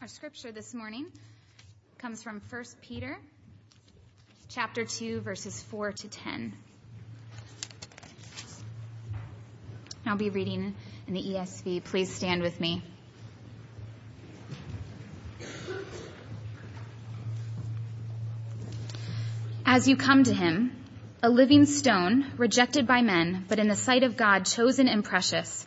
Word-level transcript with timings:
Our 0.00 0.08
scripture 0.08 0.50
this 0.50 0.72
morning 0.72 1.04
comes 1.98 2.22
from 2.22 2.40
1 2.48 2.64
Peter 2.80 3.18
chapter 4.48 4.86
2 4.86 5.20
verses 5.20 5.62
4 5.64 5.92
to 5.92 6.08
10. 6.08 6.54
I'll 10.06 10.16
be 10.16 10.30
reading 10.30 10.74
in 11.06 11.12
the 11.12 11.22
ESV. 11.22 11.84
Please 11.84 12.10
stand 12.10 12.40
with 12.40 12.58
me. 12.58 12.82
As 19.66 19.86
you 19.86 19.98
come 19.98 20.24
to 20.24 20.32
him, 20.32 20.72
a 21.22 21.28
living 21.28 21.66
stone, 21.66 22.24
rejected 22.38 22.86
by 22.86 23.02
men, 23.02 23.44
but 23.50 23.58
in 23.58 23.68
the 23.68 23.76
sight 23.76 24.02
of 24.02 24.16
God 24.16 24.46
chosen 24.46 24.88
and 24.88 25.04
precious, 25.04 25.66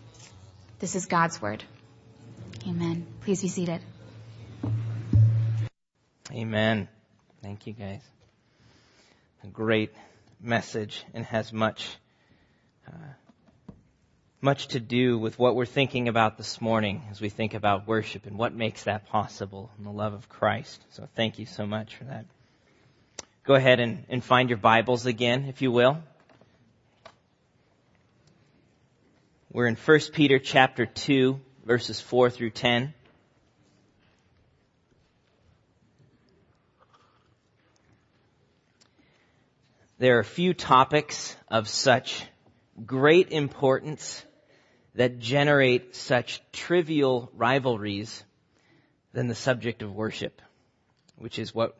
This 0.81 0.95
is 0.95 1.05
God's 1.05 1.39
word. 1.39 1.63
Amen. 2.67 3.05
Please 3.21 3.39
be 3.43 3.49
seated. 3.49 3.81
Amen. 6.31 6.87
Thank 7.43 7.67
you, 7.67 7.73
guys. 7.73 8.01
A 9.43 9.47
great 9.47 9.93
message 10.41 11.03
and 11.13 11.23
has 11.25 11.53
much, 11.53 11.87
uh, 12.87 13.13
much 14.41 14.69
to 14.69 14.79
do 14.79 15.19
with 15.19 15.37
what 15.37 15.55
we're 15.55 15.67
thinking 15.67 16.07
about 16.07 16.39
this 16.39 16.59
morning 16.59 17.03
as 17.11 17.21
we 17.21 17.29
think 17.29 17.53
about 17.53 17.87
worship 17.87 18.25
and 18.25 18.35
what 18.35 18.55
makes 18.55 18.85
that 18.85 19.07
possible 19.07 19.69
and 19.77 19.85
the 19.85 19.91
love 19.91 20.13
of 20.13 20.29
Christ. 20.29 20.81
So 20.93 21.07
thank 21.15 21.37
you 21.37 21.45
so 21.45 21.67
much 21.67 21.95
for 21.95 22.05
that. 22.05 22.25
Go 23.43 23.53
ahead 23.53 23.79
and, 23.79 24.03
and 24.09 24.23
find 24.23 24.49
your 24.49 24.57
Bibles 24.57 25.05
again, 25.05 25.45
if 25.47 25.61
you 25.61 25.71
will. 25.71 25.99
We're 29.53 29.67
in 29.67 29.75
1 29.75 29.99
Peter 30.13 30.39
chapter 30.39 30.85
2, 30.85 31.37
verses 31.65 31.99
4 31.99 32.29
through 32.29 32.51
10. 32.51 32.93
There 39.99 40.19
are 40.19 40.23
few 40.23 40.53
topics 40.53 41.35
of 41.49 41.67
such 41.67 42.23
great 42.85 43.33
importance 43.33 44.23
that 44.95 45.19
generate 45.19 45.97
such 45.97 46.41
trivial 46.53 47.29
rivalries 47.35 48.23
than 49.11 49.27
the 49.27 49.35
subject 49.35 49.81
of 49.81 49.93
worship, 49.93 50.41
which 51.17 51.37
is 51.37 51.53
what 51.53 51.77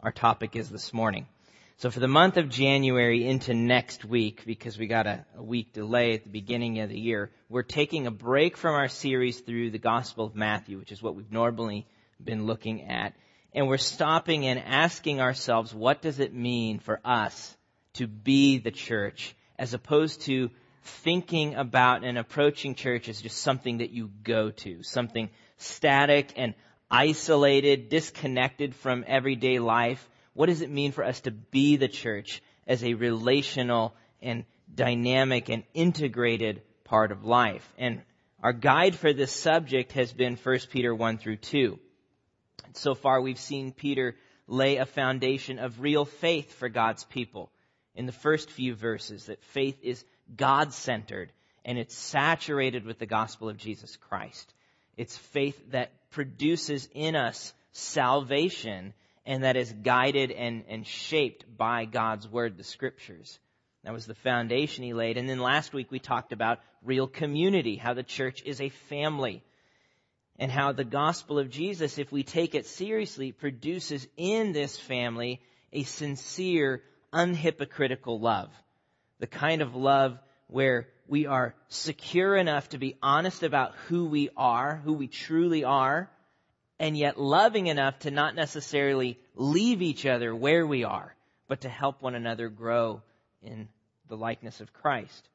our 0.00 0.10
topic 0.10 0.56
is 0.56 0.68
this 0.70 0.92
morning. 0.92 1.28
So 1.78 1.90
for 1.90 2.00
the 2.00 2.08
month 2.08 2.38
of 2.38 2.48
January 2.48 3.28
into 3.28 3.52
next 3.52 4.02
week, 4.02 4.44
because 4.46 4.78
we 4.78 4.86
got 4.86 5.06
a, 5.06 5.26
a, 5.36 5.42
week 5.42 5.74
delay 5.74 6.14
at 6.14 6.24
the 6.24 6.30
beginning 6.30 6.80
of 6.80 6.88
the 6.88 6.98
year, 6.98 7.30
we're 7.50 7.62
taking 7.62 8.06
a 8.06 8.10
break 8.10 8.56
from 8.56 8.74
our 8.74 8.88
series 8.88 9.40
through 9.40 9.72
the 9.72 9.78
Gospel 9.78 10.24
of 10.24 10.34
Matthew, 10.34 10.78
which 10.78 10.90
is 10.90 11.02
what 11.02 11.14
we've 11.14 11.30
normally 11.30 11.86
been 12.18 12.46
looking 12.46 12.88
at. 12.88 13.12
And 13.52 13.68
we're 13.68 13.76
stopping 13.76 14.46
and 14.46 14.58
asking 14.58 15.20
ourselves, 15.20 15.74
what 15.74 16.00
does 16.00 16.18
it 16.18 16.32
mean 16.32 16.78
for 16.78 16.98
us 17.04 17.54
to 17.94 18.06
be 18.06 18.56
the 18.56 18.70
church, 18.70 19.36
as 19.58 19.74
opposed 19.74 20.22
to 20.22 20.50
thinking 20.82 21.56
about 21.56 22.04
and 22.04 22.16
approaching 22.16 22.74
church 22.74 23.06
as 23.10 23.20
just 23.20 23.36
something 23.36 23.78
that 23.78 23.90
you 23.90 24.10
go 24.22 24.50
to, 24.50 24.82
something 24.82 25.28
static 25.58 26.32
and 26.36 26.54
isolated, 26.90 27.90
disconnected 27.90 28.74
from 28.74 29.04
everyday 29.06 29.58
life 29.58 30.08
what 30.36 30.46
does 30.46 30.60
it 30.60 30.70
mean 30.70 30.92
for 30.92 31.02
us 31.02 31.20
to 31.22 31.30
be 31.30 31.76
the 31.76 31.88
church 31.88 32.42
as 32.66 32.84
a 32.84 32.94
relational 32.94 33.94
and 34.20 34.44
dynamic 34.72 35.48
and 35.48 35.64
integrated 35.72 36.60
part 36.84 37.10
of 37.10 37.24
life? 37.24 37.66
And 37.78 38.02
our 38.42 38.52
guide 38.52 38.94
for 38.94 39.14
this 39.14 39.32
subject 39.32 39.92
has 39.92 40.12
been 40.12 40.36
1 40.36 40.58
Peter 40.70 40.94
1 40.94 41.18
through 41.18 41.38
2. 41.38 41.78
So 42.74 42.94
far 42.94 43.20
we've 43.22 43.38
seen 43.38 43.72
Peter 43.72 44.14
lay 44.46 44.76
a 44.76 44.84
foundation 44.84 45.58
of 45.58 45.80
real 45.80 46.04
faith 46.04 46.52
for 46.52 46.68
God's 46.68 47.04
people 47.04 47.50
in 47.94 48.04
the 48.04 48.12
first 48.12 48.50
few 48.50 48.74
verses, 48.74 49.24
that 49.24 49.42
faith 49.42 49.78
is 49.82 50.04
God-centered 50.36 51.32
and 51.64 51.78
it's 51.78 51.96
saturated 51.96 52.84
with 52.84 52.98
the 52.98 53.06
gospel 53.06 53.48
of 53.48 53.56
Jesus 53.56 53.96
Christ. 53.96 54.52
It's 54.98 55.16
faith 55.16 55.58
that 55.70 56.10
produces 56.10 56.88
in 56.92 57.16
us 57.16 57.54
salvation 57.72 58.92
and 59.26 59.42
that 59.42 59.56
is 59.56 59.72
guided 59.72 60.30
and, 60.30 60.64
and 60.68 60.86
shaped 60.86 61.44
by 61.56 61.84
God's 61.84 62.28
Word, 62.28 62.56
the 62.56 62.64
Scriptures. 62.64 63.38
That 63.82 63.92
was 63.92 64.06
the 64.06 64.14
foundation 64.14 64.84
he 64.84 64.94
laid. 64.94 65.18
And 65.18 65.28
then 65.28 65.40
last 65.40 65.72
week 65.72 65.90
we 65.90 65.98
talked 65.98 66.32
about 66.32 66.60
real 66.82 67.08
community, 67.08 67.76
how 67.76 67.94
the 67.94 68.04
church 68.04 68.42
is 68.44 68.60
a 68.60 68.68
family, 68.68 69.42
and 70.38 70.50
how 70.50 70.72
the 70.72 70.84
gospel 70.84 71.38
of 71.38 71.50
Jesus, 71.50 71.98
if 71.98 72.12
we 72.12 72.22
take 72.22 72.54
it 72.54 72.66
seriously, 72.66 73.32
produces 73.32 74.06
in 74.16 74.52
this 74.52 74.78
family 74.78 75.40
a 75.72 75.82
sincere, 75.82 76.82
unhypocritical 77.12 78.20
love. 78.20 78.50
The 79.18 79.26
kind 79.26 79.60
of 79.60 79.74
love 79.74 80.18
where 80.46 80.88
we 81.08 81.26
are 81.26 81.54
secure 81.68 82.36
enough 82.36 82.68
to 82.70 82.78
be 82.78 82.96
honest 83.02 83.42
about 83.42 83.74
who 83.88 84.06
we 84.06 84.30
are, 84.36 84.80
who 84.84 84.92
we 84.92 85.08
truly 85.08 85.64
are, 85.64 86.10
and 86.78 86.96
yet 86.96 87.18
loving 87.18 87.66
enough 87.68 87.98
to 88.00 88.10
not 88.10 88.34
necessarily 88.34 89.18
leave 89.34 89.82
each 89.82 90.06
other 90.06 90.34
where 90.34 90.66
we 90.66 90.84
are, 90.84 91.14
but 91.48 91.62
to 91.62 91.68
help 91.68 92.02
one 92.02 92.14
another 92.14 92.48
grow 92.48 93.02
in 93.42 93.68
the 94.08 94.16
likeness 94.16 94.60
of 94.60 94.72
Christ. 94.72 95.28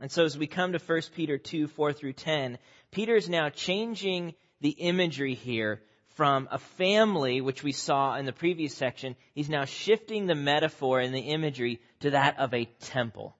And 0.00 0.10
so 0.10 0.24
as 0.24 0.36
we 0.36 0.46
come 0.46 0.72
to 0.72 0.78
1 0.78 1.02
Peter 1.14 1.38
2, 1.38 1.68
4 1.68 1.92
through 1.92 2.14
10, 2.14 2.58
Peter 2.90 3.14
is 3.14 3.28
now 3.28 3.50
changing 3.50 4.34
the 4.60 4.70
imagery 4.70 5.34
here 5.34 5.80
from 6.16 6.48
a 6.50 6.58
family, 6.58 7.40
which 7.40 7.62
we 7.62 7.72
saw 7.72 8.16
in 8.16 8.26
the 8.26 8.32
previous 8.32 8.74
section. 8.74 9.16
He's 9.34 9.48
now 9.48 9.64
shifting 9.64 10.26
the 10.26 10.34
metaphor 10.34 11.00
and 11.00 11.14
the 11.14 11.20
imagery 11.20 11.80
to 12.00 12.10
that 12.10 12.38
of 12.38 12.52
a 12.52 12.64
temple. 12.80 13.36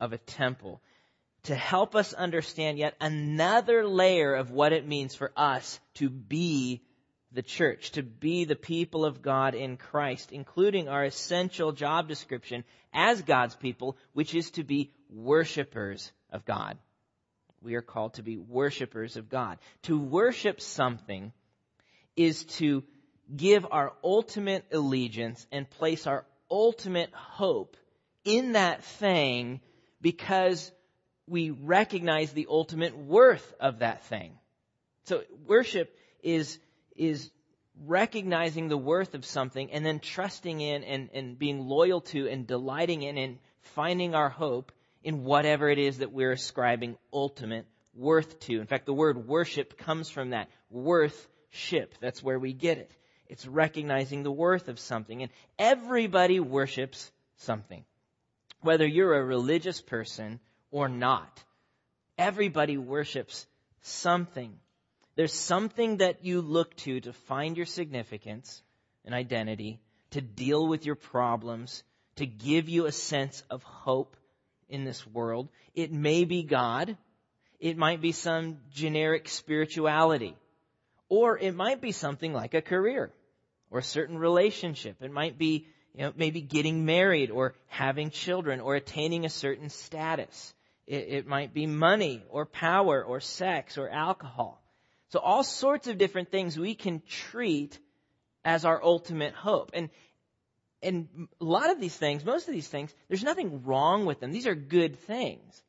Of 0.00 0.12
a 0.12 0.18
temple 0.18 0.80
to 1.44 1.54
help 1.54 1.94
us 1.94 2.12
understand 2.12 2.78
yet 2.78 2.94
another 3.00 3.86
layer 3.86 4.34
of 4.34 4.50
what 4.50 4.72
it 4.72 4.86
means 4.86 5.14
for 5.14 5.32
us 5.36 5.80
to 5.94 6.10
be 6.10 6.82
the 7.32 7.42
church, 7.42 7.92
to 7.92 8.02
be 8.02 8.44
the 8.44 8.56
people 8.56 9.04
of 9.04 9.22
God 9.22 9.54
in 9.54 9.76
Christ, 9.76 10.32
including 10.32 10.88
our 10.88 11.04
essential 11.04 11.72
job 11.72 12.08
description 12.08 12.64
as 12.92 13.22
God's 13.22 13.54
people, 13.54 13.96
which 14.12 14.34
is 14.34 14.50
to 14.52 14.64
be 14.64 14.92
worshipers 15.10 16.10
of 16.30 16.44
God. 16.44 16.78
We 17.60 17.74
are 17.74 17.82
called 17.82 18.14
to 18.14 18.22
be 18.22 18.38
worshipers 18.38 19.16
of 19.16 19.28
God. 19.28 19.58
To 19.82 19.98
worship 19.98 20.60
something 20.60 21.32
is 22.16 22.44
to 22.44 22.84
give 23.34 23.66
our 23.70 23.92
ultimate 24.02 24.64
allegiance 24.72 25.46
and 25.52 25.68
place 25.68 26.06
our 26.06 26.24
ultimate 26.50 27.12
hope 27.12 27.76
in 28.24 28.52
that 28.52 28.84
thing 28.84 29.60
because 30.00 30.70
we 31.28 31.50
recognize 31.50 32.32
the 32.32 32.46
ultimate 32.48 32.96
worth 32.96 33.54
of 33.60 33.80
that 33.80 34.04
thing. 34.04 34.32
So 35.04 35.22
worship 35.46 35.94
is, 36.22 36.58
is 36.96 37.30
recognizing 37.86 38.68
the 38.68 38.76
worth 38.76 39.14
of 39.14 39.24
something 39.24 39.70
and 39.72 39.84
then 39.84 40.00
trusting 40.00 40.60
in 40.60 40.84
and, 40.84 41.10
and 41.12 41.38
being 41.38 41.60
loyal 41.60 42.00
to 42.00 42.28
and 42.28 42.46
delighting 42.46 43.02
in 43.02 43.16
and 43.18 43.38
finding 43.60 44.14
our 44.14 44.28
hope 44.28 44.72
in 45.02 45.24
whatever 45.24 45.68
it 45.68 45.78
is 45.78 45.98
that 45.98 46.12
we're 46.12 46.32
ascribing 46.32 46.96
ultimate 47.12 47.66
worth 47.94 48.40
to. 48.40 48.60
In 48.60 48.66
fact, 48.66 48.86
the 48.86 48.92
word 48.92 49.26
worship 49.26 49.78
comes 49.78 50.10
from 50.10 50.30
that. 50.30 50.48
Worth 50.70 51.28
ship. 51.50 51.94
That's 52.00 52.22
where 52.22 52.38
we 52.38 52.52
get 52.52 52.78
it. 52.78 52.90
It's 53.26 53.46
recognizing 53.46 54.22
the 54.22 54.32
worth 54.32 54.68
of 54.68 54.78
something. 54.78 55.22
And 55.22 55.30
everybody 55.58 56.40
worships 56.40 57.10
something. 57.36 57.84
Whether 58.60 58.86
you're 58.86 59.14
a 59.14 59.24
religious 59.24 59.80
person 59.80 60.40
or 60.70 60.88
not, 60.88 61.42
everybody 62.16 62.76
worships 62.76 63.46
something. 63.82 64.52
There's 65.16 65.32
something 65.32 65.98
that 65.98 66.24
you 66.24 66.40
look 66.40 66.76
to 66.76 67.00
to 67.00 67.12
find 67.12 67.56
your 67.56 67.66
significance 67.66 68.62
and 69.04 69.14
identity, 69.14 69.80
to 70.10 70.20
deal 70.20 70.66
with 70.66 70.86
your 70.86 70.94
problems, 70.94 71.82
to 72.16 72.26
give 72.26 72.68
you 72.68 72.86
a 72.86 72.92
sense 72.92 73.42
of 73.50 73.62
hope 73.62 74.16
in 74.68 74.84
this 74.84 75.06
world. 75.06 75.48
It 75.74 75.92
may 75.92 76.24
be 76.24 76.42
God. 76.42 76.96
It 77.58 77.76
might 77.76 78.00
be 78.00 78.12
some 78.12 78.58
generic 78.72 79.28
spirituality. 79.28 80.36
Or 81.08 81.38
it 81.38 81.54
might 81.54 81.80
be 81.80 81.92
something 81.92 82.32
like 82.32 82.54
a 82.54 82.62
career 82.62 83.10
or 83.70 83.78
a 83.78 83.84
certain 83.84 84.18
relationship. 84.18 84.96
It 85.00 85.12
might 85.12 85.38
be, 85.38 85.66
you 85.94 86.02
know, 86.02 86.12
maybe 86.16 86.40
getting 86.40 86.84
married 86.84 87.30
or 87.30 87.54
having 87.66 88.10
children 88.10 88.60
or 88.60 88.74
attaining 88.74 89.24
a 89.24 89.30
certain 89.30 89.70
status. 89.70 90.54
It, 90.88 91.08
it 91.08 91.26
might 91.26 91.52
be 91.52 91.66
money 91.66 92.24
or 92.30 92.46
power 92.46 93.04
or 93.04 93.20
sex 93.20 93.76
or 93.76 93.88
alcohol. 93.88 94.62
So 95.10 95.18
all 95.20 95.44
sorts 95.44 95.86
of 95.86 95.98
different 95.98 96.30
things 96.30 96.58
we 96.58 96.74
can 96.74 97.02
treat 97.06 97.78
as 98.44 98.64
our 98.64 98.82
ultimate 98.82 99.34
hope. 99.34 99.70
And, 99.74 99.90
and 100.82 101.28
a 101.40 101.44
lot 101.44 101.70
of 101.70 101.80
these 101.80 101.96
things, 101.96 102.24
most 102.24 102.48
of 102.48 102.54
these 102.54 102.68
things, 102.68 102.92
there's 103.08 103.22
nothing 103.22 103.64
wrong 103.64 104.06
with 104.06 104.20
them. 104.20 104.32
These 104.32 104.46
are 104.46 104.54
good 104.54 104.98
things. 105.00 105.62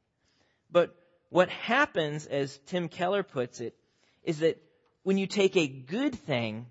But 0.71 0.95
what 1.29 1.49
happens, 1.49 2.25
as 2.25 2.57
Tim 2.67 2.87
Keller 2.87 3.23
puts 3.23 3.59
it, 3.59 3.75
is 4.23 4.39
that 4.39 4.61
when 5.03 5.17
you 5.17 5.27
take 5.27 5.57
a 5.57 5.67
good 5.67 6.15
thing 6.15 6.65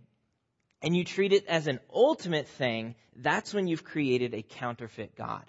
and 0.83 0.97
you 0.97 1.05
treat 1.05 1.33
it 1.33 1.47
as 1.47 1.67
an 1.67 1.81
ultimate 1.93 2.49
thing, 2.49 2.95
that's 3.17 3.53
when 3.53 3.67
you've 3.67 3.85
created 3.85 4.33
a 4.33 4.43
counterfeit 4.43 5.17
God. 5.17 5.45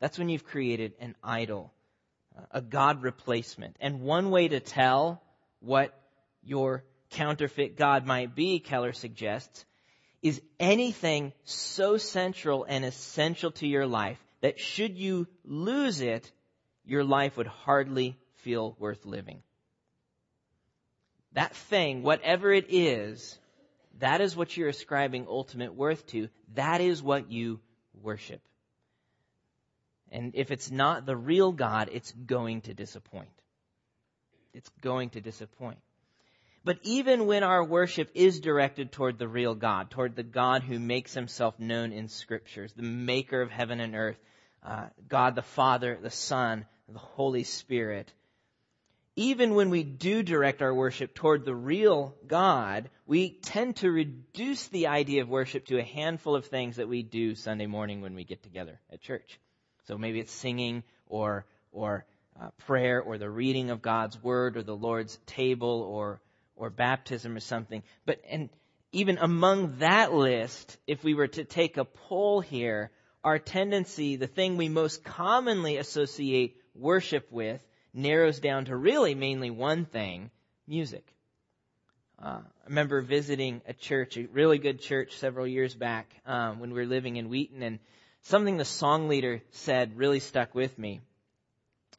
That's 0.00 0.18
when 0.18 0.28
you've 0.28 0.44
created 0.44 0.92
an 1.00 1.14
idol, 1.22 1.72
a 2.50 2.60
God 2.60 3.02
replacement. 3.02 3.76
And 3.80 4.00
one 4.00 4.30
way 4.30 4.48
to 4.48 4.60
tell 4.60 5.22
what 5.60 5.98
your 6.42 6.84
counterfeit 7.10 7.76
God 7.76 8.06
might 8.06 8.34
be, 8.34 8.58
Keller 8.58 8.92
suggests, 8.92 9.64
is 10.22 10.40
anything 10.58 11.32
so 11.44 11.96
central 11.96 12.64
and 12.68 12.84
essential 12.84 13.50
to 13.52 13.66
your 13.66 13.86
life 13.86 14.18
that 14.40 14.58
should 14.58 14.96
you 14.96 15.26
lose 15.44 16.00
it, 16.00 16.30
your 16.84 17.04
life 17.04 17.36
would 17.36 17.46
hardly 17.46 18.18
feel 18.36 18.76
worth 18.78 19.04
living. 19.04 19.42
That 21.32 21.54
thing, 21.54 22.02
whatever 22.02 22.52
it 22.52 22.66
is, 22.70 23.38
that 23.98 24.20
is 24.20 24.36
what 24.36 24.56
you're 24.56 24.68
ascribing 24.68 25.26
ultimate 25.28 25.74
worth 25.74 26.06
to. 26.08 26.28
That 26.54 26.80
is 26.80 27.02
what 27.02 27.30
you 27.30 27.60
worship. 28.02 28.40
And 30.10 30.32
if 30.34 30.50
it's 30.50 30.70
not 30.70 31.06
the 31.06 31.16
real 31.16 31.52
God, 31.52 31.90
it's 31.92 32.12
going 32.12 32.62
to 32.62 32.74
disappoint. 32.74 33.28
It's 34.54 34.70
going 34.80 35.10
to 35.10 35.20
disappoint. 35.20 35.78
But 36.64 36.78
even 36.82 37.26
when 37.26 37.44
our 37.44 37.62
worship 37.62 38.10
is 38.14 38.40
directed 38.40 38.90
toward 38.90 39.18
the 39.18 39.28
real 39.28 39.54
God, 39.54 39.90
toward 39.90 40.16
the 40.16 40.24
God 40.24 40.62
who 40.62 40.80
makes 40.80 41.14
himself 41.14 41.58
known 41.60 41.92
in 41.92 42.08
scriptures, 42.08 42.72
the 42.72 42.82
maker 42.82 43.40
of 43.40 43.50
heaven 43.50 43.80
and 43.80 43.94
earth, 43.94 44.18
uh, 44.64 44.86
God 45.08 45.36
the 45.36 45.42
Father, 45.42 45.96
the 46.00 46.10
Son, 46.10 46.66
the 46.88 46.98
Holy 46.98 47.44
Spirit, 47.44 48.12
even 49.16 49.54
when 49.54 49.70
we 49.70 49.82
do 49.82 50.22
direct 50.22 50.60
our 50.60 50.74
worship 50.74 51.14
toward 51.14 51.44
the 51.44 51.54
real 51.54 52.14
God, 52.26 52.90
we 53.06 53.30
tend 53.30 53.76
to 53.76 53.90
reduce 53.90 54.68
the 54.68 54.88
idea 54.88 55.22
of 55.22 55.28
worship 55.28 55.66
to 55.66 55.78
a 55.78 55.82
handful 55.82 56.34
of 56.34 56.46
things 56.46 56.76
that 56.76 56.88
we 56.88 57.02
do 57.02 57.34
Sunday 57.34 57.66
morning 57.66 58.02
when 58.02 58.14
we 58.14 58.24
get 58.24 58.42
together 58.42 58.78
at 58.92 59.00
church. 59.00 59.38
So 59.86 59.96
maybe 59.98 60.20
it's 60.20 60.32
singing 60.32 60.82
or, 61.08 61.46
or 61.72 62.04
uh, 62.40 62.48
prayer 62.66 63.00
or 63.00 63.18
the 63.18 63.30
reading 63.30 63.70
of 63.70 63.82
God's 63.82 64.22
Word 64.22 64.56
or 64.56 64.62
the 64.62 64.76
Lord's 64.76 65.18
table 65.26 65.82
or, 65.82 66.20
or 66.56 66.70
baptism 66.70 67.36
or 67.36 67.40
something. 67.40 67.82
But, 68.04 68.20
and 68.28 68.50
even 68.92 69.18
among 69.18 69.78
that 69.78 70.12
list, 70.12 70.76
if 70.86 71.04
we 71.04 71.14
were 71.14 71.28
to 71.28 71.44
take 71.44 71.76
a 71.76 71.84
poll 71.84 72.40
here, 72.40 72.90
our 73.22 73.38
tendency, 73.38 74.16
the 74.16 74.26
thing 74.26 74.56
we 74.56 74.68
most 74.68 75.04
commonly 75.04 75.76
associate 75.76 76.56
worship 76.74 77.30
with, 77.30 77.60
narrows 77.92 78.40
down 78.40 78.66
to 78.66 78.76
really 78.76 79.14
mainly 79.14 79.50
one 79.50 79.84
thing 79.84 80.30
music. 80.66 81.06
Uh, 82.22 82.40
I 82.40 82.68
remember 82.68 83.02
visiting 83.02 83.60
a 83.66 83.72
church, 83.72 84.16
a 84.16 84.26
really 84.32 84.58
good 84.58 84.80
church 84.80 85.16
several 85.16 85.46
years 85.46 85.74
back 85.74 86.14
um, 86.24 86.60
when 86.60 86.70
we 86.70 86.80
were 86.80 86.86
living 86.86 87.16
in 87.16 87.28
Wheaton, 87.28 87.62
and 87.62 87.78
something 88.26 88.56
the 88.56 88.64
song 88.64 89.08
leader 89.08 89.42
said 89.52 89.96
really 89.96 90.20
stuck 90.20 90.54
with 90.54 90.78
me. 90.78 91.00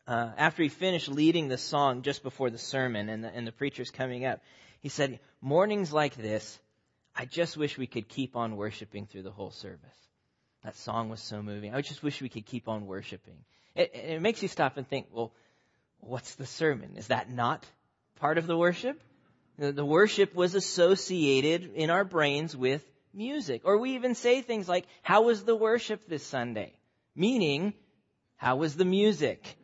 Uh, 0.08 0.32
after 0.38 0.64
he 0.64 0.70
finished 0.70 1.10
leading 1.10 1.48
the 1.48 1.58
song 1.58 2.02
just 2.02 2.24
before 2.24 2.50
the 2.50 2.58
sermon 2.58 3.10
and 3.10 3.24
the, 3.24 3.30
and 3.30 3.46
the 3.46 3.52
preacher's 3.52 3.92
coming 3.92 4.26
up, 4.26 4.42
he 4.80 4.90
said, 4.90 5.20
Mornings 5.42 5.92
like 5.92 6.16
this, 6.16 6.60
I 7.16 7.26
just 7.26 7.58
wish 7.58 7.78
we 7.78 7.88
could 7.88 8.08
keep 8.08 8.36
on 8.36 8.56
worshiping 8.56 9.06
through 9.06 9.24
the 9.24 9.32
whole 9.32 9.52
service. 9.52 9.80
That 10.64 10.76
song 10.78 11.10
was 11.10 11.22
so 11.22 11.42
moving. 11.42 11.74
I 11.74 11.82
just 11.82 12.04
wish 12.04 12.22
we 12.22 12.30
could 12.30 12.46
keep 12.46 12.68
on 12.68 12.88
worshiping. 12.88 13.38
It, 13.76 13.92
it 13.94 14.22
makes 14.22 14.42
you 14.42 14.48
stop 14.48 14.78
and 14.78 14.88
think, 14.88 15.08
well, 15.12 15.32
what's 16.00 16.36
the 16.36 16.46
sermon? 16.46 16.96
Is 16.96 17.08
that 17.08 17.32
not 17.32 17.66
part 18.20 18.38
of 18.38 18.48
the 18.48 18.58
worship? 18.58 19.02
The 19.58 19.86
worship 19.86 20.36
was 20.36 20.56
associated 20.56 21.72
in 21.74 21.90
our 21.90 22.04
brains 22.04 22.56
with 22.56 22.84
music. 23.18 23.64
Or 23.66 23.78
we 23.78 23.96
even 23.96 24.16
say 24.16 24.42
things 24.42 24.70
like, 24.70 24.86
how 25.02 25.24
was 25.24 25.44
the 25.44 25.56
worship 25.56 26.08
this 26.08 26.24
Sunday? 26.24 26.74
Meaning, 27.16 27.74
how 28.38 28.58
was 28.58 28.76
the 28.76 28.86
music? 28.86 29.58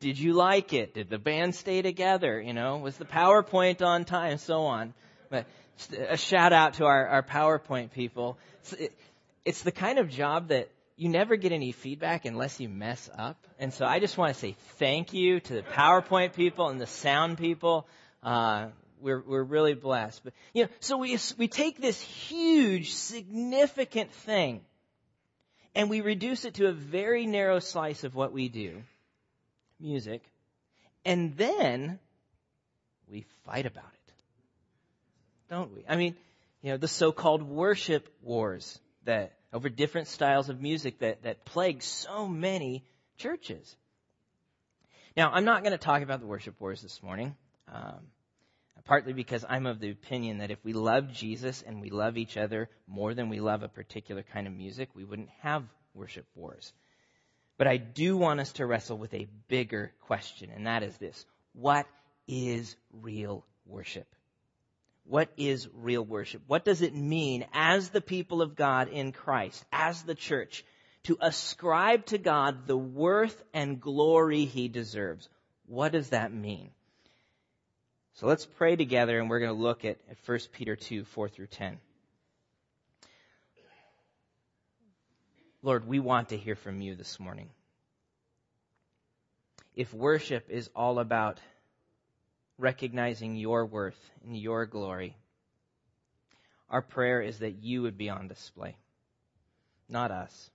Did 0.00 0.18
you 0.18 0.32
like 0.32 0.72
it? 0.72 0.94
Did 0.94 1.10
the 1.10 1.18
band 1.18 1.54
stay 1.54 1.82
together? 1.82 2.40
You 2.40 2.54
know, 2.54 2.78
was 2.78 2.96
the 2.96 3.04
PowerPoint 3.04 3.82
on 3.82 4.04
time? 4.04 4.38
So 4.38 4.62
on. 4.62 4.94
But 5.30 5.46
a 6.08 6.16
shout 6.16 6.52
out 6.52 6.74
to 6.74 6.86
our, 6.86 7.06
our 7.06 7.22
PowerPoint 7.22 7.92
people. 7.92 8.38
It's, 8.60 8.72
it, 8.72 8.98
it's 9.44 9.62
the 9.62 9.72
kind 9.72 9.98
of 9.98 10.08
job 10.08 10.48
that 10.48 10.70
you 10.96 11.10
never 11.10 11.36
get 11.36 11.52
any 11.52 11.72
feedback 11.72 12.24
unless 12.24 12.58
you 12.58 12.68
mess 12.68 13.10
up. 13.16 13.36
And 13.58 13.72
so 13.72 13.84
I 13.84 14.00
just 14.00 14.16
want 14.16 14.34
to 14.34 14.40
say 14.40 14.56
thank 14.78 15.12
you 15.12 15.40
to 15.40 15.54
the 15.54 15.62
PowerPoint 15.62 16.34
people 16.34 16.68
and 16.68 16.80
the 16.80 16.86
sound 16.86 17.36
people. 17.38 17.86
Uh, 18.22 18.68
we're, 19.00 19.20
we're 19.20 19.42
really 19.42 19.74
blessed. 19.74 20.22
But, 20.24 20.32
you 20.52 20.64
know, 20.64 20.70
so 20.80 20.96
we, 20.96 21.18
we 21.38 21.48
take 21.48 21.80
this 21.80 22.00
huge, 22.00 22.92
significant 22.92 24.12
thing 24.12 24.62
and 25.74 25.90
we 25.90 26.00
reduce 26.00 26.44
it 26.44 26.54
to 26.54 26.68
a 26.68 26.72
very 26.72 27.26
narrow 27.26 27.58
slice 27.58 28.04
of 28.04 28.14
what 28.14 28.32
we 28.32 28.48
do. 28.48 28.82
Music. 29.78 30.22
And 31.04 31.36
then 31.36 31.98
we 33.10 33.26
fight 33.44 33.66
about 33.66 33.84
it. 33.84 34.12
Don't 35.50 35.74
we? 35.74 35.84
I 35.88 35.96
mean, 35.96 36.16
you 36.62 36.70
know, 36.70 36.78
the 36.78 36.88
so-called 36.88 37.42
worship 37.42 38.08
wars 38.22 38.78
that 39.04 39.34
over 39.52 39.68
different 39.68 40.08
styles 40.08 40.48
of 40.48 40.60
music 40.60 40.98
that, 41.00 41.22
that 41.22 41.44
plague 41.44 41.82
so 41.82 42.26
many 42.26 42.84
churches. 43.18 43.76
Now, 45.16 45.30
I'm 45.32 45.44
not 45.44 45.62
going 45.62 45.72
to 45.72 45.78
talk 45.78 46.02
about 46.02 46.20
the 46.20 46.26
worship 46.26 46.60
wars 46.60 46.82
this 46.82 47.02
morning, 47.02 47.36
um, 47.72 48.00
partly 48.86 49.12
because 49.12 49.44
I'm 49.48 49.66
of 49.66 49.80
the 49.80 49.90
opinion 49.90 50.38
that 50.38 50.50
if 50.50 50.64
we 50.64 50.72
love 50.72 51.12
Jesus 51.12 51.62
and 51.66 51.80
we 51.80 51.90
love 51.90 52.16
each 52.16 52.36
other 52.36 52.68
more 52.86 53.14
than 53.14 53.28
we 53.28 53.40
love 53.40 53.62
a 53.62 53.68
particular 53.68 54.24
kind 54.32 54.46
of 54.46 54.52
music, 54.52 54.88
we 54.94 55.04
wouldn't 55.04 55.28
have 55.42 55.64
worship 55.94 56.26
wars. 56.34 56.72
But 57.58 57.66
I 57.66 57.78
do 57.78 58.16
want 58.16 58.40
us 58.40 58.52
to 58.52 58.66
wrestle 58.66 58.98
with 58.98 59.14
a 59.14 59.28
bigger 59.48 59.92
question, 60.02 60.50
and 60.54 60.66
that 60.66 60.82
is 60.82 60.96
this. 60.98 61.24
What 61.52 61.86
is 62.28 62.76
real 62.92 63.44
worship? 63.66 64.06
What 65.04 65.30
is 65.36 65.68
real 65.72 66.04
worship? 66.04 66.42
What 66.46 66.64
does 66.64 66.82
it 66.82 66.94
mean 66.94 67.46
as 67.52 67.90
the 67.90 68.00
people 68.00 68.42
of 68.42 68.56
God 68.56 68.88
in 68.88 69.12
Christ, 69.12 69.64
as 69.72 70.02
the 70.02 70.14
church, 70.14 70.64
to 71.04 71.16
ascribe 71.20 72.06
to 72.06 72.18
God 72.18 72.66
the 72.66 72.76
worth 72.76 73.40
and 73.54 73.80
glory 73.80 74.44
he 74.44 74.68
deserves? 74.68 75.28
What 75.66 75.92
does 75.92 76.10
that 76.10 76.32
mean? 76.32 76.70
So 78.16 78.26
let's 78.26 78.46
pray 78.46 78.76
together 78.76 79.18
and 79.18 79.30
we're 79.30 79.40
going 79.40 79.54
to 79.54 79.62
look 79.62 79.84
at, 79.84 79.98
at 80.10 80.16
1 80.24 80.38
Peter 80.52 80.74
2, 80.74 81.04
4 81.04 81.28
through 81.28 81.46
10. 81.46 81.78
Lord, 85.62 85.86
we 85.86 86.00
want 86.00 86.30
to 86.30 86.36
hear 86.36 86.56
from 86.56 86.80
you 86.80 86.94
this 86.94 87.20
morning. 87.20 87.48
If 89.74 89.92
worship 89.92 90.48
is 90.48 90.70
all 90.74 90.98
about 90.98 91.38
recognizing 92.58 93.36
your 93.36 93.66
worth 93.66 93.98
and 94.24 94.36
your 94.36 94.66
glory. 94.66 95.14
Our 96.70 96.82
prayer 96.82 97.20
is 97.20 97.40
that 97.40 97.62
you 97.62 97.82
would 97.82 97.98
be 97.98 98.10
on 98.10 98.28
display, 98.28 98.76
not 99.88 100.10
us, 100.10 100.50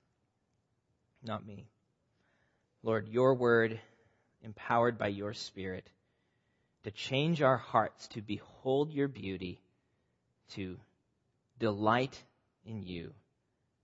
not 1.23 1.45
me. 1.45 1.67
Lord, 2.83 3.07
your 3.07 3.35
word, 3.35 3.79
empowered 4.43 4.97
by 4.97 5.07
your 5.07 5.33
spirit, 5.33 5.87
to 6.83 6.91
change 6.91 7.41
our 7.41 7.57
hearts 7.57 8.07
to 8.09 8.21
behold 8.21 8.91
your 8.91 9.07
beauty, 9.07 9.61
to 10.53 10.77
delight 11.59 12.21
in 12.65 12.83
you, 12.83 13.13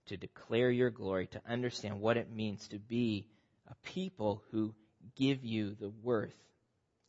to 0.06 0.16
declare 0.16 0.70
your 0.70 0.90
glory, 0.90 1.26
to 1.28 1.40
understand 1.48 2.00
what 2.00 2.16
it 2.16 2.30
means 2.30 2.68
to 2.68 2.78
be 2.78 3.26
a 3.70 3.74
people 3.88 4.42
who 4.50 4.74
give 5.16 5.44
you 5.44 5.76
the 5.80 5.90
worth 6.02 6.34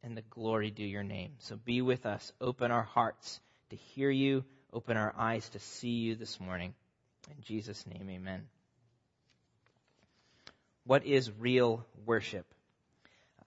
and 0.03 0.15
the 0.15 0.23
glory 0.29 0.71
due 0.71 0.85
your 0.85 1.03
name. 1.03 1.33
So 1.39 1.55
be 1.57 1.81
with 1.81 2.05
us. 2.05 2.31
Open 2.39 2.71
our 2.71 2.83
hearts 2.83 3.39
to 3.69 3.75
hear 3.75 4.09
you. 4.09 4.43
Open 4.71 4.97
our 4.97 5.13
eyes 5.17 5.47
to 5.49 5.59
see 5.59 5.89
you 5.89 6.15
this 6.15 6.39
morning. 6.39 6.73
In 7.29 7.43
Jesus' 7.43 7.85
name, 7.87 8.09
amen. 8.09 8.43
What 10.85 11.05
is 11.05 11.31
real 11.39 11.85
worship? 12.05 12.45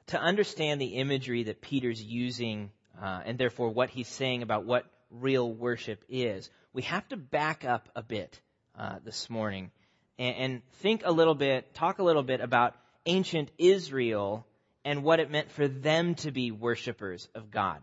To 0.09 0.21
understand 0.21 0.81
the 0.81 0.95
imagery 0.97 1.45
that 1.45 1.61
Peter's 1.61 2.03
using, 2.03 2.71
uh, 3.01 3.23
and 3.25 3.39
therefore 3.39 3.71
what 3.71 3.91
he's 3.91 4.09
saying 4.09 4.43
about 4.43 4.65
what 4.65 4.85
real 5.11 5.51
worship 5.53 6.05
is, 6.09 6.51
we 6.73 6.83
have 6.83 7.07
to 7.09 7.17
back 7.17 7.65
up 7.65 7.89
a 7.95 8.03
bit 8.03 8.41
uh, 8.79 8.97
this 9.05 9.29
morning 9.31 9.71
and, 10.19 10.37
and 10.37 10.63
think 10.81 11.03
a 11.05 11.13
little 11.13 11.35
bit, 11.35 11.75
talk 11.75 11.99
a 11.99 12.03
little 12.03 12.23
bit 12.23 12.41
about 12.41 12.75
ancient 13.07 13.51
Israel 13.59 14.47
and 14.85 15.03
what 15.03 15.21
it 15.21 15.31
meant 15.31 15.51
for 15.53 15.69
them 15.69 16.15
to 16.17 16.31
be 16.31 16.51
worshipers 16.51 17.29
of 17.35 17.51
God. 17.51 17.83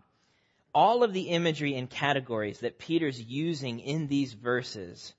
All 0.74 1.02
of 1.02 1.12
the 1.12 1.28
imagery 1.30 1.74
and 1.74 1.88
categories 1.88 2.60
that 2.60 2.78
Peter's 2.78 3.20
using 3.20 3.80
in 3.80 4.06
these 4.06 4.32
verses 4.32 5.14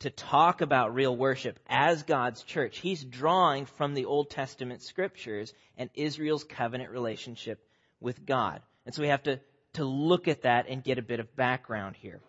to 0.00 0.10
talk 0.10 0.60
about 0.60 0.94
real 0.94 1.16
worship 1.16 1.58
as 1.68 2.02
God's 2.02 2.42
church, 2.42 2.78
he's 2.78 3.02
drawing 3.02 3.66
from 3.66 3.94
the 3.94 4.04
Old 4.04 4.30
Testament 4.30 4.82
scriptures 4.82 5.52
and 5.76 5.90
Israel's 5.94 6.44
covenant 6.44 6.90
relationship 6.90 7.64
with 8.00 8.24
God. 8.26 8.60
And 8.86 8.94
so 8.94 9.02
we 9.02 9.08
have 9.08 9.22
to, 9.24 9.40
to 9.74 9.84
look 9.84 10.28
at 10.28 10.42
that 10.42 10.66
and 10.68 10.84
get 10.84 10.98
a 10.98 11.02
bit 11.02 11.20
of 11.20 11.34
background 11.36 11.96
here. 11.96 12.20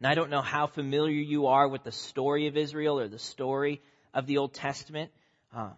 Now 0.00 0.10
I 0.10 0.14
don't 0.14 0.30
know 0.30 0.42
how 0.42 0.66
familiar 0.66 1.20
you 1.20 1.46
are 1.46 1.68
with 1.68 1.84
the 1.84 1.92
story 1.92 2.46
of 2.46 2.56
Israel 2.56 2.98
or 2.98 3.08
the 3.08 3.18
story 3.18 3.82
of 4.12 4.26
the 4.26 4.38
Old 4.38 4.54
Testament. 4.54 5.10
Uh, 5.54 5.70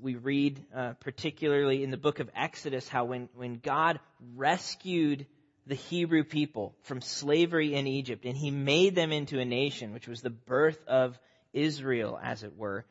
we 0.00 0.14
read 0.14 0.64
uh, 0.74 0.92
particularly 1.00 1.82
in 1.82 1.90
the 1.90 1.96
book 1.96 2.20
of 2.20 2.30
Exodus 2.34 2.88
how 2.88 3.04
when, 3.04 3.28
when 3.34 3.58
God 3.58 3.98
rescued 4.36 5.26
the 5.68 5.74
Hebrew 5.74 6.24
people 6.24 6.74
from 6.82 7.02
slavery 7.02 7.74
in 7.74 7.86
Egypt 7.86 8.24
and 8.24 8.36
he 8.36 8.50
made 8.50 8.94
them 8.94 9.12
into 9.12 9.38
a 9.38 9.44
nation, 9.44 9.92
which 9.92 10.08
was 10.08 10.22
the 10.22 10.30
birth 10.30 10.82
of 10.86 11.18
Israel, 11.52 12.18
as 12.22 12.42
it 12.42 12.56
were, 12.56 12.86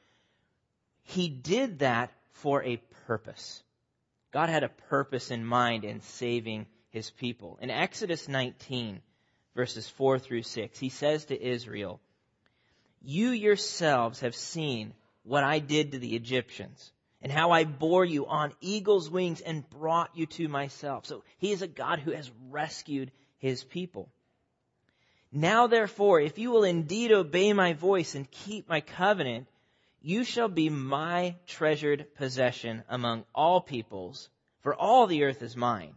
he 1.03 1.27
did 1.27 1.79
that 1.79 2.11
for 2.33 2.63
a 2.63 2.77
purpose. 3.07 3.63
God 4.31 4.49
had 4.49 4.63
a 4.63 4.69
purpose 4.69 5.31
in 5.31 5.43
mind 5.43 5.85
in 5.85 6.01
saving 6.01 6.67
his 6.89 7.09
people. 7.09 7.57
In 7.61 7.71
Exodus 7.71 8.27
19, 8.27 9.01
verses 9.55 9.89
4 9.89 10.19
through 10.19 10.43
6, 10.43 10.77
he 10.77 10.89
says 10.89 11.25
to 11.25 11.41
Israel, 11.41 11.99
You 13.01 13.29
yourselves 13.29 14.19
have 14.19 14.35
seen 14.35 14.93
what 15.23 15.43
I 15.43 15.59
did 15.59 15.93
to 15.93 15.99
the 15.99 16.15
Egyptians 16.15 16.91
and 17.21 17.31
how 17.31 17.51
I 17.51 17.63
bore 17.63 18.05
you 18.05 18.27
on 18.27 18.53
eagle's 18.61 19.09
wings 19.09 19.41
and 19.41 19.69
brought 19.69 20.15
you 20.15 20.25
to 20.27 20.47
myself. 20.47 21.05
So 21.05 21.23
he 21.37 21.51
is 21.51 21.61
a 21.61 21.67
God 21.67 21.99
who 21.99 22.11
has 22.11 22.29
rescued 22.49 23.11
his 23.39 23.63
people. 23.63 24.09
Now 25.31 25.67
therefore, 25.67 26.19
if 26.21 26.37
you 26.37 26.51
will 26.51 26.63
indeed 26.63 27.11
obey 27.11 27.53
my 27.53 27.73
voice 27.73 28.15
and 28.15 28.29
keep 28.29 28.69
my 28.69 28.81
covenant, 28.81 29.47
you 30.01 30.23
shall 30.23 30.47
be 30.47 30.69
my 30.69 31.35
treasured 31.47 32.13
possession 32.15 32.83
among 32.87 33.25
all 33.35 33.59
peoples, 33.59 34.29
for 34.61 34.75
all 34.75 35.07
the 35.07 35.23
earth 35.23 35.41
is 35.41 35.55
mine. 35.55 35.95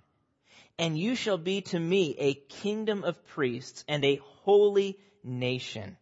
And 0.79 0.99
you 0.99 1.15
shall 1.15 1.39
be 1.39 1.61
to 1.61 1.79
me 1.79 2.17
a 2.19 2.35
kingdom 2.35 3.05
of 3.05 3.27
priests 3.27 3.85
and 3.87 4.05
a 4.05 4.21
holy 4.43 4.99
nation. 5.23 5.97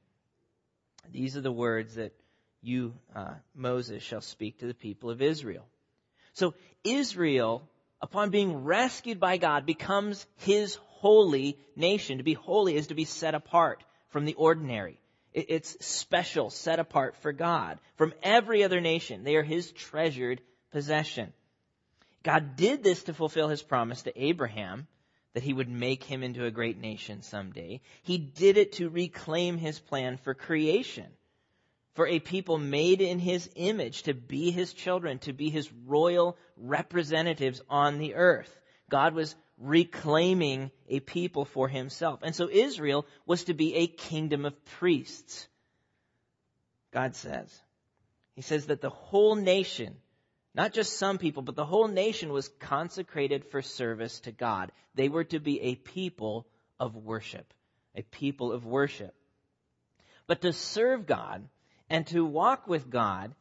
These 1.11 1.37
are 1.37 1.41
the 1.41 1.53
words 1.53 1.97
that 1.97 2.13
you, 2.63 2.95
uh, 3.15 3.35
Moses, 3.55 4.03
shall 4.03 4.21
speak 4.21 4.59
to 4.59 4.67
the 4.67 4.75
people 4.75 5.11
of 5.11 5.23
Israel. 5.23 5.67
So 6.35 6.55
Israel, 6.85 7.69
upon 8.01 8.31
being 8.31 8.65
rescued 8.65 9.21
by 9.21 9.37
God, 9.37 9.67
becomes 9.67 10.27
his 10.37 10.77
holy 10.87 11.59
nation. 11.77 12.19
To 12.19 12.25
be 12.25 12.35
holy 12.35 12.77
is 12.77 12.89
to 12.89 12.95
be 12.95 13.05
set 13.05 13.35
apart 13.35 13.83
from 14.09 14.25
the 14.25 14.35
ordinary. 14.35 15.01
It's 15.33 15.85
special, 15.85 16.51
set 16.51 16.79
apart 16.79 17.17
for 17.17 17.33
God. 17.33 17.79
From 17.97 18.15
every 18.23 18.65
other 18.65 18.81
nation, 18.81 19.25
they 19.25 19.37
are 19.37 19.43
his 19.43 19.71
treasured 19.71 20.41
possession. 20.73 21.33
God 22.23 22.57
did 22.57 22.83
this 22.83 23.05
to 23.05 23.15
fulfill 23.15 23.49
his 23.49 23.63
promise 23.63 24.03
to 24.03 24.21
Abraham 24.21 24.89
that 25.35 25.43
he 25.43 25.53
would 25.53 25.69
make 25.69 26.03
him 26.03 26.23
into 26.23 26.45
a 26.45 26.51
great 26.51 26.81
nation 26.81 27.23
someday. 27.23 27.81
He 28.03 28.19
did 28.19 28.57
it 28.57 28.73
to 28.75 28.89
reclaim 28.89 29.59
his 29.59 29.79
plan 29.79 30.17
for 30.17 30.35
creation 30.35 31.07
for 31.99 32.07
a 32.07 32.21
people 32.21 32.59
made 32.59 33.01
in 33.01 33.19
his 33.19 33.51
image 33.57 34.05
to 34.05 34.15
be 34.15 34.53
his 34.53 34.73
children, 34.73 35.19
to 35.19 35.33
be 35.33 35.51
his 35.51 35.69
royal 35.85 36.37
representatives 36.57 37.61
on 37.69 37.99
the 37.99 38.15
earth. 38.15 38.57
God 38.89 39.15
was 39.15 39.35
reclaiming 39.59 40.71
a 40.89 41.01
people 41.01 41.45
for 41.45 41.67
himself. 41.67 42.21
And 42.23 42.37
so 42.37 42.49
Israel 42.49 43.05
was 43.27 43.43
to 43.47 43.53
be 43.53 43.75
a 43.75 43.89
kingdom 43.89 44.45
of 44.45 44.65
priests. 44.79 45.49
God 46.93 47.17
says. 47.17 47.53
He 48.37 48.43
says 48.43 48.67
that 48.67 48.81
the 48.81 48.91
whole 48.91 49.35
nation, 49.35 49.97
not 50.55 50.73
just 50.73 50.99
some 50.99 51.19
people, 51.19 51.43
but 51.43 51.57
the 51.57 51.67
whole 51.67 51.89
nation 51.89 52.33
was 52.33 52.49
consecrated 52.61 53.45
for 53.45 53.61
service 53.61 54.21
to 54.21 54.31
God. 54.31 54.71
They 54.95 55.09
were 55.09 55.25
to 55.25 55.41
be 55.41 55.61
a 55.63 55.75
people 55.75 56.47
of 56.79 56.95
worship. 56.95 57.53
A 57.97 58.03
people 58.03 58.53
of 58.53 58.65
worship. 58.65 59.17
But 60.29 60.43
to 60.43 60.53
serve 60.53 61.05
God, 61.05 61.49
and 61.91 62.07
to 62.09 62.25
walk 62.25 62.67
with 62.67 62.91
God, 62.91 63.35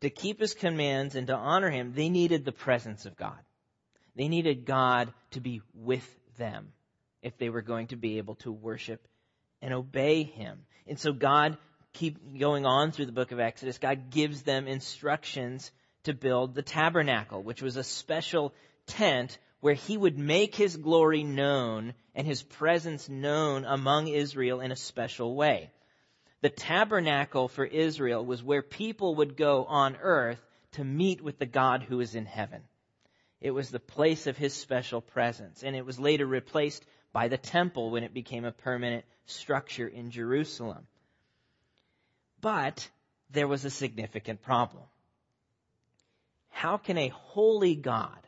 to 0.00 0.10
keep 0.10 0.40
His 0.40 0.54
commands 0.54 1.14
and 1.14 1.26
to 1.26 1.34
honor 1.34 1.70
Him, 1.70 1.92
they 1.94 2.08
needed 2.08 2.44
the 2.44 2.52
presence 2.52 3.06
of 3.06 3.16
God. 3.16 3.38
They 4.16 4.28
needed 4.28 4.64
God 4.64 5.12
to 5.32 5.40
be 5.40 5.62
with 5.74 6.06
them 6.36 6.72
if 7.22 7.36
they 7.38 7.50
were 7.50 7.62
going 7.62 7.88
to 7.88 7.96
be 7.96 8.18
able 8.18 8.36
to 8.36 8.50
worship 8.50 9.06
and 9.60 9.74
obey 9.74 10.22
Him. 10.22 10.60
And 10.86 10.98
so 10.98 11.12
God, 11.12 11.58
keep 11.92 12.38
going 12.38 12.66
on 12.66 12.92
through 12.92 13.06
the 13.06 13.12
book 13.12 13.32
of 13.32 13.40
Exodus, 13.40 13.78
God 13.78 14.10
gives 14.10 14.42
them 14.42 14.66
instructions 14.66 15.70
to 16.04 16.14
build 16.14 16.54
the 16.54 16.62
tabernacle, 16.62 17.42
which 17.42 17.62
was 17.62 17.76
a 17.76 17.84
special 17.84 18.54
tent 18.86 19.38
where 19.60 19.74
he 19.74 19.96
would 19.96 20.18
make 20.18 20.54
his 20.54 20.76
glory 20.76 21.22
known 21.22 21.92
and 22.14 22.26
his 22.26 22.42
presence 22.42 23.08
known 23.08 23.64
among 23.64 24.08
Israel 24.08 24.60
in 24.60 24.72
a 24.72 24.76
special 24.76 25.34
way. 25.34 25.70
The 26.42 26.50
tabernacle 26.50 27.48
for 27.48 27.64
Israel 27.64 28.24
was 28.24 28.42
where 28.42 28.62
people 28.62 29.16
would 29.16 29.36
go 29.36 29.64
on 29.64 29.96
earth 30.00 30.40
to 30.72 30.84
meet 30.84 31.20
with 31.20 31.38
the 31.38 31.46
God 31.46 31.82
who 31.82 32.00
is 32.00 32.14
in 32.14 32.26
heaven. 32.26 32.62
It 33.40 33.50
was 33.50 33.70
the 33.70 33.80
place 33.80 34.26
of 34.26 34.36
his 34.36 34.54
special 34.54 35.00
presence, 35.00 35.62
and 35.62 35.74
it 35.74 35.84
was 35.84 35.98
later 35.98 36.26
replaced 36.26 36.84
by 37.12 37.28
the 37.28 37.38
temple 37.38 37.90
when 37.90 38.04
it 38.04 38.14
became 38.14 38.44
a 38.44 38.52
permanent 38.52 39.04
structure 39.26 39.88
in 39.88 40.10
Jerusalem. 40.10 40.86
But 42.40 42.88
there 43.30 43.48
was 43.48 43.64
a 43.64 43.70
significant 43.70 44.42
problem. 44.42 44.84
How 46.50 46.76
can 46.76 46.98
a 46.98 47.08
holy 47.08 47.74
God, 47.74 48.18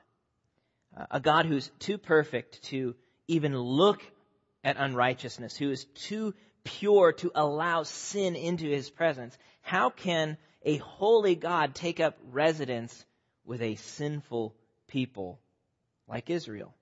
a 1.11 1.21
God 1.21 1.47
who's 1.47 1.71
too 1.79 1.99
perfect 1.99 2.63
to 2.65 2.95
even 3.29 3.57
look 3.57 4.03
at 4.65 4.77
unrighteousness, 4.77 5.57
who 5.57 5.71
is 5.71 5.85
too 5.95 6.35
pure 6.65 7.13
to 7.13 7.31
allow 7.35 7.83
sin 7.83 8.37
into 8.37 8.67
his 8.67 8.91
presence, 8.91 9.37
how 9.63 9.91
can 9.91 10.37
a 10.65 10.77
holy 10.77 11.35
God 11.35 11.75
take 11.75 12.01
up 12.01 12.19
residence 12.31 13.05
with 13.45 13.63
a 13.63 13.77
sinful 13.77 14.55
people 14.89 15.41
like 16.09 16.31
Israel? 16.31 16.75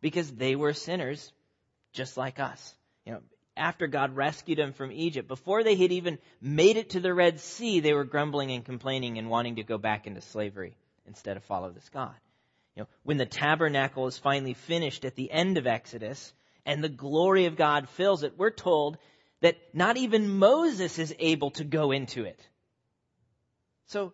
Because 0.00 0.30
they 0.30 0.56
were 0.56 0.72
sinners 0.72 1.32
just 1.92 2.16
like 2.16 2.38
us. 2.38 2.74
You 3.06 3.12
know, 3.12 3.20
after 3.56 3.86
God 3.86 4.16
rescued 4.16 4.58
them 4.58 4.72
from 4.72 4.90
Egypt, 4.92 5.28
before 5.28 5.62
they 5.62 5.76
had 5.76 5.92
even 5.92 6.18
made 6.40 6.76
it 6.76 6.90
to 6.90 7.00
the 7.00 7.14
Red 7.14 7.40
Sea, 7.40 7.80
they 7.80 7.92
were 7.92 8.04
grumbling 8.04 8.50
and 8.50 8.64
complaining 8.64 9.18
and 9.18 9.30
wanting 9.30 9.56
to 9.56 9.62
go 9.62 9.78
back 9.78 10.06
into 10.06 10.20
slavery 10.20 10.76
instead 11.06 11.36
of 11.36 11.44
follow 11.44 11.70
this 11.70 11.88
God. 11.90 12.14
You 12.74 12.82
know, 12.82 12.88
when 13.04 13.18
the 13.18 13.26
tabernacle 13.26 14.08
is 14.08 14.18
finally 14.18 14.54
finished 14.54 15.04
at 15.04 15.14
the 15.14 15.30
end 15.30 15.58
of 15.58 15.66
Exodus, 15.66 16.32
and 16.66 16.82
the 16.82 16.88
glory 16.88 17.46
of 17.46 17.56
God 17.56 17.88
fills 17.90 18.22
it, 18.22 18.38
we're 18.38 18.50
told 18.50 18.98
that 19.40 19.56
not 19.74 19.96
even 19.96 20.38
Moses 20.38 20.98
is 20.98 21.14
able 21.18 21.50
to 21.52 21.64
go 21.64 21.90
into 21.90 22.24
it. 22.24 22.40
So, 23.86 24.12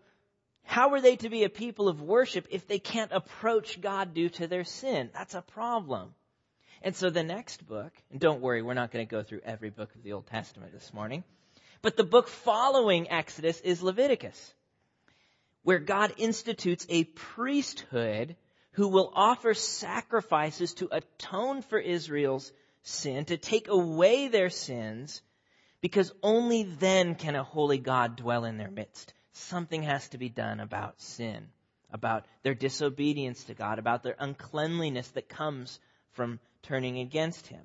how 0.64 0.92
are 0.92 1.00
they 1.00 1.16
to 1.16 1.28
be 1.28 1.44
a 1.44 1.48
people 1.48 1.88
of 1.88 2.00
worship 2.00 2.46
if 2.50 2.68
they 2.68 2.78
can't 2.78 3.12
approach 3.12 3.80
God 3.80 4.14
due 4.14 4.28
to 4.30 4.46
their 4.46 4.64
sin? 4.64 5.10
That's 5.12 5.34
a 5.34 5.42
problem. 5.42 6.14
And 6.82 6.94
so 6.96 7.10
the 7.10 7.22
next 7.22 7.66
book, 7.66 7.92
and 8.10 8.20
don't 8.20 8.40
worry, 8.40 8.62
we're 8.62 8.74
not 8.74 8.90
going 8.90 9.06
to 9.06 9.10
go 9.10 9.22
through 9.22 9.40
every 9.44 9.70
book 9.70 9.94
of 9.94 10.02
the 10.02 10.12
Old 10.12 10.26
Testament 10.26 10.72
this 10.72 10.94
morning, 10.94 11.24
but 11.82 11.96
the 11.96 12.04
book 12.04 12.28
following 12.28 13.10
Exodus 13.10 13.60
is 13.60 13.82
Leviticus, 13.82 14.54
where 15.62 15.78
God 15.78 16.14
institutes 16.16 16.86
a 16.88 17.04
priesthood 17.04 18.36
who 18.72 18.88
will 18.88 19.12
offer 19.14 19.54
sacrifices 19.54 20.74
to 20.74 20.88
atone 20.90 21.62
for 21.62 21.78
Israel's 21.78 22.52
sin, 22.82 23.24
to 23.26 23.36
take 23.36 23.68
away 23.68 24.28
their 24.28 24.50
sins, 24.50 25.22
because 25.80 26.12
only 26.22 26.62
then 26.62 27.14
can 27.14 27.34
a 27.34 27.42
holy 27.42 27.78
God 27.78 28.16
dwell 28.16 28.44
in 28.44 28.58
their 28.58 28.70
midst. 28.70 29.12
Something 29.32 29.82
has 29.84 30.08
to 30.10 30.18
be 30.18 30.28
done 30.28 30.60
about 30.60 31.00
sin, 31.00 31.48
about 31.92 32.26
their 32.42 32.54
disobedience 32.54 33.44
to 33.44 33.54
God, 33.54 33.78
about 33.78 34.02
their 34.02 34.16
uncleanliness 34.18 35.08
that 35.08 35.28
comes 35.28 35.78
from 36.12 36.38
turning 36.62 36.98
against 36.98 37.46
Him. 37.46 37.62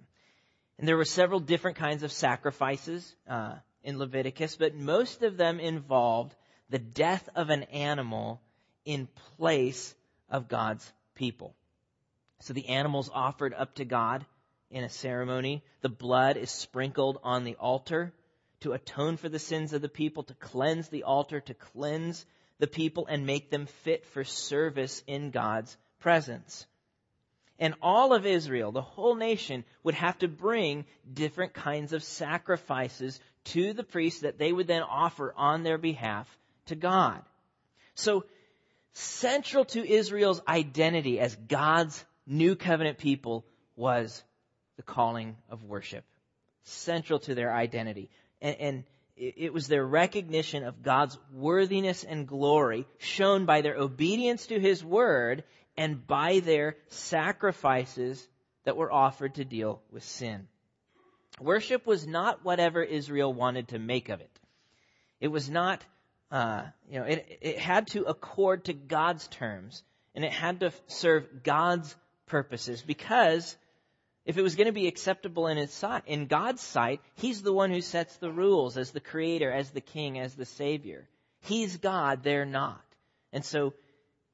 And 0.78 0.88
there 0.88 0.98
were 0.98 1.06
several 1.06 1.40
different 1.40 1.78
kinds 1.78 2.04
of 2.04 2.12
sacrifices 2.12 3.16
uh, 3.30 3.56
in 3.84 4.00
Leviticus, 4.00 4.56
but 4.56 4.76
most 4.76 5.24
of 5.24 5.38
them 5.38 5.60
involved 5.60 6.36
the 6.70 6.80
death 6.80 7.30
of 7.36 7.50
an 7.50 7.64
animal 7.64 8.42
in 8.86 9.08
place 9.38 9.96
of 10.30 10.48
God's 10.48 10.92
people. 11.16 11.56
So 12.42 12.54
the 12.54 12.68
animal's 12.68 13.10
offered 13.14 13.54
up 13.54 13.76
to 13.76 13.86
God 13.86 14.26
in 14.70 14.84
a 14.84 14.90
ceremony. 14.90 15.64
The 15.82 15.90
blood 15.90 16.38
is 16.38 16.52
sprinkled 16.52 17.20
on 17.24 17.44
the 17.44 17.56
altar 17.56 18.14
to 18.62 18.74
atone 18.74 19.18
for 19.18 19.30
the 19.30 19.40
sins 19.40 19.74
of 19.74 19.82
the 19.82 19.90
people, 19.90 20.24
to 20.24 20.34
cleanse 20.36 20.90
the 20.90 21.04
altar, 21.04 21.40
to 21.40 21.54
cleanse 21.54 22.26
the 22.60 22.68
people 22.68 23.06
and 23.08 23.26
make 23.26 23.50
them 23.50 23.66
fit 23.66 24.06
for 24.06 24.24
service 24.24 25.04
in 25.08 25.32
God's 25.32 25.76
presence. 26.00 26.66
And 27.58 27.74
all 27.82 28.14
of 28.14 28.26
Israel, 28.26 28.72
the 28.72 28.82
whole 28.82 29.16
nation, 29.16 29.64
would 29.84 29.96
have 29.96 30.18
to 30.20 30.28
bring 30.28 30.86
different 31.12 31.54
kinds 31.54 31.94
of 31.94 32.04
sacrifices 32.04 33.20
to 33.46 33.74
the 33.74 33.84
priests 33.84 34.22
that 34.22 34.38
they 34.38 34.52
would 34.52 34.68
then 34.68 34.84
offer 34.84 35.34
on 35.38 35.64
their 35.64 35.78
behalf 35.78 36.28
to 36.66 36.76
God. 36.76 37.24
So, 37.94 38.26
central 38.96 39.66
to 39.66 39.88
Israel's 39.88 40.42
identity 40.48 41.20
as 41.20 41.36
God's 41.36 42.04
new 42.26 42.56
covenant 42.56 42.98
people 42.98 43.46
was 43.76 44.24
the 44.78 44.84
calling 44.84 45.36
of 45.50 45.64
worship. 45.64 46.06
Central 46.64 47.20
to 47.20 47.36
their 47.36 47.54
identity. 47.54 48.10
And, 48.42 48.56
and 48.60 48.84
it 49.18 49.54
was 49.54 49.68
their 49.68 49.86
recognition 49.86 50.66
of 50.66 50.82
God's 50.84 51.18
worthiness 51.32 52.04
and 52.04 52.28
glory 52.28 52.86
shown 52.98 53.46
by 53.46 53.62
their 53.62 53.76
obedience 53.78 54.48
to 54.48 54.60
His 54.60 54.84
word 54.84 55.44
and 55.78 56.06
by 56.06 56.40
their 56.40 56.76
sacrifices 56.88 58.28
that 58.66 58.76
were 58.76 58.92
offered 58.92 59.36
to 59.36 59.46
deal 59.46 59.82
with 59.92 60.04
sin. 60.04 60.48
Worship 61.40 61.86
was 61.86 62.06
not 62.06 62.44
whatever 62.44 62.84
Israel 62.84 63.34
wanted 63.34 63.70
to 63.70 63.80
make 63.80 64.10
of 64.10 64.20
it. 64.20 64.40
It 65.22 65.30
was 65.30 65.50
not, 65.50 65.84
uh, 66.32 66.64
you 66.90 67.00
know, 67.00 67.06
it, 67.06 67.40
it 67.42 67.60
had 67.60 67.88
to 67.88 68.04
accord 68.04 68.66
to 68.66 68.74
God's 68.74 69.28
terms 69.28 69.84
and 70.14 70.24
it 70.24 70.32
had 70.32 70.62
to 70.62 70.72
serve 70.88 71.44
God's 71.44 71.96
purposes 72.28 72.82
because 72.82 73.56
if 74.26 74.38
it 74.38 74.42
was 74.42 74.56
going 74.56 74.68
to 74.68 74.74
be 74.74 74.88
acceptable 74.88 75.48
in, 75.48 75.58
his 75.58 75.72
sight, 75.72 76.04
in 76.08 76.26
God's 76.26 76.62
sight, 76.62 77.00
He's 77.16 77.44
the 77.44 77.54
one 77.54 77.70
who 77.70 77.82
sets 77.82 78.16
the 78.18 78.32
rules 78.32 78.76
as 78.76 78.90
the 78.90 79.00
creator, 79.00 79.52
as 79.52 79.70
the 79.70 79.82
king, 79.82 80.18
as 80.18 80.34
the 80.34 80.46
savior. 80.46 81.08
He's 81.42 81.78
God, 81.78 82.24
they're 82.24 82.46
not. 82.46 82.82
And 83.32 83.46
so 83.46 83.74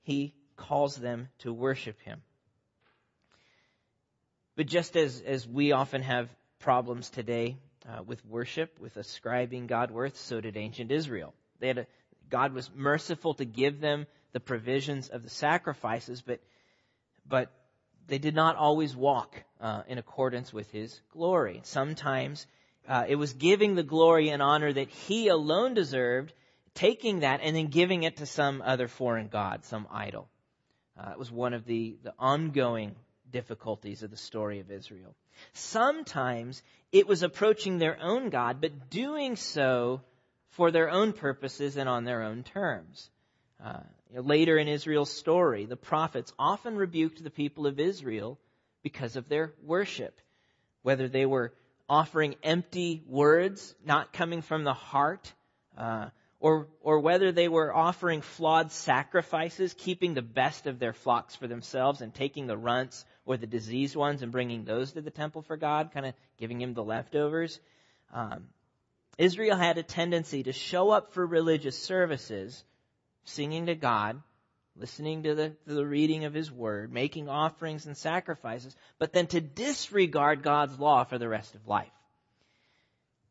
He 0.03 0.33
calls 0.55 0.95
them 0.95 1.27
to 1.39 1.51
worship 1.51 1.99
him. 2.01 2.21
But 4.55 4.67
just 4.67 4.95
as, 4.95 5.21
as 5.21 5.47
we 5.47 5.71
often 5.71 6.03
have 6.03 6.29
problems 6.59 7.09
today 7.09 7.57
uh, 7.89 8.03
with 8.03 8.23
worship, 8.25 8.79
with 8.79 8.95
ascribing 8.97 9.67
God 9.67 9.91
worth, 9.91 10.17
so 10.17 10.39
did 10.39 10.55
ancient 10.55 10.91
Israel. 10.91 11.33
They 11.61 11.67
had 11.67 11.77
a, 11.77 11.87
God 12.29 12.53
was 12.53 12.69
merciful 12.75 13.35
to 13.35 13.45
give 13.45 13.79
them 13.79 14.07
the 14.33 14.39
provisions 14.39 15.07
of 15.07 15.23
the 15.23 15.29
sacrifices, 15.29 16.21
but, 16.21 16.39
but 17.27 17.51
they 18.07 18.17
did 18.17 18.35
not 18.35 18.55
always 18.57 18.95
walk 18.95 19.41
uh, 19.61 19.83
in 19.87 19.97
accordance 19.97 20.51
with 20.51 20.69
His 20.71 20.99
glory. 21.11 21.61
Sometimes 21.63 22.47
uh, 22.87 23.05
it 23.07 23.15
was 23.15 23.33
giving 23.33 23.75
the 23.75 23.83
glory 23.83 24.29
and 24.29 24.41
honor 24.41 24.73
that 24.73 24.89
He 24.89 25.27
alone 25.27 25.73
deserved, 25.73 26.33
taking 26.73 27.19
that 27.19 27.41
and 27.43 27.55
then 27.55 27.67
giving 27.67 28.03
it 28.03 28.17
to 28.17 28.25
some 28.25 28.61
other 28.65 28.87
foreign 28.87 29.27
god, 29.27 29.63
some 29.65 29.87
idol. 29.91 30.27
Uh, 30.99 31.11
it 31.11 31.19
was 31.19 31.31
one 31.31 31.53
of 31.53 31.65
the, 31.65 31.97
the 32.03 32.13
ongoing 32.19 32.95
difficulties 33.31 34.03
of 34.03 34.11
the 34.11 34.17
story 34.17 34.59
of 34.59 34.71
Israel. 34.71 35.15
Sometimes 35.53 36.61
it 36.91 37.07
was 37.07 37.23
approaching 37.23 37.77
their 37.77 37.97
own 38.01 38.29
God, 38.29 38.61
but 38.61 38.89
doing 38.89 39.35
so 39.35 40.01
for 40.51 40.71
their 40.71 40.89
own 40.89 41.13
purposes 41.13 41.77
and 41.77 41.89
on 41.89 42.03
their 42.03 42.23
own 42.23 42.43
terms. 42.43 43.09
Uh, 43.63 43.79
later 44.13 44.57
in 44.57 44.67
Israel's 44.67 45.11
story, 45.11 45.65
the 45.65 45.75
prophets 45.75 46.33
often 46.37 46.75
rebuked 46.75 47.23
the 47.23 47.29
people 47.29 47.67
of 47.67 47.79
Israel 47.79 48.39
because 48.83 49.15
of 49.15 49.29
their 49.29 49.53
worship, 49.63 50.19
whether 50.81 51.07
they 51.07 51.25
were 51.25 51.53
offering 51.87 52.35
empty 52.43 53.03
words, 53.07 53.75
not 53.85 54.13
coming 54.13 54.41
from 54.41 54.63
the 54.63 54.73
heart, 54.73 55.31
uh, 55.77 56.07
or, 56.39 56.67
or 56.81 56.99
whether 56.99 57.31
they 57.31 57.47
were 57.47 57.73
offering 57.73 58.21
flawed 58.21 58.71
sacrifices, 58.71 59.75
keeping 59.77 60.15
the 60.15 60.21
best 60.23 60.65
of 60.65 60.79
their 60.79 60.93
flocks 60.93 61.35
for 61.35 61.47
themselves 61.47 62.01
and 62.01 62.13
taking 62.13 62.47
the 62.47 62.57
runts 62.57 63.05
or 63.25 63.37
the 63.37 63.45
diseased 63.45 63.95
ones 63.95 64.23
and 64.23 64.31
bringing 64.31 64.65
those 64.65 64.93
to 64.93 65.01
the 65.01 65.11
temple 65.11 65.43
for 65.43 65.55
God, 65.55 65.91
kind 65.93 66.07
of 66.07 66.13
giving 66.37 66.59
him 66.59 66.73
the 66.73 66.83
leftovers. 66.83 67.59
Um, 68.11 68.47
Israel 69.17 69.57
had 69.57 69.77
a 69.77 69.83
tendency 69.83 70.43
to 70.43 70.53
show 70.53 70.89
up 70.89 71.13
for 71.13 71.25
religious 71.25 71.77
services, 71.77 72.63
singing 73.25 73.67
to 73.67 73.75
God, 73.75 74.21
listening 74.75 75.23
to 75.23 75.35
the, 75.35 75.49
to 75.67 75.73
the 75.73 75.85
reading 75.85 76.25
of 76.25 76.33
His 76.33 76.51
Word, 76.51 76.91
making 76.91 77.29
offerings 77.29 77.85
and 77.85 77.97
sacrifices, 77.97 78.75
but 78.99 79.13
then 79.13 79.27
to 79.27 79.41
disregard 79.41 80.43
God's 80.43 80.79
law 80.79 81.03
for 81.03 81.17
the 81.17 81.29
rest 81.29 81.55
of 81.55 81.67
life 81.67 81.91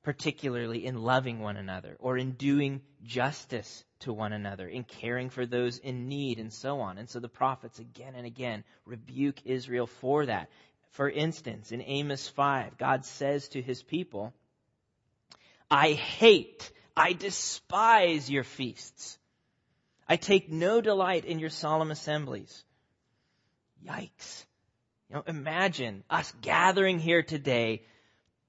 particularly 0.02 0.86
in 0.86 1.02
loving 1.02 1.40
one 1.40 1.56
another 1.56 1.96
or 1.98 2.16
in 2.16 2.32
doing 2.32 2.80
justice 3.02 3.84
to 4.00 4.12
one 4.12 4.32
another, 4.32 4.66
in 4.66 4.84
caring 4.84 5.28
for 5.28 5.44
those 5.44 5.78
in 5.78 6.08
need, 6.08 6.38
and 6.38 6.52
so 6.52 6.80
on. 6.80 6.96
And 6.98 7.08
so 7.08 7.20
the 7.20 7.28
prophets 7.28 7.78
again 7.78 8.14
and 8.14 8.26
again 8.26 8.64
rebuke 8.86 9.44
Israel 9.44 9.86
for 9.86 10.26
that. 10.26 10.48
For 10.92 11.08
instance, 11.08 11.70
in 11.70 11.82
Amos 11.82 12.28
5, 12.28 12.78
God 12.78 13.04
says 13.04 13.48
to 13.48 13.62
his 13.62 13.82
people, 13.82 14.32
I 15.70 15.92
hate, 15.92 16.72
I 16.96 17.12
despise 17.12 18.28
your 18.30 18.44
feasts. 18.44 19.18
I 20.08 20.16
take 20.16 20.50
no 20.50 20.80
delight 20.80 21.24
in 21.24 21.38
your 21.38 21.50
solemn 21.50 21.90
assemblies. 21.90 22.64
Yikes. 23.86 24.44
You 25.08 25.16
know, 25.16 25.22
imagine 25.26 26.04
us 26.10 26.32
gathering 26.40 26.98
here 26.98 27.22
today 27.22 27.82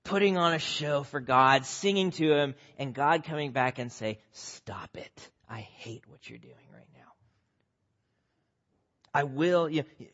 putting 0.03 0.37
on 0.37 0.53
a 0.53 0.59
show 0.59 1.03
for 1.03 1.19
God, 1.19 1.65
singing 1.65 2.11
to 2.11 2.33
Him, 2.33 2.55
and 2.77 2.93
God 2.93 3.23
coming 3.23 3.51
back 3.51 3.77
and 3.77 3.91
say, 3.91 4.19
stop 4.31 4.97
it. 4.97 5.29
I 5.47 5.59
hate 5.59 6.03
what 6.07 6.27
you're 6.27 6.39
doing 6.39 6.55
right 6.73 6.87
now. 6.93 6.99
I 9.13 9.23
will, 9.23 9.69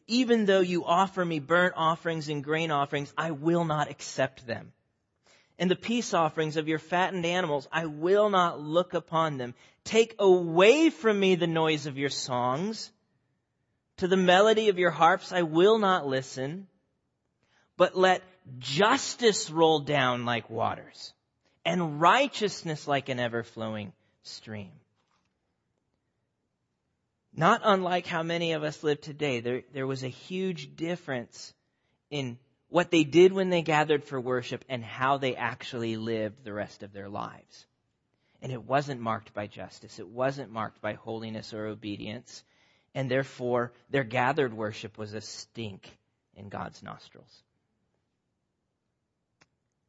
even 0.08 0.46
though 0.46 0.60
you 0.60 0.84
offer 0.84 1.24
me 1.24 1.40
burnt 1.40 1.76
offerings 1.78 2.28
and 2.30 2.44
grain 2.44 2.72
offerings, 2.72 3.14
I 3.18 3.32
will 3.32 3.64
not 3.64 3.90
accept 3.90 4.46
them. 4.46 4.74
And 5.60 5.72
the 5.72 5.76
peace 5.76 6.14
offerings 6.14 6.56
of 6.58 6.68
your 6.68 6.80
fattened 6.80 7.26
animals, 7.26 7.68
I 7.72 7.88
will 7.88 8.30
not 8.30 8.60
look 8.60 8.94
upon 8.94 9.38
them. 9.38 9.56
Take 9.84 10.16
away 10.20 10.90
from 10.90 11.20
me 11.20 11.36
the 11.36 11.48
noise 11.48 11.88
of 11.88 11.98
your 11.98 12.10
songs. 12.10 12.92
To 13.98 14.08
the 14.08 14.18
melody 14.18 14.70
of 14.70 14.78
your 14.78 14.92
harps, 14.92 15.32
I 15.32 15.42
will 15.42 15.80
not 15.80 16.06
listen 16.06 16.68
but 17.78 17.96
let 17.96 18.24
justice 18.58 19.50
roll 19.50 19.80
down 19.80 20.26
like 20.26 20.50
waters 20.50 21.14
and 21.64 22.02
righteousness 22.02 22.88
like 22.88 23.08
an 23.10 23.20
ever 23.20 23.44
flowing 23.44 23.94
stream. 24.24 24.72
Not 27.36 27.62
unlike 27.64 28.08
how 28.08 28.24
many 28.24 28.54
of 28.54 28.64
us 28.64 28.84
live 28.84 29.00
today, 29.00 29.42
there, 29.42 29.62
there 29.74 29.86
was 29.86 30.04
a 30.04 30.08
huge 30.08 30.76
difference 30.76 31.54
in 32.10 32.40
what 32.70 32.92
they 32.92 33.04
did 33.04 33.32
when 33.32 33.50
they 33.50 33.62
gathered 33.62 34.04
for 34.04 34.20
worship 34.20 34.66
and 34.68 34.84
how 34.84 35.18
they 35.18 35.36
actually 35.36 35.96
lived 35.96 36.44
the 36.44 36.54
rest 36.54 36.84
of 36.84 36.94
their 36.94 37.10
lives. 37.10 37.66
And 38.42 38.52
it 38.52 38.64
wasn't 38.64 39.02
marked 39.02 39.34
by 39.34 39.48
justice. 39.48 40.00
It 40.00 40.08
wasn't 40.08 40.52
marked 40.52 40.82
by 40.82 40.94
holiness 40.94 41.54
or 41.54 41.68
obedience. 41.68 42.44
And 42.94 43.10
therefore, 43.10 43.74
their 43.90 44.04
gathered 44.04 44.54
worship 44.54 44.98
was 44.98 45.14
a 45.14 45.22
stink 45.22 45.98
in 46.36 46.50
God's 46.50 46.84
nostrils. 46.84 47.44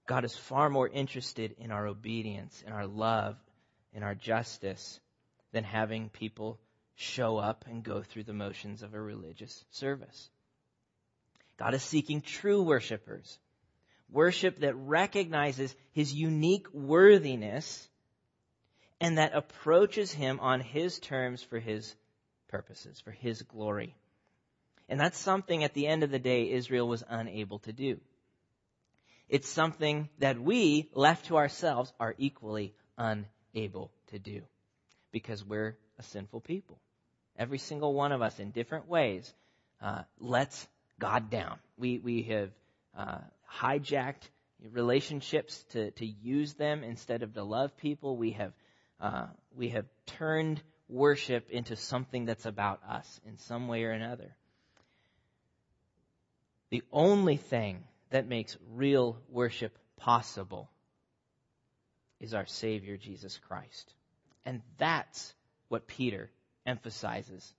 God 0.07 0.25
is 0.25 0.35
far 0.35 0.71
more 0.71 0.89
interested 0.89 1.57
in 1.59 1.71
our 1.71 1.87
obedience, 1.87 2.63
in 2.67 2.73
our 2.73 2.87
love, 2.87 3.37
in 3.93 4.03
our 4.03 4.15
justice 4.15 5.01
than 5.53 5.65
having 5.65 6.09
people 6.09 6.59
show 6.95 7.37
up 7.37 7.67
and 7.69 7.83
go 7.83 8.03
through 8.03 8.25
the 8.25 8.33
motions 8.33 8.83
of 8.83 8.95
a 8.95 9.01
religious 9.01 9.65
service. 9.71 10.31
God 11.59 11.75
is 11.75 11.83
seeking 11.83 12.21
true 12.21 12.63
worshipers. 12.63 13.39
Worship 14.11 14.61
that 14.61 14.75
recognizes 14.75 15.75
his 15.93 16.15
unique 16.15 16.73
worthiness 16.73 17.89
and 19.01 19.19
that 19.19 19.35
approaches 19.35 20.13
him 20.13 20.41
on 20.41 20.61
his 20.61 20.99
terms 20.99 21.43
for 21.43 21.59
his 21.59 21.95
purposes, 22.49 23.01
for 23.01 23.11
his 23.11 23.43
glory. 23.43 23.95
And 24.89 24.99
that's 24.99 25.19
something 25.19 25.63
at 25.65 25.75
the 25.75 25.87
end 25.87 26.03
of 26.03 26.11
the 26.11 26.19
day 26.19 26.51
Israel 26.51 26.89
was 26.89 27.05
unable 27.09 27.59
to 27.61 27.73
do. 27.73 28.01
It's 29.29 29.49
something 29.49 30.09
that 30.21 30.41
we, 30.41 30.89
left 30.95 31.27
to 31.27 31.37
ourselves, 31.37 31.93
are 32.01 32.15
equally 32.17 32.75
unable 32.97 33.91
to 34.07 34.19
do 34.19 34.43
because 35.13 35.45
we're 35.45 35.77
a 35.99 36.03
sinful 36.03 36.41
people. 36.41 36.79
Every 37.37 37.59
single 37.59 37.93
one 37.93 38.13
of 38.13 38.23
us, 38.23 38.39
in 38.41 38.53
different 38.53 38.89
ways, 38.89 39.33
uh, 39.83 40.03
lets 40.19 40.67
God 40.99 41.31
down. 41.31 41.59
We, 41.77 41.99
we 41.99 42.23
have 42.25 42.51
uh, 42.97 43.19
hijacked 43.61 44.29
relationships 44.73 45.65
to, 45.71 45.91
to 45.93 46.07
use 46.07 46.55
them 46.55 46.83
instead 46.83 47.23
of 47.23 47.35
to 47.35 47.45
love 47.45 47.77
people. 47.77 48.17
We 48.17 48.33
have, 48.33 48.53
uh, 49.01 49.27
we 49.57 49.71
have 49.71 49.87
turned 50.07 50.61
worship 50.89 51.51
into 51.51 51.77
something 51.77 52.25
that's 52.25 52.47
about 52.47 52.81
us 52.89 53.21
in 53.27 53.37
some 53.39 53.69
way 53.69 53.85
or 53.85 53.91
another. 53.91 54.35
The 56.71 56.83
only 56.93 57.37
thing 57.37 57.85
that 58.11 58.27
makes 58.27 58.57
real 58.75 59.19
worship 59.31 59.79
possible 59.97 60.69
is 62.21 62.35
our 62.35 62.47
Savior, 62.47 62.97
Jesus 62.97 63.39
Christ. 63.49 63.95
And 64.45 64.63
that's 64.79 65.35
what 65.69 65.87
Peter 65.87 66.31
emphasizes 66.67 67.53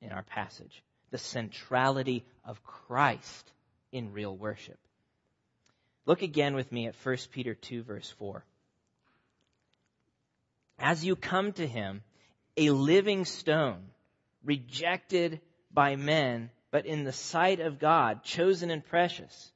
in 0.00 0.12
our 0.12 0.22
passage 0.22 0.82
the 1.14 1.18
centrality 1.18 2.24
of 2.44 2.64
Christ 2.64 3.52
in 3.92 4.12
real 4.12 4.36
worship. 4.36 4.80
Look 6.06 6.22
again 6.22 6.56
with 6.56 6.72
me 6.72 6.88
at 6.88 6.96
1 7.04 7.16
Peter 7.30 7.54
2, 7.54 7.84
verse 7.84 8.10
4. 8.18 8.44
As 10.76 11.04
you 11.04 11.14
come 11.14 11.52
to 11.52 11.68
him, 11.68 12.02
a 12.56 12.70
living 12.70 13.26
stone, 13.26 13.84
rejected 14.42 15.40
by 15.70 15.94
men, 15.94 16.50
but 16.72 16.84
in 16.84 17.04
the 17.04 17.12
sight 17.12 17.60
of 17.60 17.78
God, 17.78 18.24
chosen 18.24 18.72
and 18.72 18.84
precious. 18.84 19.52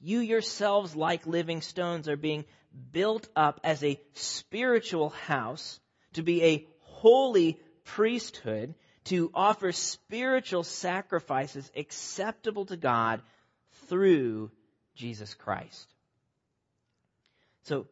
You 0.00 0.18
yourselves, 0.18 0.96
like 0.96 1.28
living 1.28 1.60
stones, 1.60 2.08
are 2.08 2.16
being 2.16 2.44
built 2.90 3.28
up 3.36 3.60
as 3.62 3.84
a 3.84 4.00
spiritual 4.14 5.10
house 5.10 5.78
to 6.14 6.24
be 6.24 6.42
a 6.42 6.66
holy 6.80 7.60
priesthood, 7.84 8.74
to 9.08 9.30
offer 9.34 9.72
spiritual 9.72 10.62
sacrifices 10.62 11.70
acceptable 11.74 12.66
to 12.66 12.76
God 12.76 13.22
through 13.88 14.50
Jesus 14.94 15.32
Christ. 15.34 15.86
So, 17.64 17.86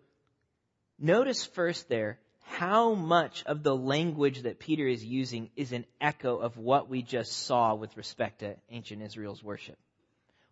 notice 0.98 1.46
first 1.46 1.88
there 1.88 2.18
how 2.42 2.94
much 2.94 3.44
of 3.46 3.62
the 3.62 3.74
language 3.74 4.42
that 4.42 4.58
Peter 4.58 4.86
is 4.86 5.04
using 5.04 5.50
is 5.56 5.72
an 5.72 5.84
echo 6.00 6.36
of 6.36 6.58
what 6.58 6.88
we 6.88 7.02
just 7.02 7.32
saw 7.32 7.74
with 7.74 7.96
respect 7.96 8.40
to 8.40 8.56
ancient 8.70 9.02
Israel's 9.02 9.42
worship. 9.42 9.76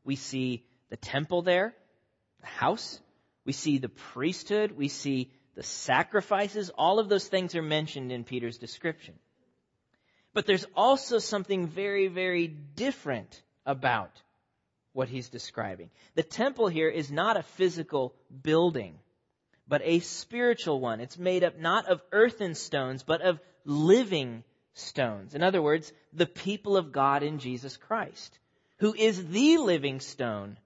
We 0.02 0.16
see 0.16 0.64
the 0.90 0.96
temple 0.96 1.42
there, 1.42 1.74
the 2.40 2.46
house, 2.46 3.00
we 3.44 3.52
see 3.52 3.78
the 3.78 3.88
priesthood, 3.88 4.72
we 4.72 4.88
see 4.88 5.30
the 5.54 5.62
sacrifices, 5.62 6.70
all 6.70 6.98
of 6.98 7.08
those 7.08 7.28
things 7.28 7.54
are 7.54 7.62
mentioned 7.62 8.10
in 8.10 8.24
Peter's 8.24 8.58
description. 8.58 9.14
But 10.34 10.46
there's 10.46 10.66
also 10.76 11.18
something 11.18 11.66
very, 11.66 12.08
very 12.08 12.48
different 12.48 13.42
about 13.64 14.10
what 14.92 15.08
he's 15.08 15.28
describing. 15.28 15.90
The 16.14 16.22
temple 16.22 16.68
here 16.68 16.88
is 16.88 17.10
not 17.10 17.36
a 17.36 17.42
physical 17.42 18.14
building 18.42 18.98
but 19.66 19.82
a 19.84 20.00
spiritual 20.00 20.80
one. 20.80 21.00
It's 21.00 21.18
made 21.18 21.44
up 21.44 21.58
not 21.58 21.86
of 21.86 22.02
earthen 22.12 22.54
stones, 22.54 23.02
but 23.02 23.22
of 23.22 23.40
living 23.64 24.44
stones. 24.74 25.34
In 25.34 25.42
other 25.42 25.62
words, 25.62 25.92
the 26.12 26.26
people 26.26 26.76
of 26.76 26.92
God 26.92 27.22
in 27.22 27.38
Jesus 27.38 27.76
Christ, 27.76 28.38
who 28.78 28.94
is 28.94 29.26
the 29.28 29.58
living 29.58 30.00
stone, 30.00 30.58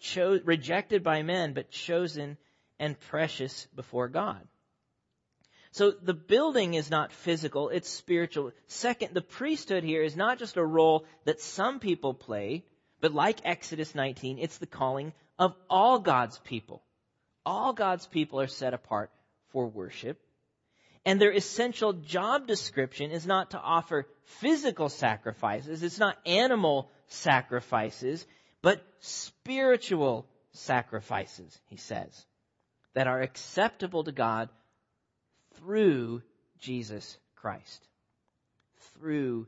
cho- 0.00 0.40
rejected 0.44 1.02
by 1.02 1.22
men, 1.22 1.54
but 1.54 1.70
chosen 1.70 2.36
and 2.78 2.98
precious 3.00 3.66
before 3.74 4.08
God. 4.08 4.46
So 5.72 5.90
the 5.90 6.14
building 6.14 6.74
is 6.74 6.90
not 6.90 7.12
physical, 7.12 7.68
it's 7.68 7.88
spiritual. 7.90 8.52
Second, 8.66 9.14
the 9.14 9.20
priesthood 9.22 9.84
here 9.84 10.02
is 10.02 10.16
not 10.16 10.38
just 10.38 10.56
a 10.56 10.64
role 10.64 11.04
that 11.24 11.40
some 11.40 11.80
people 11.80 12.14
play, 12.14 12.64
but 13.00 13.12
like 13.12 13.40
Exodus 13.44 13.94
19, 13.94 14.38
it's 14.38 14.58
the 14.58 14.66
calling 14.66 15.12
of 15.38 15.54
all 15.68 15.98
God's 15.98 16.38
people 16.38 16.82
all 17.46 17.72
God's 17.72 18.06
people 18.06 18.40
are 18.40 18.48
set 18.48 18.74
apart 18.74 19.10
for 19.52 19.68
worship. 19.68 20.20
And 21.06 21.20
their 21.20 21.30
essential 21.30 21.92
job 21.92 22.48
description 22.48 23.12
is 23.12 23.24
not 23.24 23.52
to 23.52 23.60
offer 23.60 24.08
physical 24.24 24.88
sacrifices. 24.88 25.84
It's 25.84 26.00
not 26.00 26.18
animal 26.26 26.90
sacrifices, 27.06 28.26
but 28.60 28.84
spiritual 28.98 30.26
sacrifices, 30.50 31.56
he 31.68 31.76
says, 31.76 32.26
that 32.94 33.06
are 33.06 33.22
acceptable 33.22 34.02
to 34.02 34.12
God 34.12 34.48
through 35.58 36.22
Jesus 36.58 37.18
Christ. 37.36 37.86
Through 38.94 39.46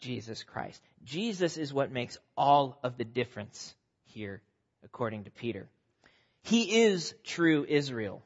Jesus 0.00 0.42
Christ. 0.42 0.82
Jesus 1.04 1.56
is 1.56 1.72
what 1.72 1.92
makes 1.92 2.18
all 2.36 2.78
of 2.82 2.96
the 2.96 3.04
difference 3.04 3.74
here, 4.04 4.42
according 4.84 5.24
to 5.24 5.30
Peter. 5.30 5.68
He 6.42 6.82
is 6.82 7.14
true 7.24 7.64
Israel. 7.68 8.22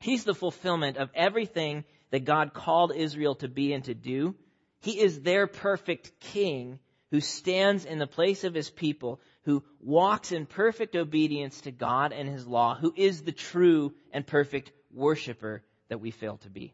He's 0.00 0.24
the 0.24 0.34
fulfillment 0.34 0.96
of 0.96 1.10
everything 1.14 1.84
that 2.10 2.24
God 2.24 2.54
called 2.54 2.92
Israel 2.94 3.34
to 3.36 3.48
be 3.48 3.72
and 3.72 3.84
to 3.84 3.94
do. 3.94 4.34
He 4.80 4.98
is 4.98 5.20
their 5.20 5.46
perfect 5.46 6.18
king 6.20 6.78
who 7.10 7.20
stands 7.20 7.84
in 7.84 7.98
the 7.98 8.06
place 8.06 8.44
of 8.44 8.54
his 8.54 8.70
people, 8.70 9.20
who 9.44 9.62
walks 9.80 10.32
in 10.32 10.46
perfect 10.46 10.96
obedience 10.96 11.60
to 11.62 11.70
God 11.70 12.12
and 12.12 12.28
his 12.28 12.46
law, 12.46 12.74
who 12.74 12.94
is 12.96 13.22
the 13.22 13.32
true 13.32 13.92
and 14.12 14.26
perfect 14.26 14.72
worshiper 14.92 15.62
that 15.90 16.00
we 16.00 16.10
fail 16.10 16.38
to 16.38 16.50
be. 16.50 16.72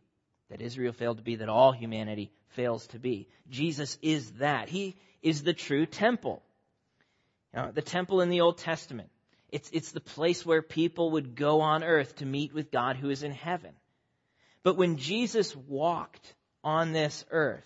That 0.50 0.62
Israel 0.62 0.92
failed 0.92 1.16
to 1.18 1.24
be, 1.24 1.36
that 1.36 1.48
all 1.48 1.72
humanity 1.72 2.30
fails 2.50 2.86
to 2.88 3.00
be. 3.00 3.28
Jesus 3.50 3.98
is 4.00 4.30
that. 4.32 4.68
He 4.68 4.96
is 5.20 5.42
the 5.42 5.52
true 5.52 5.84
temple. 5.84 6.42
The 7.52 7.82
temple 7.82 8.20
in 8.20 8.28
the 8.28 8.42
Old 8.42 8.58
Testament 8.58 9.08
it's, 9.50 9.70
it's 9.72 9.92
the 9.92 10.00
place 10.00 10.44
where 10.44 10.62
people 10.62 11.12
would 11.12 11.36
go 11.36 11.60
on 11.60 11.84
earth 11.84 12.16
to 12.16 12.26
meet 12.26 12.52
with 12.52 12.70
God 12.70 12.96
who 12.96 13.10
is 13.10 13.22
in 13.22 13.32
heaven. 13.32 13.72
But 14.62 14.76
when 14.76 14.96
Jesus 14.96 15.54
walked 15.54 16.34
on 16.64 16.92
this 16.92 17.24
earth, 17.30 17.64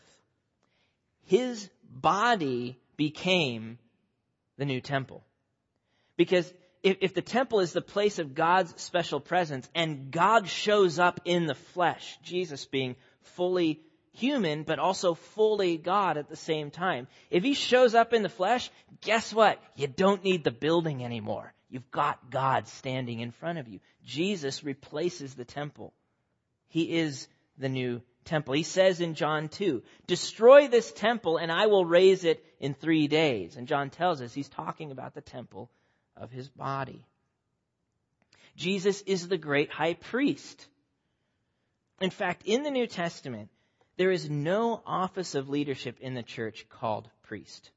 his 1.24 1.70
body 1.90 2.78
became 2.96 3.78
the 4.58 4.66
new 4.66 4.80
temple. 4.80 5.24
Because 6.16 6.52
if, 6.82 6.98
if, 7.00 7.14
the 7.14 7.22
temple 7.22 7.60
is 7.60 7.72
the 7.72 7.82
place 7.82 8.18
of 8.18 8.34
God's 8.34 8.80
special 8.80 9.20
presence 9.20 9.68
and 9.74 10.10
God 10.10 10.48
shows 10.48 10.98
up 10.98 11.20
in 11.24 11.46
the 11.46 11.54
flesh, 11.54 12.18
Jesus 12.22 12.64
being 12.66 12.96
fully 13.22 13.80
human, 14.12 14.62
but 14.62 14.78
also 14.78 15.14
fully 15.14 15.76
God 15.76 16.16
at 16.16 16.28
the 16.28 16.36
same 16.36 16.70
time. 16.70 17.06
If 17.30 17.42
he 17.42 17.54
shows 17.54 17.94
up 17.94 18.12
in 18.12 18.22
the 18.22 18.28
flesh, 18.28 18.70
guess 19.02 19.32
what? 19.32 19.62
You 19.76 19.86
don't 19.86 20.24
need 20.24 20.44
the 20.44 20.50
building 20.50 21.04
anymore. 21.04 21.52
You've 21.68 21.90
got 21.90 22.30
God 22.30 22.66
standing 22.66 23.20
in 23.20 23.30
front 23.30 23.58
of 23.58 23.68
you. 23.68 23.80
Jesus 24.04 24.64
replaces 24.64 25.34
the 25.34 25.44
temple. 25.44 25.92
He 26.68 26.98
is 26.98 27.28
the 27.58 27.68
new 27.68 28.02
temple. 28.24 28.54
He 28.54 28.62
says 28.62 29.00
in 29.00 29.14
John 29.14 29.48
2, 29.48 29.82
destroy 30.06 30.68
this 30.68 30.90
temple 30.92 31.36
and 31.36 31.52
I 31.52 31.66
will 31.66 31.84
raise 31.84 32.24
it 32.24 32.44
in 32.58 32.74
three 32.74 33.06
days. 33.06 33.56
And 33.56 33.68
John 33.68 33.90
tells 33.90 34.20
us 34.20 34.32
he's 34.32 34.48
talking 34.48 34.90
about 34.90 35.14
the 35.14 35.20
temple 35.20 35.70
of 36.20 36.30
his 36.30 36.48
body. 36.48 37.04
Jesus 38.56 39.00
is 39.02 39.26
the 39.26 39.38
great 39.38 39.70
high 39.70 39.94
priest. 39.94 40.66
In 42.00 42.11
fact, 42.11 42.42
in 42.44 42.62
the 42.62 42.70
New 42.70 42.87
Testament, 42.87 43.50
there 43.96 44.11
is 44.11 44.30
no 44.30 44.83
office 44.87 45.35
of 45.35 45.48
leadership 45.48 45.98
in 46.00 46.14
the 46.14 46.22
church 46.22 46.66
called 46.68 47.09
priest. 47.22 47.70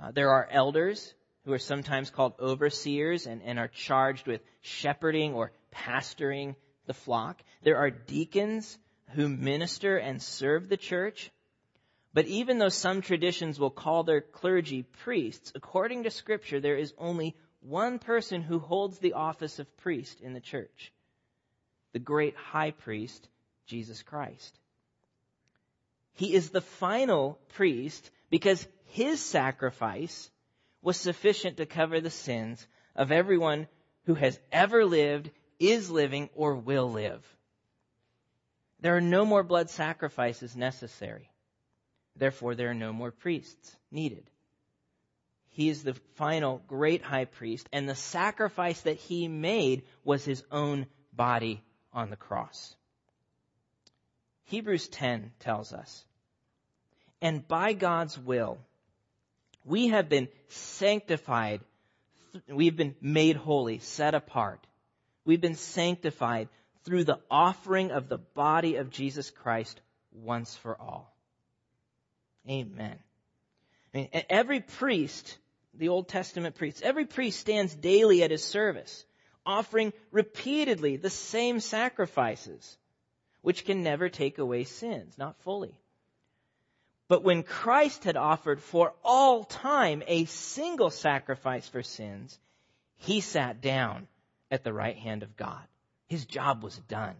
Uh, 0.00 0.10
there 0.10 0.30
are 0.30 0.48
elders 0.50 1.14
who 1.44 1.52
are 1.52 1.58
sometimes 1.58 2.10
called 2.10 2.34
overseers 2.40 3.26
and, 3.26 3.42
and 3.42 3.58
are 3.58 3.68
charged 3.68 4.26
with 4.26 4.40
shepherding 4.62 5.34
or 5.34 5.52
pastoring 5.74 6.54
the 6.86 6.94
flock. 6.94 7.42
There 7.62 7.76
are 7.76 7.90
deacons 7.90 8.78
who 9.10 9.28
minister 9.28 9.96
and 9.96 10.22
serve 10.22 10.68
the 10.68 10.76
church. 10.76 11.30
But 12.14 12.26
even 12.26 12.58
though 12.58 12.68
some 12.68 13.02
traditions 13.02 13.58
will 13.58 13.70
call 13.70 14.04
their 14.04 14.20
clergy 14.20 14.82
priests, 14.82 15.52
according 15.54 16.04
to 16.04 16.10
scripture, 16.10 16.60
there 16.60 16.76
is 16.76 16.94
only 16.96 17.36
one 17.64 17.98
person 17.98 18.42
who 18.42 18.58
holds 18.58 18.98
the 18.98 19.14
office 19.14 19.58
of 19.58 19.76
priest 19.78 20.20
in 20.20 20.34
the 20.34 20.40
church. 20.40 20.92
The 21.92 21.98
great 21.98 22.36
high 22.36 22.72
priest, 22.72 23.26
Jesus 23.66 24.02
Christ. 24.02 24.58
He 26.12 26.34
is 26.34 26.50
the 26.50 26.60
final 26.60 27.38
priest 27.54 28.10
because 28.30 28.66
his 28.88 29.20
sacrifice 29.20 30.30
was 30.82 30.98
sufficient 30.98 31.56
to 31.56 31.66
cover 31.66 32.00
the 32.00 32.10
sins 32.10 32.64
of 32.94 33.10
everyone 33.10 33.66
who 34.04 34.14
has 34.14 34.38
ever 34.52 34.84
lived, 34.84 35.30
is 35.58 35.90
living, 35.90 36.28
or 36.34 36.54
will 36.54 36.90
live. 36.90 37.24
There 38.80 38.96
are 38.96 39.00
no 39.00 39.24
more 39.24 39.42
blood 39.42 39.70
sacrifices 39.70 40.54
necessary. 40.54 41.30
Therefore, 42.16 42.54
there 42.54 42.70
are 42.70 42.74
no 42.74 42.92
more 42.92 43.10
priests 43.10 43.74
needed. 43.90 44.28
He 45.54 45.68
is 45.68 45.84
the 45.84 45.94
final 46.16 46.60
great 46.66 47.02
high 47.02 47.26
priest, 47.26 47.68
and 47.72 47.88
the 47.88 47.94
sacrifice 47.94 48.80
that 48.82 48.96
he 48.96 49.28
made 49.28 49.84
was 50.02 50.24
his 50.24 50.42
own 50.50 50.86
body 51.12 51.62
on 51.92 52.10
the 52.10 52.16
cross. 52.16 52.74
Hebrews 54.46 54.88
10 54.88 55.30
tells 55.38 55.72
us, 55.72 56.04
and 57.22 57.46
by 57.46 57.72
God's 57.72 58.18
will, 58.18 58.58
we 59.64 59.88
have 59.88 60.08
been 60.08 60.28
sanctified, 60.48 61.60
we've 62.48 62.76
been 62.76 62.96
made 63.00 63.36
holy, 63.36 63.78
set 63.78 64.14
apart. 64.14 64.66
We've 65.24 65.40
been 65.40 65.54
sanctified 65.54 66.48
through 66.84 67.04
the 67.04 67.20
offering 67.30 67.92
of 67.92 68.08
the 68.08 68.18
body 68.18 68.74
of 68.74 68.90
Jesus 68.90 69.30
Christ 69.30 69.80
once 70.12 70.56
for 70.56 70.78
all. 70.78 71.14
Amen. 72.50 72.98
I 73.94 73.96
mean, 73.96 74.08
every 74.28 74.60
priest, 74.60 75.38
the 75.78 75.88
Old 75.88 76.08
Testament 76.08 76.54
priests. 76.54 76.82
every 76.82 77.06
priest 77.06 77.40
stands 77.40 77.74
daily 77.74 78.22
at 78.22 78.30
his 78.30 78.44
service, 78.44 79.04
offering 79.44 79.92
repeatedly 80.10 80.96
the 80.96 81.10
same 81.10 81.60
sacrifices, 81.60 82.78
which 83.42 83.64
can 83.64 83.82
never 83.82 84.08
take 84.08 84.38
away 84.38 84.64
sins, 84.64 85.18
not 85.18 85.38
fully. 85.40 85.78
But 87.08 87.22
when 87.22 87.42
Christ 87.42 88.04
had 88.04 88.16
offered 88.16 88.62
for 88.62 88.94
all 89.04 89.44
time 89.44 90.02
a 90.06 90.24
single 90.24 90.90
sacrifice 90.90 91.68
for 91.68 91.82
sins, 91.82 92.38
he 92.96 93.20
sat 93.20 93.60
down 93.60 94.08
at 94.50 94.64
the 94.64 94.72
right 94.72 94.96
hand 94.96 95.22
of 95.22 95.36
God. 95.36 95.62
His 96.06 96.24
job 96.24 96.62
was 96.62 96.76
done. 96.78 97.16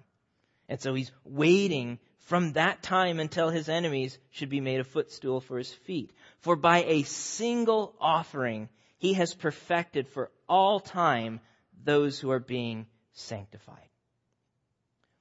And 0.68 0.80
so 0.80 0.94
he's 0.94 1.12
waiting 1.24 1.98
from 2.20 2.52
that 2.52 2.82
time 2.82 3.20
until 3.20 3.50
his 3.50 3.68
enemies 3.68 4.18
should 4.30 4.48
be 4.48 4.60
made 4.60 4.80
a 4.80 4.84
footstool 4.84 5.40
for 5.40 5.58
his 5.58 5.72
feet. 5.72 6.10
For 6.40 6.56
by 6.56 6.84
a 6.84 7.02
single 7.02 7.94
offering, 8.00 8.68
he 8.98 9.14
has 9.14 9.34
perfected 9.34 10.08
for 10.08 10.30
all 10.48 10.80
time 10.80 11.40
those 11.84 12.18
who 12.18 12.30
are 12.30 12.40
being 12.40 12.86
sanctified. 13.12 13.88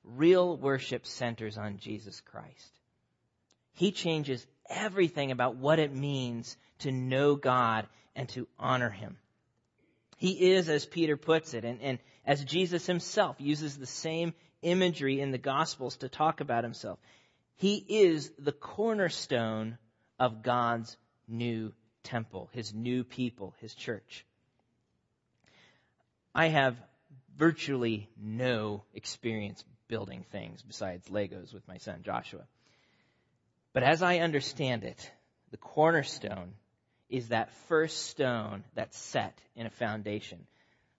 Real 0.03 0.55
worship 0.57 1.05
centers 1.05 1.57
on 1.57 1.77
Jesus 1.77 2.21
Christ. 2.21 2.79
He 3.73 3.91
changes 3.91 4.45
everything 4.69 5.31
about 5.31 5.55
what 5.55 5.79
it 5.79 5.93
means 5.93 6.57
to 6.79 6.91
know 6.91 7.35
God 7.35 7.87
and 8.15 8.29
to 8.29 8.47
honor 8.59 8.89
Him. 8.89 9.17
He 10.17 10.51
is, 10.51 10.69
as 10.69 10.85
Peter 10.85 11.17
puts 11.17 11.53
it, 11.53 11.65
and, 11.65 11.81
and 11.81 11.99
as 12.25 12.43
Jesus 12.43 12.85
himself 12.85 13.37
uses 13.39 13.77
the 13.77 13.85
same 13.85 14.33
imagery 14.63 15.21
in 15.21 15.31
the 15.31 15.37
Gospels 15.37 15.97
to 15.97 16.09
talk 16.09 16.41
about 16.41 16.63
himself. 16.63 16.99
He 17.55 17.75
is 17.75 18.31
the 18.39 18.51
cornerstone 18.51 19.77
of 20.19 20.43
God's 20.43 20.97
new 21.27 21.73
temple, 22.03 22.49
his 22.53 22.73
new 22.73 23.03
people, 23.03 23.53
his 23.59 23.73
church. 23.73 24.25
I 26.35 26.47
have 26.47 26.75
virtually 27.37 28.09
no 28.17 28.83
experience 28.93 29.63
building 29.87 30.25
things 30.31 30.61
besides 30.61 31.07
Legos 31.09 31.53
with 31.53 31.67
my 31.67 31.77
son 31.77 32.01
Joshua. 32.03 32.43
But 33.73 33.83
as 33.83 34.01
I 34.01 34.19
understand 34.19 34.83
it, 34.83 35.11
the 35.51 35.57
cornerstone 35.57 36.53
is 37.09 37.29
that 37.29 37.53
first 37.67 38.07
stone 38.07 38.63
that's 38.73 38.97
set 38.97 39.37
in 39.55 39.65
a 39.65 39.71
foundation 39.71 40.47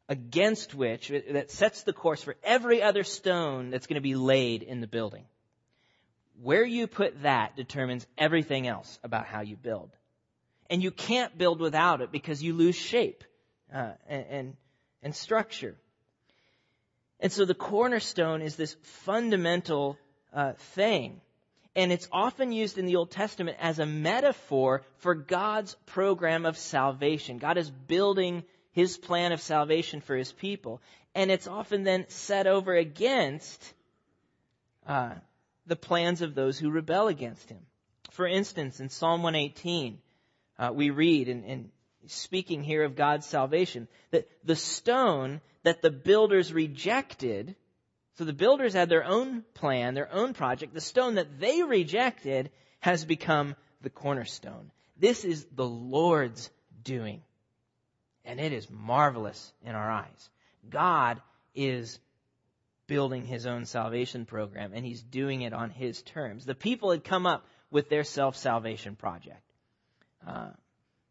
against 0.08 0.74
which, 0.74 1.08
that 1.30 1.50
sets 1.50 1.82
the 1.82 1.92
course 1.92 2.22
for 2.22 2.36
every 2.42 2.82
other 2.82 3.04
stone 3.04 3.70
that's 3.70 3.86
going 3.86 3.94
to 3.94 4.00
be 4.00 4.14
laid 4.14 4.62
in 4.62 4.80
the 4.80 4.86
building. 4.86 5.24
Where 6.42 6.64
you 6.64 6.86
put 6.86 7.22
that 7.22 7.56
determines 7.56 8.06
everything 8.18 8.66
else 8.66 8.98
about 9.02 9.26
how 9.26 9.40
you 9.40 9.56
build. 9.56 9.90
And 10.68 10.82
you 10.82 10.90
can't 10.90 11.36
build 11.36 11.60
without 11.60 12.00
it 12.00 12.10
because 12.10 12.42
you 12.42 12.54
lose 12.54 12.76
shape 12.76 13.24
uh, 13.72 13.92
and, 14.08 14.26
and, 14.28 14.56
and 15.02 15.14
structure. 15.14 15.76
And 17.20 17.32
so 17.32 17.44
the 17.44 17.54
cornerstone 17.54 18.42
is 18.42 18.56
this 18.56 18.76
fundamental 18.82 19.96
uh, 20.32 20.52
thing. 20.74 21.20
And 21.76 21.90
it's 21.90 22.08
often 22.12 22.52
used 22.52 22.78
in 22.78 22.86
the 22.86 22.96
Old 22.96 23.10
Testament 23.10 23.56
as 23.60 23.78
a 23.78 23.86
metaphor 23.86 24.82
for 24.98 25.14
God's 25.14 25.74
program 25.86 26.46
of 26.46 26.56
salvation. 26.56 27.38
God 27.38 27.58
is 27.58 27.70
building 27.70 28.44
his 28.74 28.98
plan 28.98 29.32
of 29.32 29.40
salvation 29.40 30.00
for 30.00 30.16
his 30.16 30.32
people. 30.32 30.82
And 31.14 31.30
it's 31.30 31.46
often 31.46 31.84
then 31.84 32.06
set 32.08 32.46
over 32.48 32.74
against 32.74 33.72
uh, 34.87 35.14
the 35.66 35.76
plans 35.76 36.22
of 36.22 36.34
those 36.34 36.58
who 36.58 36.70
rebel 36.70 37.06
against 37.06 37.48
him. 37.48 37.60
For 38.10 38.26
instance, 38.26 38.80
in 38.80 38.90
Psalm 38.90 39.22
118, 39.22 39.98
uh, 40.58 40.70
we 40.74 40.90
read, 40.90 41.28
and, 41.28 41.70
speaking 42.06 42.62
here 42.62 42.82
of 42.82 42.96
God's 42.96 43.26
salvation, 43.26 43.88
that 44.10 44.28
the 44.44 44.56
stone 44.56 45.40
that 45.62 45.80
the 45.80 45.90
builders 45.90 46.52
rejected, 46.52 47.54
so 48.18 48.24
the 48.24 48.32
builders 48.32 48.74
had 48.74 48.88
their 48.88 49.04
own 49.04 49.44
plan, 49.54 49.94
their 49.94 50.12
own 50.12 50.34
project, 50.34 50.74
the 50.74 50.80
stone 50.80 51.14
that 51.14 51.40
they 51.40 51.62
rejected 51.62 52.50
has 52.80 53.04
become 53.04 53.54
the 53.80 53.88
cornerstone. 53.88 54.70
This 54.98 55.24
is 55.24 55.46
the 55.54 55.66
Lord's 55.66 56.50
doing 56.82 57.22
and 58.24 58.40
it 58.40 58.52
is 58.52 58.68
marvelous 58.70 59.52
in 59.64 59.74
our 59.74 59.90
eyes. 59.90 60.30
God 60.68 61.20
is 61.54 61.98
building 62.87 63.24
his 63.24 63.46
own 63.46 63.64
salvation 63.64 64.26
program, 64.26 64.72
and 64.74 64.84
he's 64.84 65.02
doing 65.02 65.42
it 65.42 65.52
on 65.52 65.70
his 65.70 66.02
terms. 66.02 66.44
The 66.44 66.54
people 66.54 66.90
had 66.90 67.04
come 67.04 67.26
up 67.26 67.46
with 67.70 67.88
their 67.88 68.04
self-salvation 68.04 68.96
project. 68.96 69.42
Uh, 70.26 70.50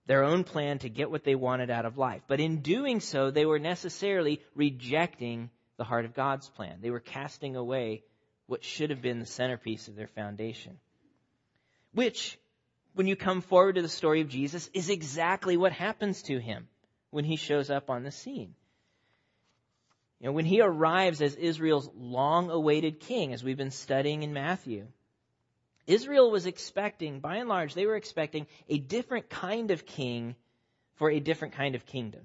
their 0.05 0.23
own 0.23 0.43
plan 0.43 0.79
to 0.79 0.89
get 0.89 1.09
what 1.09 1.23
they 1.23 1.35
wanted 1.35 1.69
out 1.69 1.85
of 1.85 1.97
life. 1.97 2.21
But 2.27 2.39
in 2.39 2.61
doing 2.61 2.99
so, 2.99 3.31
they 3.31 3.45
were 3.45 3.59
necessarily 3.59 4.41
rejecting 4.53 5.49
the 5.77 5.83
heart 5.83 6.05
of 6.05 6.13
God's 6.13 6.49
plan. 6.49 6.79
They 6.81 6.91
were 6.91 6.99
casting 6.99 7.55
away 7.55 8.03
what 8.47 8.63
should 8.63 8.89
have 8.89 9.01
been 9.01 9.19
the 9.19 9.25
centerpiece 9.25 9.87
of 9.87 9.95
their 9.95 10.07
foundation. 10.07 10.77
Which, 11.93 12.37
when 12.93 13.07
you 13.07 13.15
come 13.15 13.41
forward 13.41 13.75
to 13.75 13.81
the 13.81 13.89
story 13.89 14.21
of 14.21 14.29
Jesus, 14.29 14.69
is 14.73 14.89
exactly 14.89 15.57
what 15.57 15.71
happens 15.71 16.23
to 16.23 16.39
him 16.39 16.67
when 17.13 17.25
he 17.25 17.35
shows 17.35 17.69
up 17.69 17.89
on 17.89 18.03
the 18.03 18.11
scene. 18.11 18.55
You 20.19 20.27
know, 20.27 20.31
when 20.31 20.45
he 20.45 20.61
arrives 20.61 21.21
as 21.21 21.35
Israel's 21.35 21.89
long 21.95 22.49
awaited 22.49 22.99
king, 22.99 23.33
as 23.33 23.43
we've 23.43 23.57
been 23.57 23.71
studying 23.71 24.23
in 24.23 24.33
Matthew, 24.33 24.87
Israel 25.85 26.31
was 26.31 26.45
expecting, 26.45 27.19
by 27.19 27.37
and 27.37 27.49
large, 27.49 27.73
they 27.73 27.85
were 27.85 27.97
expecting 27.97 28.47
a 28.67 28.79
different 28.79 29.29
kind 29.29 29.69
of 29.69 29.85
king 29.85 30.35
for 30.95 31.11
a 31.11 31.19
different 31.19 31.53
kind 31.53 31.75
of 31.75 31.85
kingdom. 31.85 32.21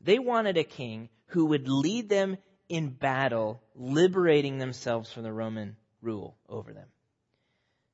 They 0.00 0.18
wanted 0.18 0.56
a 0.56 0.64
king 0.64 1.08
who 1.26 1.46
would 1.46 1.68
lead 1.68 2.08
them 2.08 2.38
in 2.68 2.88
battle, 2.88 3.60
liberating 3.74 4.58
themselves 4.58 5.12
from 5.12 5.24
the 5.24 5.32
Roman 5.32 5.76
rule 6.00 6.36
over 6.48 6.72
them. 6.72 6.86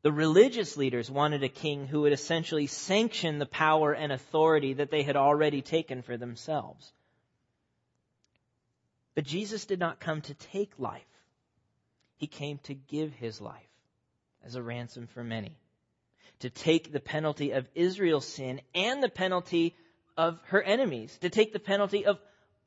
The 0.02 0.12
religious 0.12 0.76
leaders 0.76 1.10
wanted 1.10 1.42
a 1.42 1.48
king 1.48 1.86
who 1.86 2.02
would 2.02 2.12
essentially 2.12 2.66
sanction 2.66 3.38
the 3.38 3.46
power 3.46 3.92
and 3.92 4.12
authority 4.12 4.74
that 4.74 4.90
they 4.90 5.02
had 5.02 5.16
already 5.16 5.60
taken 5.60 6.00
for 6.02 6.16
themselves. 6.16 6.90
But 9.14 9.24
Jesus 9.24 9.66
did 9.66 9.78
not 9.78 10.00
come 10.00 10.22
to 10.22 10.34
take 10.34 10.78
life. 10.78 11.02
He 12.16 12.26
came 12.26 12.58
to 12.64 12.74
give 12.74 13.12
his 13.12 13.40
life 13.40 13.68
as 14.42 14.54
a 14.54 14.62
ransom 14.62 15.06
for 15.06 15.22
many. 15.22 15.58
To 16.40 16.50
take 16.50 16.92
the 16.92 17.00
penalty 17.00 17.50
of 17.50 17.68
Israel's 17.74 18.26
sin 18.26 18.62
and 18.74 19.02
the 19.02 19.10
penalty 19.10 19.74
of 20.16 20.40
her 20.46 20.62
enemies. 20.62 21.18
To 21.20 21.28
take 21.28 21.52
the 21.52 21.58
penalty 21.58 22.06
of 22.06 22.18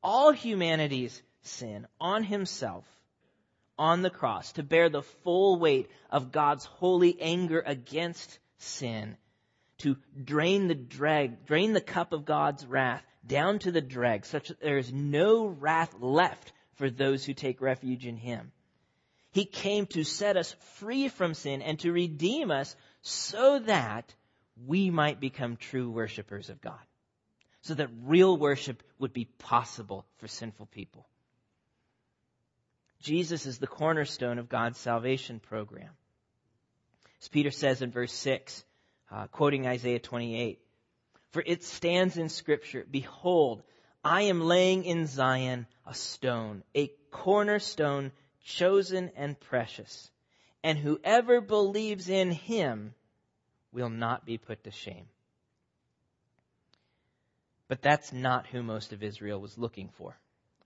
all 0.02 0.30
humanity's 0.30 1.20
sin 1.42 1.88
on 2.00 2.22
himself 2.22 2.84
on 3.78 4.02
the 4.02 4.10
cross 4.10 4.52
to 4.52 4.62
bear 4.62 4.88
the 4.88 5.02
full 5.02 5.58
weight 5.58 5.90
of 6.10 6.32
God's 6.32 6.64
holy 6.64 7.20
anger 7.20 7.62
against 7.64 8.38
sin, 8.58 9.16
to 9.78 9.96
drain 10.22 10.68
the 10.68 10.74
drag, 10.74 11.46
drain 11.46 11.72
the 11.72 11.80
cup 11.80 12.12
of 12.12 12.24
God's 12.24 12.64
wrath 12.66 13.04
down 13.26 13.58
to 13.60 13.72
the 13.72 13.80
dregs, 13.80 14.28
such 14.28 14.48
that 14.48 14.60
there 14.60 14.78
is 14.78 14.92
no 14.92 15.46
wrath 15.46 15.94
left 16.00 16.52
for 16.74 16.90
those 16.90 17.24
who 17.24 17.34
take 17.34 17.60
refuge 17.60 18.06
in 18.06 18.16
Him. 18.16 18.52
He 19.32 19.44
came 19.44 19.86
to 19.86 20.04
set 20.04 20.36
us 20.36 20.54
free 20.76 21.08
from 21.08 21.34
sin 21.34 21.62
and 21.62 21.78
to 21.80 21.90
redeem 21.92 22.50
us 22.50 22.76
so 23.02 23.58
that 23.60 24.14
we 24.66 24.90
might 24.90 25.18
become 25.20 25.56
true 25.56 25.90
worshipers 25.90 26.50
of 26.50 26.60
God. 26.60 26.78
So 27.62 27.74
that 27.74 27.90
real 28.04 28.36
worship 28.36 28.82
would 28.98 29.12
be 29.12 29.24
possible 29.24 30.06
for 30.18 30.28
sinful 30.28 30.66
people. 30.66 31.06
Jesus 33.04 33.44
is 33.44 33.58
the 33.58 33.66
cornerstone 33.66 34.38
of 34.38 34.48
God's 34.48 34.78
salvation 34.78 35.38
program. 35.38 35.90
As 37.20 37.28
Peter 37.28 37.50
says 37.50 37.82
in 37.82 37.90
verse 37.90 38.12
6, 38.12 38.64
uh, 39.10 39.26
quoting 39.26 39.66
Isaiah 39.66 39.98
28, 39.98 40.58
For 41.30 41.42
it 41.44 41.62
stands 41.62 42.16
in 42.16 42.30
Scripture, 42.30 42.86
Behold, 42.90 43.62
I 44.02 44.22
am 44.22 44.40
laying 44.40 44.84
in 44.86 45.06
Zion 45.06 45.66
a 45.86 45.92
stone, 45.92 46.64
a 46.74 46.90
cornerstone 47.10 48.10
chosen 48.42 49.10
and 49.16 49.38
precious, 49.38 50.10
and 50.62 50.78
whoever 50.78 51.42
believes 51.42 52.08
in 52.08 52.30
him 52.30 52.94
will 53.70 53.90
not 53.90 54.24
be 54.24 54.38
put 54.38 54.64
to 54.64 54.70
shame. 54.70 55.06
But 57.68 57.82
that's 57.82 58.14
not 58.14 58.46
who 58.46 58.62
most 58.62 58.94
of 58.94 59.02
Israel 59.02 59.40
was 59.40 59.58
looking 59.58 59.90
for. 59.98 60.16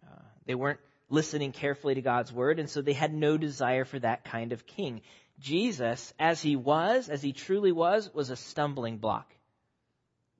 Uh, 0.07 0.23
they 0.47 0.55
weren't 0.55 0.81
listening 1.11 1.53
carefully 1.53 1.95
to 1.95 2.03
God's 2.03 2.33
word, 2.33 2.59
and 2.59 2.69
so 2.69 2.83
they 2.83 2.93
had 2.93 3.13
no 3.13 3.39
desire 3.39 3.85
for 3.85 3.99
that 3.99 4.25
kind 4.25 4.53
of 4.53 4.67
king. 4.67 5.01
Jesus, 5.41 6.13
as 6.19 6.43
he 6.43 6.57
was, 6.57 7.09
as 7.09 7.23
he 7.23 7.33
truly 7.33 7.73
was, 7.73 8.13
was 8.13 8.31
a 8.31 8.37
stumbling 8.37 8.99
block. 8.99 9.33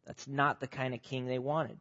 That's 0.07 0.27
not 0.27 0.61
the 0.61 0.67
kind 0.67 0.95
of 0.95 1.03
king 1.03 1.27
they 1.27 1.39
wanted. 1.39 1.79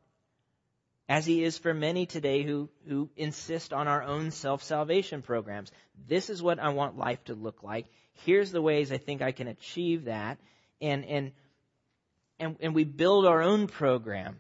As 1.10 1.26
he 1.26 1.43
is 1.43 1.58
for 1.58 1.73
many 1.73 2.06
today 2.06 2.43
who, 2.43 2.69
who 2.88 3.10
insist 3.15 3.71
on 3.71 3.88
our 3.88 4.04
own 4.04 4.32
self-salvation 4.32 5.21
programs. 5.21 5.71
This 6.08 6.30
is 6.30 6.43
what 6.43 6.60
I 6.60 6.69
want 6.69 6.97
life 6.97 7.23
to 7.26 7.34
look 7.34 7.63
like. 7.63 7.86
Here's 8.26 8.52
the 8.52 8.62
ways 8.62 8.91
I 8.91 8.97
think 8.97 9.21
I 9.21 9.32
can 9.32 9.47
achieve 9.47 10.06
that. 10.06 10.38
And, 10.82 11.06
and, 11.06 11.32
and, 12.39 12.58
and 12.60 12.76
we 12.76 12.84
build 12.84 13.26
our 13.26 13.41
own 13.41 13.67
program. 13.67 14.38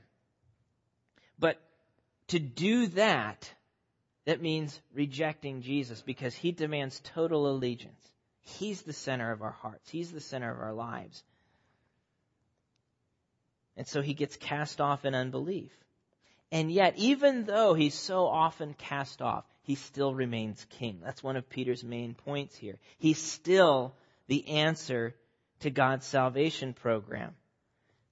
But 1.39 1.57
to 2.27 2.39
do 2.39 2.87
that, 2.87 3.49
that 4.27 4.41
means 4.41 4.77
rejecting 4.93 5.61
Jesus 5.61 6.01
because 6.01 6.35
he 6.35 6.51
demands 6.51 6.99
total 7.15 7.49
allegiance. 7.49 8.11
He's 8.41 8.81
the 8.81 8.91
center 8.91 9.31
of 9.31 9.41
our 9.41 9.51
hearts. 9.51 9.89
He's 9.89 10.11
the 10.11 10.19
center 10.19 10.51
of 10.51 10.59
our 10.59 10.73
lives. 10.73 11.23
And 13.77 13.87
so 13.87 14.01
he 14.01 14.13
gets 14.13 14.35
cast 14.35 14.81
off 14.81 15.05
in 15.05 15.15
unbelief. 15.15 15.71
And 16.51 16.69
yet, 16.69 16.95
even 16.97 17.45
though 17.45 17.73
he's 17.73 17.93
so 17.93 18.27
often 18.27 18.73
cast 18.73 19.21
off, 19.21 19.45
he 19.61 19.75
still 19.75 20.13
remains 20.13 20.65
king. 20.71 20.99
That's 21.01 21.23
one 21.23 21.37
of 21.37 21.49
Peter's 21.49 21.85
main 21.85 22.13
points 22.13 22.57
here. 22.57 22.79
He's 22.97 23.21
still 23.21 23.93
the 24.27 24.45
answer 24.49 25.15
to 25.61 25.69
God's 25.69 26.05
salvation 26.05 26.73
program. 26.73 27.33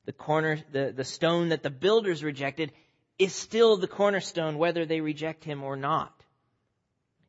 The 0.05 0.13
corner, 0.13 0.59
the, 0.71 0.93
the 0.95 1.03
stone 1.03 1.49
that 1.49 1.61
the 1.61 1.69
builders 1.69 2.23
rejected 2.23 2.71
is 3.17 3.33
still 3.33 3.77
the 3.77 3.87
cornerstone 3.87 4.57
whether 4.57 4.85
they 4.85 5.01
reject 5.01 5.43
him 5.43 5.63
or 5.63 5.75
not. 5.75 6.13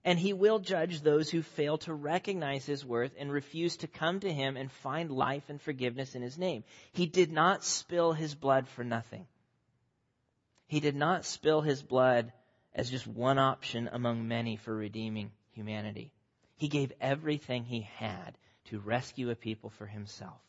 And 0.04 0.18
he 0.18 0.32
will 0.32 0.60
judge 0.60 1.00
those 1.00 1.30
who 1.30 1.42
fail 1.42 1.78
to 1.78 1.92
recognize 1.92 2.64
his 2.64 2.84
worth 2.84 3.12
and 3.18 3.30
refuse 3.30 3.76
to 3.78 3.88
come 3.88 4.20
to 4.20 4.32
him 4.32 4.56
and 4.56 4.70
find 4.70 5.10
life 5.10 5.42
and 5.48 5.60
forgiveness 5.60 6.14
in 6.14 6.22
his 6.22 6.38
name. 6.38 6.62
He 6.92 7.06
did 7.06 7.32
not 7.32 7.64
spill 7.64 8.12
his 8.12 8.34
blood 8.34 8.68
for 8.68 8.84
nothing. 8.84 9.26
He 10.68 10.78
did 10.80 10.94
not 10.94 11.24
spill 11.24 11.60
his 11.60 11.82
blood 11.82 12.32
as 12.74 12.90
just 12.90 13.06
one 13.06 13.38
option 13.38 13.88
among 13.90 14.28
many 14.28 14.56
for 14.56 14.74
redeeming 14.76 15.32
humanity. 15.52 16.12
He 16.56 16.68
gave 16.68 16.92
everything 17.00 17.64
he 17.64 17.82
had 17.82 18.36
to 18.66 18.78
rescue 18.78 19.30
a 19.30 19.34
people 19.34 19.70
for 19.70 19.86
himself. 19.86 20.40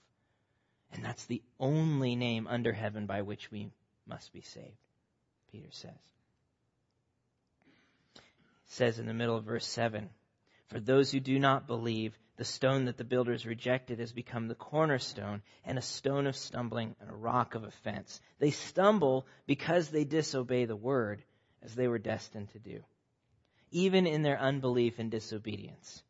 And 0.92 1.04
that's 1.04 1.26
the 1.26 1.42
only 1.60 2.16
name 2.16 2.48
under 2.48 2.74
heaven 2.74 3.06
by 3.06 3.22
which 3.22 3.52
we 3.52 3.72
must 4.08 4.34
be 4.34 4.42
saved, 4.42 4.78
Peter 5.52 5.72
says. 5.72 5.92
says 8.66 9.00
in 9.00 9.06
the 9.06 9.14
middle 9.14 9.36
of 9.36 9.46
verse 9.46 9.66
7, 9.66 10.10
For 10.68 10.80
those 10.80 11.12
who 11.12 11.20
do 11.20 11.40
not 11.40 11.68
believe, 11.68 12.18
the 12.38 12.46
stone 12.46 12.86
that 12.86 12.98
the 12.98 13.04
builders 13.04 13.46
rejected 13.46 14.00
has 14.00 14.12
become 14.12 14.48
the 14.48 14.56
cornerstone 14.56 15.42
and 15.66 15.78
a 15.78 15.82
stone 15.82 16.28
of 16.28 16.36
stumbling 16.36 16.96
and 17.02 17.10
a 17.10 17.16
rock 17.16 17.56
of 17.56 17.64
offense. 17.64 18.22
They 18.40 18.52
stumble 18.52 19.26
because 19.48 19.90
they 19.90 20.04
disobey 20.04 20.66
the 20.66 20.76
word 20.76 21.24
as 21.64 21.74
they 21.74 21.88
were 21.88 21.98
destined 21.98 22.50
to 22.52 22.60
do. 22.60 22.84
Even 23.72 24.06
in 24.06 24.22
their 24.22 24.40
unbelief 24.40 25.00
and 25.00 25.10
disobedience. 25.10 26.04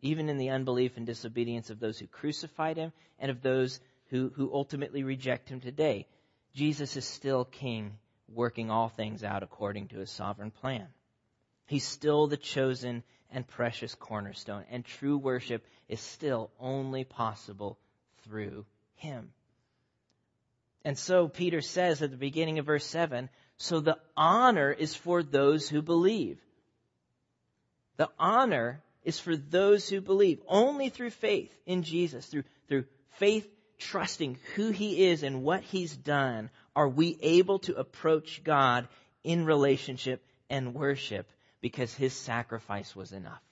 Even 0.00 0.28
in 0.28 0.38
the 0.38 0.50
unbelief 0.50 0.96
and 0.96 1.04
disobedience 1.04 1.70
of 1.70 1.80
those 1.80 1.98
who 1.98 2.06
crucified 2.06 2.76
him 2.76 2.92
and 3.18 3.30
of 3.30 3.42
those 3.42 3.80
who, 4.10 4.30
who 4.36 4.54
ultimately 4.54 5.02
reject 5.02 5.48
him 5.48 5.60
today. 5.60 6.06
Jesus 6.54 6.96
is 6.96 7.04
still 7.04 7.44
king, 7.44 7.98
working 8.32 8.70
all 8.70 8.88
things 8.88 9.24
out 9.24 9.42
according 9.42 9.88
to 9.88 9.98
his 9.98 10.10
sovereign 10.10 10.50
plan. 10.50 10.86
He's 11.66 11.86
still 11.86 12.26
the 12.26 12.36
chosen 12.36 13.02
and 13.32 13.46
precious 13.46 13.94
cornerstone. 13.94 14.64
And 14.70 14.84
true 14.84 15.16
worship 15.18 15.64
is 15.88 16.00
still 16.00 16.50
only 16.58 17.04
possible 17.04 17.78
through 18.24 18.66
Him. 18.94 19.30
And 20.84 20.98
so 20.98 21.28
Peter 21.28 21.60
says 21.60 22.02
at 22.02 22.10
the 22.10 22.16
beginning 22.16 22.58
of 22.58 22.66
verse 22.66 22.84
7, 22.86 23.28
so 23.56 23.80
the 23.80 23.98
honor 24.16 24.72
is 24.72 24.94
for 24.94 25.22
those 25.22 25.68
who 25.68 25.82
believe. 25.82 26.38
The 27.98 28.08
honor 28.18 28.82
is 29.04 29.18
for 29.18 29.36
those 29.36 29.88
who 29.88 30.00
believe. 30.00 30.40
Only 30.48 30.88
through 30.88 31.10
faith 31.10 31.52
in 31.66 31.82
Jesus, 31.82 32.26
through, 32.26 32.44
through 32.68 32.86
faith 33.18 33.46
trusting 33.78 34.38
who 34.54 34.70
He 34.70 35.04
is 35.04 35.22
and 35.22 35.42
what 35.42 35.62
He's 35.62 35.94
done, 35.94 36.50
are 36.74 36.88
we 36.88 37.18
able 37.22 37.58
to 37.60 37.76
approach 37.76 38.42
God 38.44 38.88
in 39.24 39.44
relationship 39.44 40.24
and 40.48 40.74
worship 40.74 41.30
because 41.60 41.94
his 41.94 42.12
sacrifice 42.12 42.94
was 42.96 43.12
enough. 43.12 43.42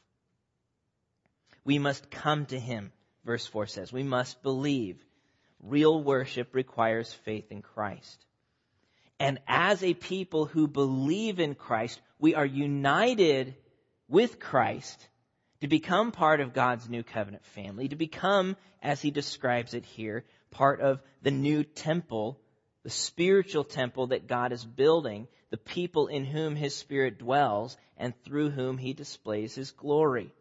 We 1.64 1.78
must 1.78 2.10
come 2.10 2.46
to 2.46 2.58
him, 2.58 2.92
verse 3.24 3.46
4 3.46 3.66
says. 3.66 3.92
We 3.92 4.02
must 4.02 4.42
believe. 4.42 5.04
Real 5.60 6.02
worship 6.02 6.54
requires 6.54 7.12
faith 7.12 7.50
in 7.50 7.62
Christ. 7.62 8.24
And 9.20 9.40
as 9.46 9.82
a 9.82 9.94
people 9.94 10.46
who 10.46 10.68
believe 10.68 11.40
in 11.40 11.54
Christ, 11.54 12.00
we 12.18 12.34
are 12.34 12.46
united 12.46 13.54
with 14.08 14.38
Christ 14.38 15.08
to 15.60 15.68
become 15.68 16.12
part 16.12 16.40
of 16.40 16.54
God's 16.54 16.88
new 16.88 17.02
covenant 17.02 17.44
family, 17.44 17.88
to 17.88 17.96
become, 17.96 18.56
as 18.80 19.02
he 19.02 19.10
describes 19.10 19.74
it 19.74 19.84
here, 19.84 20.24
part 20.50 20.80
of 20.80 21.02
the 21.22 21.32
new 21.32 21.64
temple 21.64 22.40
the 22.88 22.94
spiritual 22.94 23.64
temple 23.64 24.06
that 24.06 24.26
God 24.26 24.50
is 24.50 24.64
building, 24.64 25.28
the 25.50 25.58
people 25.58 26.06
in 26.06 26.24
whom 26.24 26.56
His 26.56 26.74
Spirit 26.74 27.18
dwells 27.18 27.76
and 27.98 28.14
through 28.24 28.48
whom 28.48 28.78
He 28.78 28.94
displays 28.94 29.54
His 29.54 29.72
glory. 29.72 30.32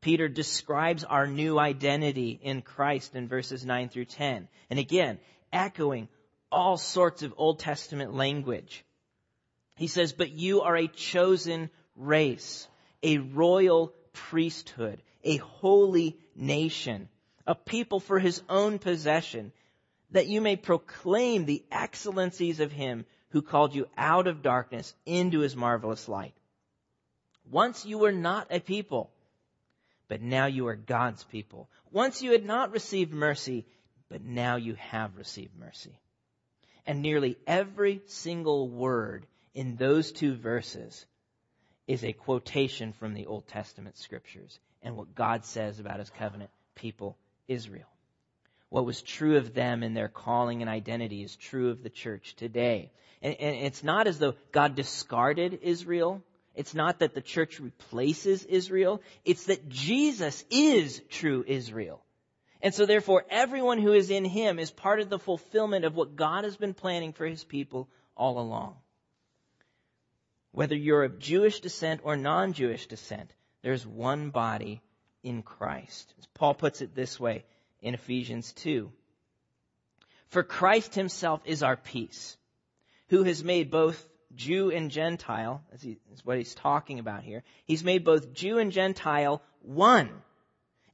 Peter 0.00 0.26
describes 0.26 1.04
our 1.04 1.26
new 1.26 1.58
identity 1.58 2.40
in 2.42 2.62
Christ 2.62 3.14
in 3.14 3.28
verses 3.28 3.66
9 3.66 3.90
through 3.90 4.06
10. 4.06 4.48
And 4.70 4.78
again, 4.78 5.18
echoing 5.52 6.08
all 6.50 6.78
sorts 6.78 7.22
of 7.22 7.34
Old 7.36 7.58
Testament 7.58 8.14
language. 8.14 8.82
He 9.76 9.88
says, 9.88 10.14
but 10.14 10.30
you 10.30 10.62
are 10.62 10.78
a 10.78 10.88
chosen 10.88 11.68
race, 11.96 12.66
a 13.02 13.18
royal 13.18 13.92
priesthood, 14.14 15.02
a 15.22 15.36
holy 15.36 16.16
nation, 16.34 17.10
a 17.46 17.54
people 17.54 18.00
for 18.00 18.18
his 18.18 18.42
own 18.48 18.78
possession, 18.78 19.52
that 20.10 20.26
you 20.26 20.40
may 20.40 20.56
proclaim 20.56 21.44
the 21.44 21.64
excellencies 21.70 22.60
of 22.60 22.72
him 22.72 23.04
who 23.30 23.42
called 23.42 23.74
you 23.74 23.88
out 23.96 24.26
of 24.26 24.42
darkness 24.42 24.94
into 25.04 25.40
his 25.40 25.56
marvelous 25.56 26.08
light. 26.08 26.34
Once 27.50 27.84
you 27.84 27.98
were 27.98 28.12
not 28.12 28.46
a 28.50 28.60
people, 28.60 29.10
but 30.08 30.22
now 30.22 30.46
you 30.46 30.68
are 30.68 30.76
God's 30.76 31.24
people. 31.24 31.68
Once 31.90 32.22
you 32.22 32.32
had 32.32 32.44
not 32.44 32.72
received 32.72 33.12
mercy, 33.12 33.66
but 34.08 34.22
now 34.22 34.56
you 34.56 34.74
have 34.74 35.16
received 35.16 35.56
mercy. 35.58 35.98
And 36.86 37.02
nearly 37.02 37.36
every 37.46 38.02
single 38.06 38.68
word 38.68 39.26
in 39.54 39.76
those 39.76 40.12
two 40.12 40.34
verses 40.34 41.06
is 41.86 42.04
a 42.04 42.12
quotation 42.12 42.92
from 42.92 43.14
the 43.14 43.26
Old 43.26 43.46
Testament 43.46 43.96
scriptures 43.98 44.58
and 44.82 44.96
what 44.96 45.14
God 45.14 45.44
says 45.44 45.80
about 45.80 45.98
his 45.98 46.10
covenant 46.10 46.50
people, 46.74 47.16
Israel. 47.48 47.88
What 48.74 48.86
was 48.86 49.02
true 49.02 49.36
of 49.36 49.54
them 49.54 49.84
in 49.84 49.94
their 49.94 50.08
calling 50.08 50.60
and 50.60 50.68
identity 50.68 51.22
is 51.22 51.36
true 51.36 51.70
of 51.70 51.84
the 51.84 51.88
church 51.88 52.34
today. 52.34 52.90
And, 53.22 53.36
and 53.38 53.54
it's 53.54 53.84
not 53.84 54.08
as 54.08 54.18
though 54.18 54.34
God 54.50 54.74
discarded 54.74 55.60
Israel. 55.62 56.24
It's 56.56 56.74
not 56.74 56.98
that 56.98 57.14
the 57.14 57.20
church 57.20 57.60
replaces 57.60 58.42
Israel. 58.42 59.00
It's 59.24 59.44
that 59.44 59.68
Jesus 59.68 60.44
is 60.50 61.00
true 61.08 61.44
Israel. 61.46 62.02
And 62.62 62.74
so 62.74 62.84
therefore 62.84 63.24
everyone 63.30 63.78
who 63.78 63.92
is 63.92 64.10
in 64.10 64.24
him 64.24 64.58
is 64.58 64.72
part 64.72 64.98
of 64.98 65.08
the 65.08 65.20
fulfillment 65.20 65.84
of 65.84 65.94
what 65.94 66.16
God 66.16 66.42
has 66.42 66.56
been 66.56 66.74
planning 66.74 67.12
for 67.12 67.26
his 67.26 67.44
people 67.44 67.88
all 68.16 68.40
along. 68.40 68.74
Whether 70.50 70.74
you're 70.74 71.04
of 71.04 71.20
Jewish 71.20 71.60
descent 71.60 72.00
or 72.02 72.16
non-Jewish 72.16 72.88
descent, 72.88 73.32
there's 73.62 73.86
one 73.86 74.30
body 74.30 74.82
in 75.22 75.44
Christ. 75.44 76.12
As 76.18 76.26
Paul 76.34 76.54
puts 76.54 76.80
it 76.80 76.96
this 76.96 77.20
way, 77.20 77.44
in 77.84 77.94
Ephesians 77.94 78.52
2. 78.54 78.90
For 80.28 80.42
Christ 80.42 80.94
himself 80.94 81.42
is 81.44 81.62
our 81.62 81.76
peace, 81.76 82.36
who 83.08 83.22
has 83.22 83.44
made 83.44 83.70
both 83.70 84.08
Jew 84.34 84.70
and 84.70 84.90
Gentile, 84.90 85.62
as 85.72 85.84
is 85.84 86.24
what 86.24 86.38
he's 86.38 86.54
talking 86.54 86.98
about 86.98 87.22
here. 87.22 87.44
He's 87.66 87.84
made 87.84 88.02
both 88.02 88.32
Jew 88.32 88.58
and 88.58 88.72
Gentile 88.72 89.42
one, 89.60 90.10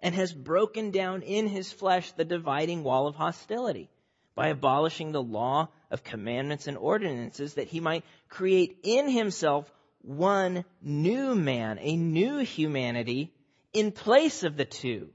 and 0.01 0.15
has 0.15 0.33
broken 0.33 0.91
down 0.91 1.23
in 1.23 1.47
his 1.47 1.73
flesh 1.73 2.11
the 2.13 2.25
dividing 2.25 2.83
wall 2.83 3.07
of 3.07 3.15
hostility 3.15 3.89
by 4.35 4.49
abolishing 4.49 5.13
the 5.13 5.23
law 5.23 5.69
of 5.91 6.05
commandments 6.05 6.67
and 6.67 6.77
ordinances 6.77 7.55
that 7.55 7.69
he 7.69 7.79
might 7.81 8.05
create 8.29 8.81
in 8.83 9.09
himself 9.09 9.71
one 10.03 10.65
new 10.83 11.35
man, 11.35 11.79
a 11.81 11.97
new 11.97 12.39
humanity 12.39 13.33
in 13.73 13.93
place 13.93 14.43
of 14.43 14.57
the 14.57 14.65
two, 14.65 15.11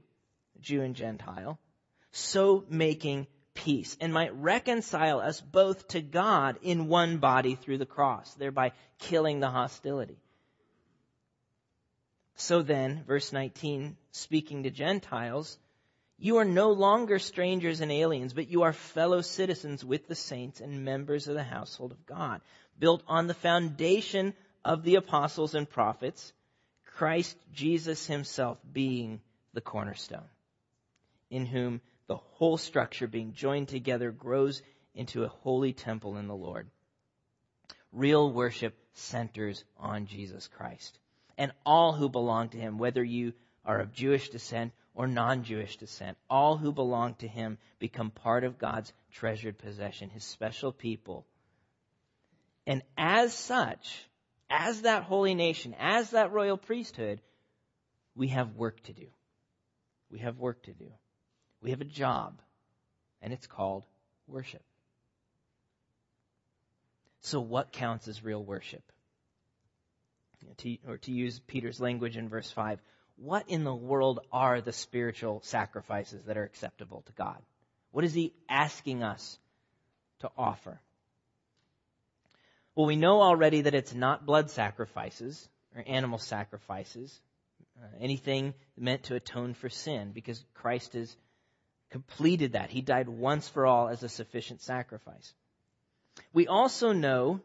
Jew 0.60 0.82
and 0.82 0.96
Gentile, 0.96 1.58
so 2.16 2.64
making 2.68 3.26
peace 3.54 3.96
and 4.00 4.12
might 4.12 4.34
reconcile 4.34 5.20
us 5.20 5.40
both 5.40 5.88
to 5.88 6.00
God 6.00 6.58
in 6.62 6.88
one 6.88 7.18
body 7.18 7.54
through 7.54 7.78
the 7.78 7.86
cross, 7.86 8.32
thereby 8.34 8.72
killing 8.98 9.40
the 9.40 9.50
hostility. 9.50 10.18
So 12.36 12.62
then, 12.62 13.02
verse 13.06 13.32
19, 13.32 13.96
speaking 14.12 14.62
to 14.64 14.70
Gentiles, 14.70 15.58
you 16.18 16.36
are 16.36 16.44
no 16.44 16.72
longer 16.72 17.18
strangers 17.18 17.80
and 17.80 17.92
aliens, 17.92 18.32
but 18.32 18.48
you 18.48 18.62
are 18.62 18.72
fellow 18.72 19.20
citizens 19.20 19.84
with 19.84 20.06
the 20.06 20.14
saints 20.14 20.60
and 20.60 20.84
members 20.84 21.28
of 21.28 21.34
the 21.34 21.42
household 21.42 21.92
of 21.92 22.06
God, 22.06 22.40
built 22.78 23.02
on 23.06 23.26
the 23.26 23.34
foundation 23.34 24.34
of 24.64 24.82
the 24.82 24.96
apostles 24.96 25.54
and 25.54 25.68
prophets, 25.68 26.32
Christ 26.84 27.36
Jesus 27.52 28.06
himself 28.06 28.58
being 28.70 29.20
the 29.52 29.60
cornerstone, 29.60 30.28
in 31.30 31.44
whom 31.44 31.80
the 32.06 32.16
whole 32.16 32.56
structure 32.56 33.06
being 33.06 33.32
joined 33.32 33.68
together 33.68 34.10
grows 34.10 34.62
into 34.94 35.24
a 35.24 35.28
holy 35.28 35.72
temple 35.72 36.16
in 36.16 36.26
the 36.26 36.34
Lord. 36.34 36.68
Real 37.92 38.32
worship 38.32 38.76
centers 38.92 39.64
on 39.76 40.06
Jesus 40.06 40.48
Christ 40.48 40.98
and 41.38 41.52
all 41.64 41.92
who 41.92 42.08
belong 42.08 42.48
to 42.50 42.58
him, 42.58 42.78
whether 42.78 43.02
you 43.02 43.32
are 43.64 43.80
of 43.80 43.92
Jewish 43.92 44.30
descent 44.30 44.72
or 44.94 45.06
non-Jewish 45.06 45.76
descent. 45.76 46.16
All 46.30 46.56
who 46.56 46.72
belong 46.72 47.14
to 47.16 47.28
him 47.28 47.58
become 47.78 48.10
part 48.10 48.44
of 48.44 48.58
God's 48.58 48.92
treasured 49.12 49.58
possession, 49.58 50.08
his 50.10 50.24
special 50.24 50.72
people. 50.72 51.26
And 52.66 52.82
as 52.96 53.34
such, 53.34 54.08
as 54.48 54.82
that 54.82 55.02
holy 55.02 55.34
nation, 55.34 55.74
as 55.78 56.10
that 56.10 56.32
royal 56.32 56.56
priesthood, 56.56 57.20
we 58.14 58.28
have 58.28 58.56
work 58.56 58.82
to 58.84 58.92
do. 58.92 59.06
We 60.10 60.20
have 60.20 60.38
work 60.38 60.62
to 60.62 60.72
do. 60.72 60.90
We 61.66 61.72
have 61.72 61.80
a 61.80 61.84
job, 61.84 62.40
and 63.20 63.32
it's 63.32 63.48
called 63.48 63.84
worship. 64.28 64.62
So 67.22 67.40
what 67.40 67.72
counts 67.72 68.06
as 68.06 68.22
real 68.22 68.40
worship? 68.40 68.84
to, 70.58 70.76
or 70.86 70.98
to 70.98 71.10
use 71.10 71.40
Peter's 71.48 71.80
language 71.80 72.16
in 72.16 72.28
verse 72.28 72.48
5, 72.52 72.78
what 73.16 73.48
in 73.48 73.64
the 73.64 73.74
world 73.74 74.20
are 74.30 74.60
the 74.60 74.72
spiritual 74.72 75.40
sacrifices 75.42 76.22
that 76.26 76.36
are 76.36 76.44
acceptable 76.44 77.02
to 77.06 77.12
God? 77.14 77.42
What 77.90 78.04
is 78.04 78.14
he 78.14 78.32
asking 78.48 79.02
us 79.02 79.36
to 80.20 80.30
offer? 80.38 80.80
Well, 82.76 82.86
we 82.86 82.94
know 82.94 83.22
already 83.22 83.62
that 83.62 83.74
it's 83.74 83.92
not 83.92 84.24
blood 84.24 84.50
sacrifices 84.50 85.48
or 85.74 85.82
animal 85.84 86.18
sacrifices, 86.18 87.20
uh, 87.76 87.88
anything 88.00 88.54
meant 88.78 89.02
to 89.04 89.16
atone 89.16 89.54
for 89.54 89.68
sin, 89.68 90.12
because 90.14 90.44
Christ 90.54 90.92
has 90.92 91.16
completed 91.90 92.52
that. 92.52 92.70
He 92.70 92.82
died 92.82 93.08
once 93.08 93.48
for 93.48 93.66
all 93.66 93.88
as 93.88 94.02
a 94.02 94.08
sufficient 94.08 94.60
sacrifice. 94.60 95.34
We 96.32 96.46
also 96.46 96.92
know 96.92 97.40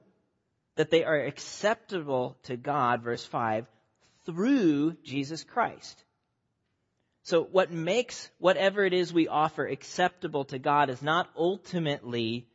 that 0.76 0.90
they 0.90 1.04
are 1.04 1.20
acceptable 1.20 2.38
to 2.44 2.58
God, 2.58 3.04
verse 3.04 3.26
5, 3.26 3.66
through 4.26 4.94
Jesus 5.04 5.44
Christ. 5.44 6.04
So 7.24 7.44
what 7.44 7.72
makes 7.72 8.30
whatever 8.40 8.84
it 8.84 8.94
is 8.94 9.14
we 9.14 9.28
offer 9.28 9.66
acceptable 9.68 10.46
to 10.46 10.60
God 10.60 10.90
is 10.90 11.02
not 11.02 11.30
ultimately 11.36 12.48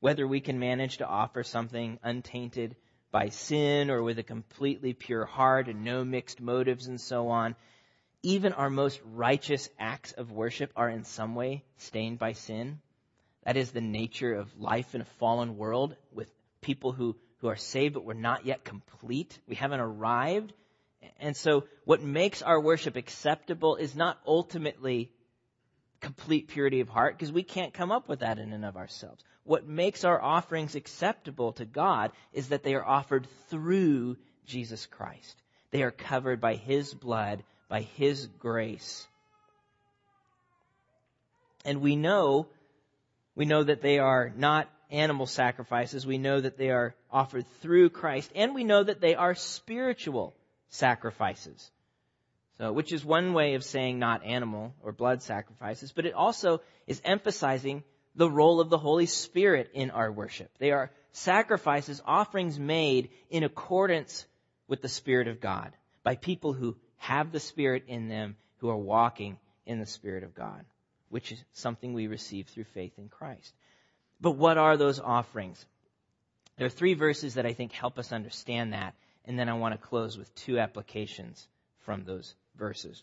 whether 0.00 0.26
we 0.26 0.40
can 0.40 0.58
manage 0.58 0.98
to 0.98 1.06
offer 1.06 1.42
something 1.42 1.98
untainted 2.02 2.76
by 3.12 3.28
sin 3.28 3.90
or 3.90 4.02
with 4.02 4.18
a 4.18 4.22
completely 4.22 4.92
pure 4.92 5.24
heart 5.24 5.68
and 5.68 5.84
no 5.84 6.04
mixed 6.04 6.40
motives 6.40 6.86
and 6.86 7.00
so 7.00 7.28
on. 7.28 7.56
Even 8.22 8.52
our 8.52 8.70
most 8.70 9.00
righteous 9.04 9.68
acts 9.78 10.12
of 10.12 10.30
worship 10.30 10.72
are 10.76 10.88
in 10.90 11.04
some 11.04 11.34
way 11.34 11.64
stained 11.78 12.18
by 12.18 12.32
sin. 12.32 12.80
That 13.44 13.56
is 13.56 13.70
the 13.70 13.80
nature 13.80 14.34
of 14.34 14.60
life 14.60 14.94
in 14.94 15.00
a 15.00 15.06
fallen 15.18 15.56
world 15.56 15.96
with 16.12 16.30
people 16.60 16.92
who 16.92 17.16
who 17.40 17.48
are 17.48 17.56
saved, 17.56 17.94
but 17.94 18.04
we're 18.04 18.14
not 18.14 18.46
yet 18.46 18.64
complete. 18.64 19.38
We 19.48 19.54
haven't 19.54 19.80
arrived. 19.80 20.52
And 21.18 21.36
so 21.36 21.64
what 21.84 22.02
makes 22.02 22.42
our 22.42 22.60
worship 22.60 22.96
acceptable 22.96 23.76
is 23.76 23.96
not 23.96 24.18
ultimately 24.26 25.10
complete 26.00 26.48
purity 26.48 26.80
of 26.80 26.88
heart, 26.88 27.16
because 27.16 27.32
we 27.32 27.42
can't 27.42 27.74
come 27.74 27.92
up 27.92 28.08
with 28.08 28.20
that 28.20 28.38
in 28.38 28.52
and 28.52 28.64
of 28.64 28.76
ourselves. 28.76 29.22
What 29.44 29.66
makes 29.66 30.04
our 30.04 30.20
offerings 30.20 30.74
acceptable 30.74 31.52
to 31.54 31.64
God 31.64 32.12
is 32.32 32.48
that 32.48 32.62
they 32.62 32.74
are 32.74 32.86
offered 32.86 33.26
through 33.48 34.16
Jesus 34.46 34.86
Christ. 34.86 35.42
They 35.70 35.82
are 35.82 35.90
covered 35.90 36.40
by 36.40 36.54
His 36.54 36.92
blood, 36.94 37.42
by 37.70 37.82
His 37.82 38.26
grace. 38.26 39.06
And 41.64 41.80
we 41.80 41.96
know, 41.96 42.48
we 43.34 43.46
know 43.46 43.62
that 43.62 43.80
they 43.80 43.98
are 43.98 44.30
not 44.36 44.68
animal 44.90 45.26
sacrifices. 45.26 46.04
We 46.04 46.18
know 46.18 46.40
that 46.40 46.58
they 46.58 46.70
are 46.70 46.94
offered 47.10 47.46
through 47.62 47.90
Christ, 47.90 48.30
and 48.34 48.54
we 48.54 48.64
know 48.64 48.82
that 48.82 49.00
they 49.00 49.14
are 49.14 49.34
spiritual 49.34 50.34
sacrifices. 50.68 51.70
So, 52.58 52.72
which 52.72 52.92
is 52.92 53.04
one 53.04 53.32
way 53.32 53.54
of 53.54 53.64
saying 53.64 53.98
not 53.98 54.24
animal 54.24 54.74
or 54.82 54.92
blood 54.92 55.22
sacrifices, 55.22 55.92
but 55.92 56.04
it 56.04 56.12
also 56.12 56.60
is 56.86 57.00
emphasizing 57.04 57.84
the 58.16 58.28
role 58.28 58.60
of 58.60 58.68
the 58.68 58.78
Holy 58.78 59.06
Spirit 59.06 59.70
in 59.72 59.90
our 59.90 60.10
worship. 60.12 60.50
They 60.58 60.72
are 60.72 60.90
sacrifices, 61.12 62.02
offerings 62.04 62.58
made 62.58 63.10
in 63.30 63.44
accordance 63.44 64.26
with 64.68 64.82
the 64.82 64.88
Spirit 64.88 65.28
of 65.28 65.40
God 65.40 65.72
by 66.02 66.16
people 66.16 66.52
who 66.52 66.76
have 67.00 67.32
the 67.32 67.40
Spirit 67.40 67.84
in 67.88 68.08
them, 68.08 68.36
who 68.58 68.68
are 68.68 68.76
walking 68.76 69.38
in 69.64 69.80
the 69.80 69.86
Spirit 69.86 70.22
of 70.22 70.34
God, 70.34 70.64
which 71.08 71.32
is 71.32 71.42
something 71.54 71.94
we 71.94 72.06
receive 72.06 72.46
through 72.46 72.64
faith 72.64 72.92
in 72.98 73.08
Christ. 73.08 73.54
But 74.20 74.32
what 74.32 74.58
are 74.58 74.76
those 74.76 75.00
offerings? 75.00 75.64
There 76.58 76.66
are 76.66 76.70
three 76.70 76.92
verses 76.92 77.34
that 77.34 77.46
I 77.46 77.54
think 77.54 77.72
help 77.72 77.98
us 77.98 78.12
understand 78.12 78.74
that, 78.74 78.94
and 79.24 79.38
then 79.38 79.48
I 79.48 79.54
want 79.54 79.72
to 79.72 79.86
close 79.86 80.18
with 80.18 80.34
two 80.34 80.58
applications 80.58 81.48
from 81.86 82.04
those 82.04 82.34
verses. 82.56 83.02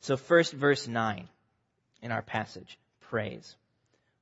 So 0.00 0.16
first, 0.16 0.52
verse 0.52 0.88
9 0.88 1.28
in 2.02 2.10
our 2.10 2.22
passage, 2.22 2.78
praise. 3.02 3.54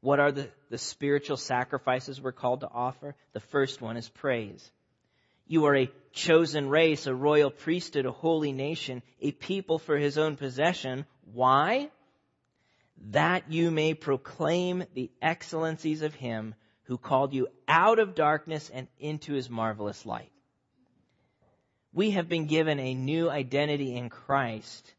What 0.03 0.21
are 0.21 0.33
the, 0.33 0.51
the 0.69 0.77
spiritual 0.77 1.39
sacrifices 1.39 2.21
we're 2.21 2.33
called 2.33 2.61
to 2.61 2.69
offer? 2.71 3.15
The 3.33 3.41
first 3.41 3.81
one 3.81 3.97
is 3.97 4.09
praise. 4.09 4.71
You 5.49 5.65
are 5.65 5.77
a 5.77 5.91
chosen 6.13 6.69
race, 6.69 7.07
a 7.07 7.15
royal 7.15 7.51
priesthood, 7.51 8.07
a 8.07 8.13
holy 8.13 8.53
nation, 8.53 9.03
a 9.21 9.33
people 9.33 9.79
for 9.79 9.97
his 9.97 10.17
own 10.17 10.37
possession. 10.37 11.05
Why? 11.33 11.91
that 13.07 13.51
you 13.51 13.71
may 13.71 13.95
proclaim 13.95 14.85
the 14.95 15.11
excellencies 15.23 16.03
of 16.03 16.15
him 16.15 16.55
who 16.85 16.99
called 16.99 17.33
you 17.33 17.49
out 17.67 17.99
of 17.99 18.15
darkness 18.15 18.71
and 18.73 18.89
into 18.99 19.35
his 19.35 19.49
marvelous 19.49 20.05
light. 20.05 20.33
We 21.93 22.13
have 22.13 22.29
been 22.29 22.47
given 22.47 22.79
a 22.79 22.95
new 22.95 23.31
identity 23.31 23.97
in 23.97 24.09
Christ 24.09 24.95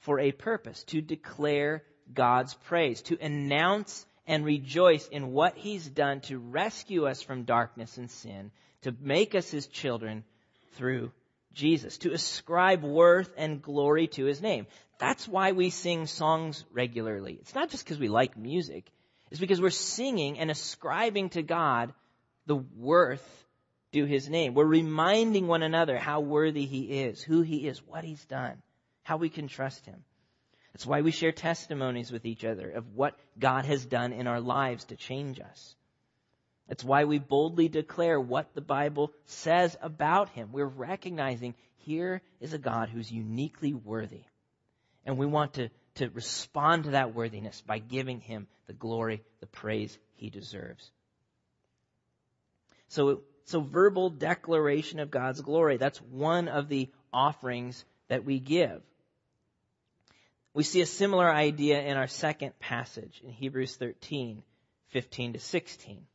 for 0.00 0.18
a 0.18 0.32
purpose, 0.32 0.82
to 0.84 1.02
declare 1.02 1.84
God's 2.12 2.54
praise, 2.54 3.02
to 3.02 3.18
announce 3.20 4.06
and 4.26 4.44
rejoice 4.44 5.06
in 5.08 5.32
what 5.32 5.56
he's 5.58 5.86
done 5.86 6.20
to 6.22 6.38
rescue 6.38 7.06
us 7.06 7.20
from 7.20 7.44
darkness 7.44 7.98
and 7.98 8.10
sin, 8.10 8.50
to 8.82 8.94
make 9.00 9.34
us 9.34 9.50
his 9.50 9.66
children 9.66 10.24
through 10.74 11.12
Jesus, 11.52 11.98
to 11.98 12.12
ascribe 12.12 12.82
worth 12.82 13.32
and 13.36 13.60
glory 13.60 14.06
to 14.08 14.24
his 14.24 14.40
name. 14.40 14.66
That's 14.98 15.26
why 15.26 15.52
we 15.52 15.70
sing 15.70 16.06
songs 16.06 16.64
regularly. 16.72 17.38
It's 17.40 17.54
not 17.54 17.70
just 17.70 17.84
because 17.84 17.98
we 17.98 18.08
like 18.08 18.36
music. 18.36 18.84
It's 19.30 19.40
because 19.40 19.60
we're 19.60 19.70
singing 19.70 20.38
and 20.38 20.50
ascribing 20.50 21.30
to 21.30 21.42
God 21.42 21.92
the 22.46 22.56
worth 22.56 23.46
due 23.92 24.04
his 24.04 24.28
name. 24.28 24.54
We're 24.54 24.64
reminding 24.64 25.46
one 25.46 25.62
another 25.62 25.98
how 25.98 26.20
worthy 26.20 26.66
he 26.66 27.02
is, 27.02 27.22
who 27.22 27.42
he 27.42 27.66
is, 27.66 27.82
what 27.86 28.04
he's 28.04 28.24
done, 28.26 28.62
how 29.02 29.16
we 29.16 29.28
can 29.28 29.48
trust 29.48 29.86
him. 29.86 30.04
That's 30.72 30.86
why 30.86 31.00
we 31.00 31.10
share 31.10 31.32
testimonies 31.32 32.12
with 32.12 32.24
each 32.24 32.44
other 32.44 32.70
of 32.70 32.94
what 32.94 33.18
God 33.38 33.64
has 33.64 33.84
done 33.84 34.12
in 34.12 34.26
our 34.26 34.40
lives 34.40 34.84
to 34.86 34.96
change 34.96 35.40
us. 35.40 35.74
That's 36.70 36.84
why 36.84 37.02
we 37.02 37.18
boldly 37.18 37.66
declare 37.66 38.20
what 38.20 38.54
the 38.54 38.60
Bible 38.60 39.12
says 39.24 39.76
about 39.82 40.28
him. 40.28 40.50
We're 40.52 40.64
recognizing 40.64 41.56
here 41.78 42.22
is 42.40 42.52
a 42.52 42.58
God 42.58 42.88
who's 42.88 43.10
uniquely 43.10 43.74
worthy. 43.74 44.22
And 45.04 45.18
we 45.18 45.26
want 45.26 45.54
to, 45.54 45.70
to 45.96 46.10
respond 46.10 46.84
to 46.84 46.90
that 46.90 47.12
worthiness 47.12 47.60
by 47.60 47.80
giving 47.80 48.20
him 48.20 48.46
the 48.68 48.72
glory, 48.72 49.24
the 49.40 49.48
praise 49.48 49.98
he 50.14 50.30
deserves. 50.30 50.88
So, 52.86 53.22
so 53.46 53.62
verbal 53.62 54.08
declaration 54.08 55.00
of 55.00 55.10
God's 55.10 55.40
glory, 55.40 55.76
that's 55.76 56.00
one 56.00 56.46
of 56.46 56.68
the 56.68 56.88
offerings 57.12 57.84
that 58.06 58.24
we 58.24 58.38
give. 58.38 58.80
We 60.54 60.62
see 60.62 60.82
a 60.82 60.86
similar 60.86 61.28
idea 61.28 61.82
in 61.82 61.96
our 61.96 62.06
second 62.06 62.60
passage 62.60 63.20
in 63.24 63.32
Hebrews 63.32 63.74
13, 63.74 64.44
15 64.90 65.32
to 65.32 65.40
16. 65.40 66.06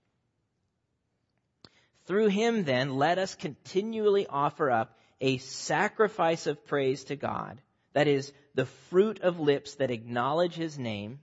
Through 2.06 2.28
him 2.28 2.64
then, 2.64 2.95
let 2.95 3.18
us 3.18 3.36
continually 3.36 4.28
offer 4.28 4.70
up 4.70 4.97
a 5.22 5.38
sacrifice 5.38 6.45
of 6.47 6.66
praise 6.66 7.06
to 7.06 7.16
God. 7.16 7.60
That 7.93 8.08
is, 8.08 8.32
the 8.53 8.66
fruit 8.66 9.22
of 9.22 9.39
lips 9.39 9.76
that 9.76 9.91
acknowledge 9.91 10.53
his 10.56 10.78
name. 10.78 11.20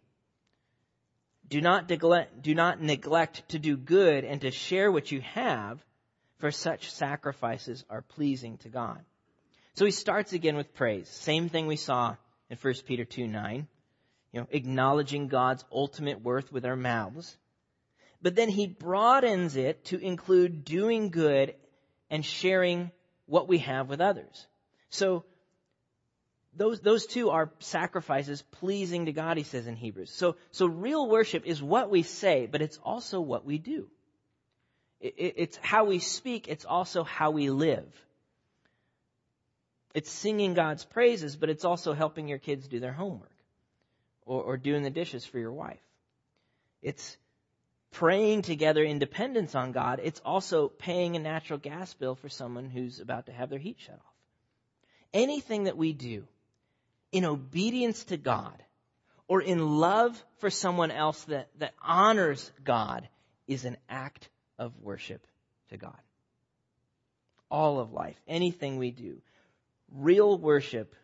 Do 1.49 1.61
not 1.61 1.89
neglect, 1.89 2.43
do 2.43 2.55
not 2.55 2.81
neglect 2.81 3.49
to 3.51 3.59
do 3.59 3.77
good 3.77 4.25
and 4.25 4.41
to 4.41 4.51
share 4.51 4.91
what 4.91 5.13
you 5.13 5.21
have, 5.21 5.85
for 6.39 6.51
such 6.51 6.91
sacrifices 6.91 7.85
are 7.89 8.03
pleasing 8.03 8.59
to 8.59 8.69
God. 8.69 9.01
So 9.75 9.85
he 9.85 9.91
starts 9.91 10.33
again 10.33 10.57
with 10.57 10.75
praise. 10.75 11.09
Same 11.09 11.49
thing 11.49 11.67
we 11.67 11.77
saw 11.77 12.17
in 12.51 12.59
1 12.59 12.75
Peter 12.87 13.05
2 13.05 13.27
9. 13.27 13.67
You 14.33 14.41
know, 14.41 14.47
acknowledging 14.51 15.29
God's 15.29 15.65
ultimate 15.71 16.23
worth 16.23 16.53
with 16.53 16.65
our 16.65 16.77
mouths. 16.77 17.37
But 18.23 18.37
then 18.37 18.49
he 18.49 18.67
broadens 18.69 19.57
it 19.57 19.85
to 19.87 19.99
include 19.99 20.65
doing 20.65 21.11
good 21.11 21.55
and 22.09 22.25
sharing 22.25 22.93
what 23.27 23.49
we 23.49 23.59
have 23.59 23.89
with 23.89 24.01
others. 24.01 24.47
So 24.91 25.25
those, 26.55 26.81
those 26.81 27.07
two 27.07 27.31
are 27.31 27.51
sacrifices 27.59 28.43
pleasing 28.43 29.07
to 29.07 29.13
God, 29.13 29.39
he 29.39 29.43
says 29.43 29.67
in 29.67 29.75
Hebrews. 29.75 30.13
So, 30.13 30.37
so 30.51 30.67
real 30.67 31.09
worship 31.09 31.47
is 31.47 31.63
what 31.63 31.91
we 31.91 32.03
say, 32.03 32.47
but 32.47 32.63
it's 32.63 32.79
also 32.85 33.21
what 33.21 33.45
we 33.45 33.59
do. 33.59 33.89
It, 35.01 35.15
it, 35.17 35.35
it's 35.39 35.57
how 35.57 35.85
we 35.85 35.99
speak, 35.99 36.47
it's 36.49 36.65
also 36.65 37.03
how 37.03 37.31
we 37.33 37.51
live. 37.51 37.91
It's 39.95 40.11
singing 40.11 40.55
God's 40.55 40.85
praises, 40.85 41.37
but 41.37 41.51
it's 41.51 41.65
also 41.65 41.93
helping 41.93 42.29
your 42.29 42.39
kids 42.39 42.69
do 42.69 42.81
their 42.81 42.93
homework 42.93 43.33
or, 44.25 44.43
or 44.43 44.57
doing 44.57 44.83
the 44.83 44.91
dishes 44.91 45.25
for 45.25 45.39
your 45.39 45.53
wife. 45.53 45.81
It's 46.83 47.17
praying 47.93 48.43
together 48.43 48.83
in 48.83 48.99
dependence 48.99 49.55
on 49.55 49.73
God. 49.73 50.01
It's 50.03 50.21
also 50.25 50.69
paying 50.69 51.15
a 51.15 51.21
natural 51.21 51.59
gas 51.59 51.93
bill 51.95 52.15
for 52.15 52.29
someone 52.29 52.69
who's 52.69 53.01
about 53.01 53.27
to 53.27 53.33
have 53.33 53.51
their 53.51 53.59
heat 53.59 53.77
shut 53.79 53.95
off. 53.95 54.15
Anything 55.13 55.65
that 55.65 55.77
we 55.77 55.93
do 55.93 56.25
in 57.13 57.25
obedience 57.25 58.05
to 58.05 58.17
God 58.17 58.63
or 59.29 59.43
in 59.43 59.79
love 59.79 60.23
for 60.39 60.51
someone 60.51 60.91
else 60.91 61.23
that, 61.25 61.49
that 61.59 61.75
honors 61.83 62.51
God 62.65 63.07
is 63.47 63.65
an 63.65 63.77
act 63.89 64.29
of 64.59 64.73
worship 64.81 65.27
to 65.71 65.77
God. 65.77 65.99
All 67.51 67.79
of 67.79 67.93
life, 67.93 68.17
anything 68.27 68.79
we 68.79 68.91
do. 68.91 69.21
Real 69.95 70.39
worship 70.39 70.95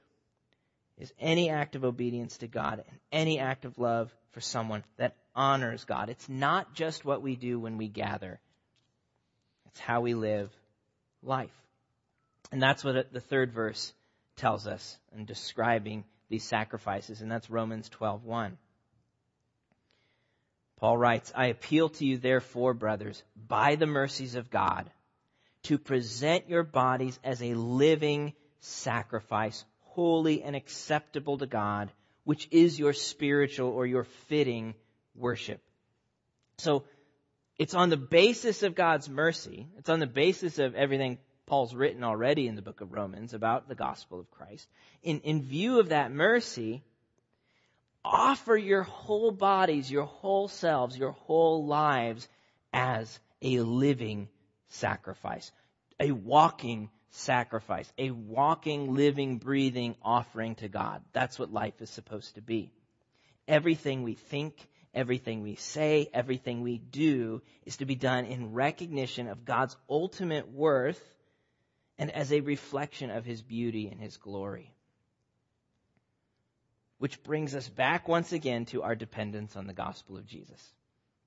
is 0.98 1.12
any 1.20 1.50
act 1.50 1.76
of 1.76 1.84
obedience 1.84 2.38
to 2.38 2.48
God 2.48 2.84
and 2.88 2.98
any 3.12 3.38
act 3.38 3.64
of 3.64 3.78
love 3.78 4.14
for 4.32 4.40
someone 4.40 4.84
that 4.96 5.16
honors 5.34 5.84
God. 5.84 6.10
It's 6.10 6.28
not 6.28 6.74
just 6.74 7.04
what 7.04 7.22
we 7.22 7.36
do 7.36 7.58
when 7.60 7.78
we 7.78 7.88
gather. 7.88 8.40
It's 9.66 9.80
how 9.80 10.00
we 10.00 10.14
live 10.14 10.50
life. 11.22 11.54
And 12.50 12.62
that's 12.62 12.82
what 12.82 13.12
the 13.12 13.20
third 13.20 13.52
verse 13.52 13.92
tells 14.36 14.66
us 14.66 14.98
in 15.16 15.24
describing 15.24 16.04
these 16.28 16.44
sacrifices, 16.44 17.20
and 17.20 17.30
that's 17.30 17.50
Romans 17.50 17.88
12:1. 17.88 18.56
Paul 20.76 20.96
writes, 20.96 21.32
I 21.34 21.46
appeal 21.46 21.88
to 21.88 22.04
you 22.04 22.18
therefore, 22.18 22.72
brothers, 22.72 23.22
by 23.36 23.74
the 23.74 23.86
mercies 23.86 24.36
of 24.36 24.50
God, 24.50 24.90
to 25.64 25.78
present 25.78 26.48
your 26.48 26.62
bodies 26.62 27.18
as 27.24 27.42
a 27.42 27.54
living 27.54 28.32
sacrifice, 28.60 29.64
holy 29.98 30.44
and 30.44 30.54
acceptable 30.54 31.38
to 31.38 31.46
God, 31.46 31.90
which 32.22 32.46
is 32.52 32.78
your 32.78 32.92
spiritual 32.92 33.70
or 33.70 33.84
your 33.84 34.04
fitting 34.28 34.76
worship. 35.16 35.60
So, 36.58 36.84
it's 37.58 37.74
on 37.74 37.90
the 37.90 37.96
basis 37.96 38.62
of 38.62 38.76
God's 38.76 39.08
mercy. 39.08 39.66
It's 39.76 39.88
on 39.88 39.98
the 39.98 40.06
basis 40.06 40.60
of 40.60 40.76
everything 40.76 41.18
Paul's 41.46 41.74
written 41.74 42.04
already 42.04 42.46
in 42.46 42.54
the 42.54 42.62
book 42.62 42.80
of 42.80 42.92
Romans 42.92 43.34
about 43.34 43.68
the 43.68 43.74
gospel 43.74 44.20
of 44.20 44.30
Christ. 44.30 44.68
In, 45.02 45.18
in 45.22 45.42
view 45.42 45.80
of 45.80 45.88
that 45.88 46.12
mercy, 46.12 46.84
offer 48.04 48.56
your 48.56 48.84
whole 48.84 49.32
bodies, 49.32 49.90
your 49.90 50.04
whole 50.04 50.46
selves, 50.46 50.96
your 50.96 51.10
whole 51.26 51.66
lives 51.66 52.28
as 52.72 53.18
a 53.42 53.58
living 53.58 54.28
sacrifice, 54.68 55.50
a 55.98 56.12
walking 56.12 56.88
sacrifice, 57.10 57.90
a 57.98 58.10
walking, 58.10 58.94
living, 58.94 59.38
breathing 59.38 59.96
offering 60.02 60.54
to 60.56 60.68
God. 60.68 61.02
That's 61.12 61.38
what 61.38 61.52
life 61.52 61.80
is 61.80 61.90
supposed 61.90 62.34
to 62.34 62.42
be. 62.42 62.70
Everything 63.46 64.02
we 64.02 64.14
think, 64.14 64.54
everything 64.92 65.42
we 65.42 65.54
say, 65.54 66.10
everything 66.12 66.60
we 66.62 66.78
do 66.78 67.42
is 67.64 67.78
to 67.78 67.86
be 67.86 67.94
done 67.94 68.26
in 68.26 68.52
recognition 68.52 69.28
of 69.28 69.44
God's 69.44 69.76
ultimate 69.88 70.50
worth 70.52 71.02
and 71.98 72.10
as 72.10 72.32
a 72.32 72.40
reflection 72.40 73.10
of 73.10 73.24
his 73.24 73.42
beauty 73.42 73.88
and 73.88 74.00
his 74.00 74.16
glory. 74.16 74.72
Which 76.98 77.22
brings 77.22 77.54
us 77.54 77.68
back 77.68 78.08
once 78.08 78.32
again 78.32 78.66
to 78.66 78.82
our 78.82 78.94
dependence 78.94 79.56
on 79.56 79.66
the 79.66 79.72
gospel 79.72 80.16
of 80.16 80.26
Jesus. 80.26 80.72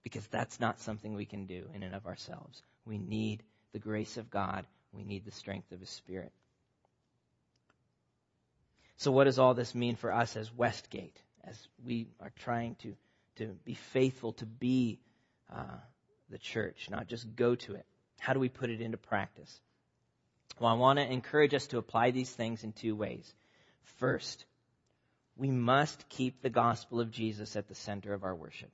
Because 0.03 0.25
that's 0.27 0.59
not 0.59 0.79
something 0.79 1.13
we 1.13 1.25
can 1.25 1.45
do 1.45 1.65
in 1.73 1.83
and 1.83 1.95
of 1.95 2.07
ourselves. 2.07 2.61
We 2.85 2.97
need 2.97 3.43
the 3.71 3.79
grace 3.79 4.17
of 4.17 4.29
God. 4.29 4.65
We 4.93 5.03
need 5.03 5.25
the 5.25 5.31
strength 5.31 5.71
of 5.71 5.79
his 5.79 5.89
spirit. 5.89 6.31
So 8.97 9.11
what 9.11 9.23
does 9.23 9.39
all 9.39 9.53
this 9.53 9.73
mean 9.73 9.95
for 9.95 10.11
us 10.11 10.37
as 10.37 10.53
Westgate, 10.53 11.19
as 11.43 11.57
we 11.83 12.07
are 12.19 12.31
trying 12.37 12.75
to, 12.83 12.95
to 13.37 13.47
be 13.65 13.73
faithful 13.73 14.33
to 14.33 14.45
be 14.45 14.99
uh, 15.51 15.79
the 16.29 16.37
church, 16.37 16.87
not 16.89 17.07
just 17.07 17.35
go 17.35 17.55
to 17.55 17.75
it? 17.75 17.85
How 18.19 18.33
do 18.33 18.39
we 18.39 18.49
put 18.49 18.69
it 18.69 18.81
into 18.81 18.97
practice? 18.97 19.59
Well, 20.59 20.69
I 20.69 20.75
want 20.75 20.99
to 20.99 21.11
encourage 21.11 21.55
us 21.55 21.65
to 21.67 21.79
apply 21.79 22.11
these 22.11 22.29
things 22.29 22.63
in 22.63 22.73
two 22.73 22.95
ways. 22.95 23.33
First, 23.97 24.45
we 25.35 25.49
must 25.49 26.07
keep 26.09 26.41
the 26.41 26.51
gospel 26.51 26.99
of 26.99 27.09
Jesus 27.09 27.55
at 27.55 27.67
the 27.67 27.73
center 27.73 28.13
of 28.13 28.23
our 28.23 28.35
worship. 28.35 28.69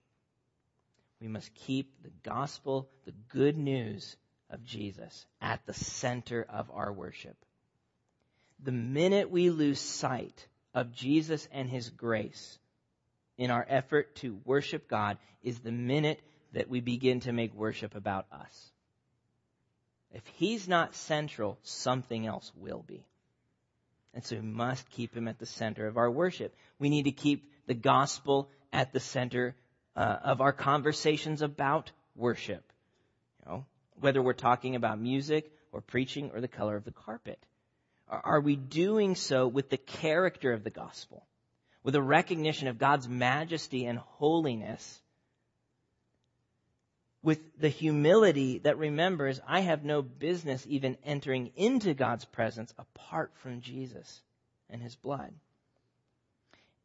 We 1.21 1.29
must 1.29 1.53
keep 1.55 2.03
the 2.03 2.11
gospel, 2.23 2.89
the 3.05 3.13
good 3.29 3.57
news 3.57 4.17
of 4.49 4.63
Jesus 4.63 5.25
at 5.41 5.65
the 5.65 5.73
center 5.73 6.45
of 6.49 6.69
our 6.73 6.91
worship. 6.91 7.35
The 8.63 8.71
minute 8.71 9.29
we 9.29 9.49
lose 9.49 9.79
sight 9.79 10.47
of 10.73 10.93
Jesus 10.93 11.47
and 11.51 11.69
His 11.69 11.89
grace 11.89 12.57
in 13.37 13.51
our 13.51 13.65
effort 13.67 14.15
to 14.15 14.39
worship 14.45 14.87
God 14.87 15.17
is 15.43 15.59
the 15.59 15.71
minute 15.71 16.19
that 16.53 16.69
we 16.69 16.79
begin 16.79 17.19
to 17.21 17.31
make 17.31 17.53
worship 17.53 17.95
about 17.95 18.25
us. 18.31 18.71
If 20.11 20.25
he's 20.35 20.67
not 20.67 20.95
central, 20.95 21.57
something 21.63 22.25
else 22.25 22.51
will 22.55 22.83
be. 22.87 23.05
And 24.13 24.23
so 24.25 24.35
we 24.37 24.41
must 24.41 24.89
keep 24.89 25.15
him 25.15 25.27
at 25.27 25.37
the 25.37 25.45
center 25.45 25.85
of 25.85 25.97
our 25.97 26.09
worship. 26.09 26.55
We 26.79 26.89
need 26.89 27.03
to 27.03 27.11
keep 27.11 27.51
the 27.67 27.73
gospel 27.73 28.49
at 28.73 28.93
the 28.93 28.99
center 28.99 29.55
uh, 29.95 30.17
of 30.23 30.41
our 30.41 30.53
conversations 30.53 31.41
about 31.41 31.91
worship. 32.15 32.63
You 33.45 33.51
know, 33.51 33.65
whether 33.99 34.21
we're 34.21 34.33
talking 34.33 34.75
about 34.75 34.99
music 34.99 35.51
or 35.71 35.81
preaching 35.81 36.31
or 36.33 36.41
the 36.41 36.47
color 36.47 36.75
of 36.75 36.85
the 36.85 36.91
carpet. 36.91 37.39
Are 38.09 38.39
we 38.39 38.55
doing 38.55 39.15
so 39.15 39.47
with 39.47 39.69
the 39.69 39.77
character 39.77 40.53
of 40.53 40.63
the 40.63 40.69
gospel? 40.69 41.25
With 41.83 41.95
a 41.95 42.01
recognition 42.01 42.67
of 42.67 42.77
God's 42.77 43.07
majesty 43.07 43.85
and 43.85 43.99
holiness 43.99 45.01
with 47.27 47.59
the 47.59 47.67
humility 47.67 48.59
that 48.59 48.77
remembers 48.77 49.41
I 49.45 49.59
have 49.59 49.83
no 49.83 50.01
business 50.01 50.65
even 50.69 50.97
entering 51.03 51.51
into 51.57 51.93
God's 51.93 52.23
presence 52.23 52.73
apart 52.77 53.31
from 53.35 53.59
Jesus 53.59 54.21
and 54.69 54.81
his 54.81 54.95
blood? 54.95 55.33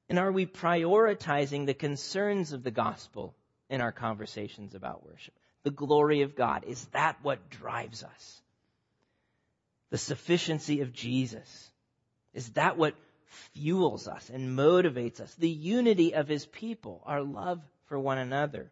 And 0.09 0.19
are 0.19 0.33
we 0.33 0.47
prioritizing 0.47 1.67
the 1.67 1.75
concerns 1.75 2.53
of 2.53 2.65
the 2.65 2.73
gospel 2.73 3.37
in 3.71 3.81
our 3.81 3.93
conversations 3.93 4.75
about 4.75 5.07
worship? 5.07 5.35
The 5.65 5.71
glory 5.71 6.23
of 6.23 6.35
God. 6.35 6.65
Is 6.67 6.85
that 6.87 7.19
what 7.23 7.51
drives 7.51 8.03
us? 8.03 8.41
The 9.91 9.99
sufficiency 9.99 10.81
of 10.81 10.93
Jesus. 10.93 11.71
Is 12.35 12.51
that 12.51 12.77
what 12.77 12.95
fuels 13.55 14.09
us 14.09 14.31
and 14.31 14.59
motivates 14.59 15.21
us? 15.21 15.35
The 15.35 15.49
unity 15.49 16.15
of 16.15 16.29
his 16.29 16.47
people, 16.47 17.03
our 17.07 17.23
love 17.23 17.61
for 17.87 17.99
one 17.99 18.19
another 18.19 18.71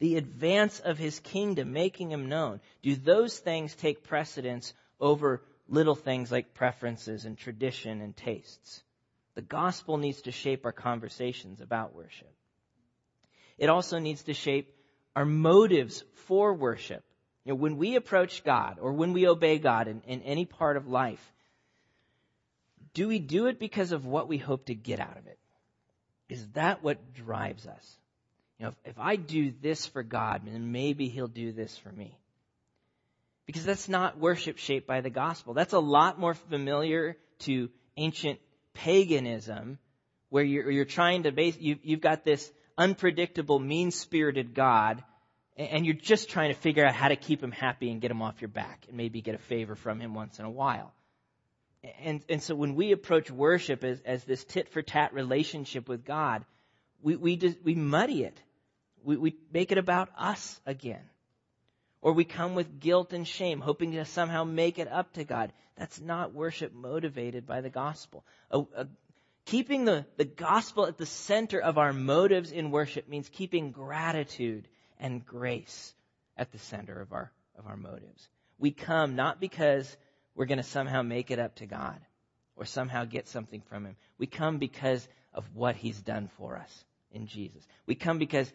the 0.00 0.16
advance 0.16 0.80
of 0.80 0.98
his 0.98 1.20
kingdom, 1.20 1.72
making 1.72 2.10
him 2.10 2.28
known? 2.28 2.60
Do 2.82 2.96
those 2.96 3.38
things 3.38 3.74
take 3.74 4.02
precedence 4.02 4.74
over 4.98 5.42
little 5.68 5.94
things 5.94 6.32
like 6.32 6.54
preferences 6.54 7.26
and 7.26 7.38
tradition 7.38 8.00
and 8.00 8.16
tastes? 8.16 8.82
The 9.34 9.42
gospel 9.42 9.98
needs 9.98 10.22
to 10.22 10.32
shape 10.32 10.64
our 10.64 10.72
conversations 10.72 11.60
about 11.60 11.94
worship. 11.94 12.32
It 13.58 13.68
also 13.68 13.98
needs 13.98 14.24
to 14.24 14.34
shape 14.34 14.74
our 15.16 15.24
motives 15.24 16.04
for 16.26 16.54
worship. 16.54 17.04
You 17.44 17.52
know, 17.52 17.56
when 17.56 17.76
we 17.78 17.96
approach 17.96 18.44
God 18.44 18.78
or 18.80 18.92
when 18.92 19.12
we 19.12 19.26
obey 19.26 19.58
God 19.58 19.88
in, 19.88 20.02
in 20.06 20.22
any 20.22 20.44
part 20.44 20.76
of 20.76 20.88
life, 20.88 21.32
do 22.94 23.08
we 23.08 23.18
do 23.18 23.46
it 23.46 23.58
because 23.58 23.92
of 23.92 24.04
what 24.04 24.28
we 24.28 24.38
hope 24.38 24.66
to 24.66 24.74
get 24.74 25.00
out 25.00 25.16
of 25.16 25.26
it? 25.26 25.38
Is 26.28 26.46
that 26.54 26.82
what 26.82 27.14
drives 27.14 27.66
us? 27.66 27.96
You 28.58 28.66
know, 28.66 28.68
if, 28.70 28.92
if 28.92 28.98
I 28.98 29.16
do 29.16 29.52
this 29.62 29.86
for 29.86 30.02
God, 30.02 30.42
then 30.44 30.70
maybe 30.70 31.08
He'll 31.08 31.28
do 31.28 31.52
this 31.52 31.76
for 31.78 31.90
me. 31.90 32.16
Because 33.46 33.64
that's 33.64 33.88
not 33.88 34.18
worship 34.18 34.58
shaped 34.58 34.86
by 34.86 35.00
the 35.00 35.10
gospel. 35.10 35.54
That's 35.54 35.72
a 35.72 35.78
lot 35.78 36.20
more 36.20 36.34
familiar 36.34 37.16
to 37.40 37.70
ancient 37.96 38.38
paganism, 38.74 39.78
where 40.28 40.44
you're, 40.44 40.70
you're 40.70 40.84
trying 40.84 41.24
to 41.24 41.32
base, 41.32 41.56
you, 41.58 41.78
you've 41.82 42.00
got 42.00 42.24
this 42.24 42.52
unpredictable, 42.80 43.58
mean-spirited 43.58 44.54
God, 44.54 45.04
and 45.56 45.84
you're 45.84 45.94
just 45.94 46.30
trying 46.30 46.48
to 46.48 46.58
figure 46.58 46.86
out 46.86 46.94
how 46.94 47.08
to 47.08 47.16
keep 47.16 47.42
him 47.42 47.52
happy 47.52 47.90
and 47.90 48.00
get 48.00 48.10
him 48.10 48.22
off 48.22 48.40
your 48.40 48.48
back 48.48 48.86
and 48.88 48.96
maybe 48.96 49.20
get 49.20 49.34
a 49.34 49.38
favor 49.38 49.74
from 49.74 50.00
him 50.00 50.14
once 50.14 50.38
in 50.38 50.46
a 50.46 50.50
while. 50.50 50.92
And, 52.02 52.22
and 52.28 52.42
so 52.42 52.54
when 52.54 52.74
we 52.74 52.92
approach 52.92 53.30
worship 53.30 53.84
as, 53.84 54.00
as 54.02 54.24
this 54.24 54.44
tit 54.44 54.70
for 54.70 54.80
tat 54.80 55.12
relationship 55.12 55.88
with 55.88 56.04
God, 56.04 56.44
we, 57.02 57.16
we, 57.16 57.36
just, 57.36 57.62
we 57.62 57.74
muddy 57.74 58.24
it. 58.24 58.40
We, 59.04 59.16
we 59.16 59.36
make 59.52 59.72
it 59.72 59.78
about 59.78 60.08
us 60.16 60.60
again. 60.64 61.02
Or 62.02 62.14
we 62.14 62.24
come 62.24 62.54
with 62.54 62.80
guilt 62.80 63.12
and 63.12 63.28
shame, 63.28 63.60
hoping 63.60 63.92
to 63.92 64.04
somehow 64.06 64.44
make 64.44 64.78
it 64.78 64.88
up 64.90 65.12
to 65.14 65.24
God. 65.24 65.52
That's 65.76 66.00
not 66.00 66.34
worship 66.34 66.72
motivated 66.72 67.46
by 67.46 67.60
the 67.60 67.70
gospel. 67.70 68.24
A, 68.50 68.60
a, 68.60 68.86
keeping 69.46 69.84
the, 69.84 70.06
the 70.16 70.24
gospel 70.24 70.86
at 70.86 70.98
the 70.98 71.06
center 71.06 71.60
of 71.60 71.78
our 71.78 71.92
motives 71.92 72.52
in 72.52 72.70
worship 72.70 73.08
means 73.08 73.28
keeping 73.28 73.70
gratitude 73.70 74.68
and 74.98 75.24
grace 75.24 75.94
at 76.36 76.52
the 76.52 76.58
center 76.58 77.00
of 77.00 77.12
our, 77.12 77.32
of 77.58 77.66
our 77.66 77.76
motives. 77.76 78.28
We 78.58 78.70
come 78.70 79.16
not 79.16 79.40
because 79.40 79.96
we're 80.34 80.46
going 80.46 80.58
to 80.58 80.64
somehow 80.64 81.02
make 81.02 81.30
it 81.30 81.38
up 81.38 81.56
to 81.56 81.66
God 81.66 81.98
or 82.56 82.64
somehow 82.64 83.04
get 83.04 83.28
something 83.28 83.62
from 83.68 83.86
Him. 83.86 83.96
We 84.18 84.26
come 84.26 84.58
because 84.58 85.06
of 85.32 85.44
what 85.54 85.76
He's 85.76 86.00
done 86.00 86.28
for 86.36 86.56
us 86.56 86.84
in 87.10 87.26
Jesus. 87.26 87.66
We 87.86 87.94
come 87.94 88.18
because 88.18 88.52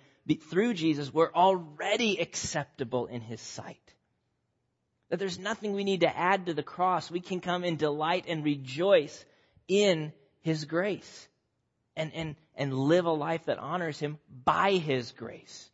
through 0.49 0.75
Jesus 0.75 1.13
we're 1.13 1.33
already 1.33 2.19
acceptable 2.19 3.07
in 3.07 3.21
His 3.21 3.41
sight. 3.41 3.93
That 5.09 5.19
there's 5.19 5.39
nothing 5.39 5.73
we 5.73 5.83
need 5.83 6.01
to 6.01 6.17
add 6.17 6.47
to 6.47 6.53
the 6.53 6.63
cross. 6.63 7.11
We 7.11 7.19
can 7.19 7.39
come 7.39 7.63
in 7.63 7.75
delight 7.77 8.25
and 8.27 8.43
rejoice 8.43 9.23
in 9.67 10.13
His 10.45 10.65
grace 10.65 11.27
and, 11.95 12.13
and, 12.13 12.35
and 12.53 12.71
live 12.71 13.05
a 13.05 13.11
life 13.11 13.45
that 13.45 13.57
honors 13.57 13.99
Him 13.99 14.19
by 14.45 14.73
His 14.73 15.11
grace. 15.11 15.67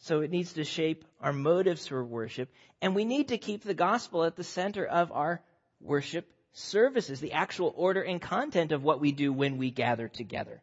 So 0.00 0.20
it 0.20 0.30
needs 0.30 0.52
to 0.52 0.64
shape 0.64 1.06
our 1.22 1.32
motives 1.32 1.86
for 1.86 2.04
worship. 2.04 2.50
And 2.82 2.94
we 2.94 3.06
need 3.06 3.28
to 3.28 3.38
keep 3.38 3.62
the 3.62 3.72
gospel 3.72 4.24
at 4.24 4.36
the 4.36 4.44
center 4.44 4.84
of 4.84 5.10
our 5.10 5.40
worship 5.80 6.30
services, 6.52 7.18
the 7.18 7.32
actual 7.32 7.72
order 7.74 8.02
and 8.02 8.20
content 8.20 8.72
of 8.72 8.84
what 8.84 9.00
we 9.00 9.12
do 9.12 9.32
when 9.32 9.56
we 9.56 9.70
gather 9.70 10.08
together. 10.08 10.60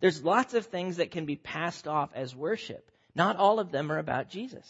There's 0.00 0.24
lots 0.24 0.54
of 0.54 0.66
things 0.66 0.96
that 0.96 1.12
can 1.12 1.24
be 1.24 1.36
passed 1.36 1.86
off 1.86 2.10
as 2.16 2.34
worship. 2.34 2.90
Not 3.14 3.36
all 3.36 3.60
of 3.60 3.70
them 3.70 3.92
are 3.92 3.98
about 3.98 4.28
Jesus. 4.28 4.66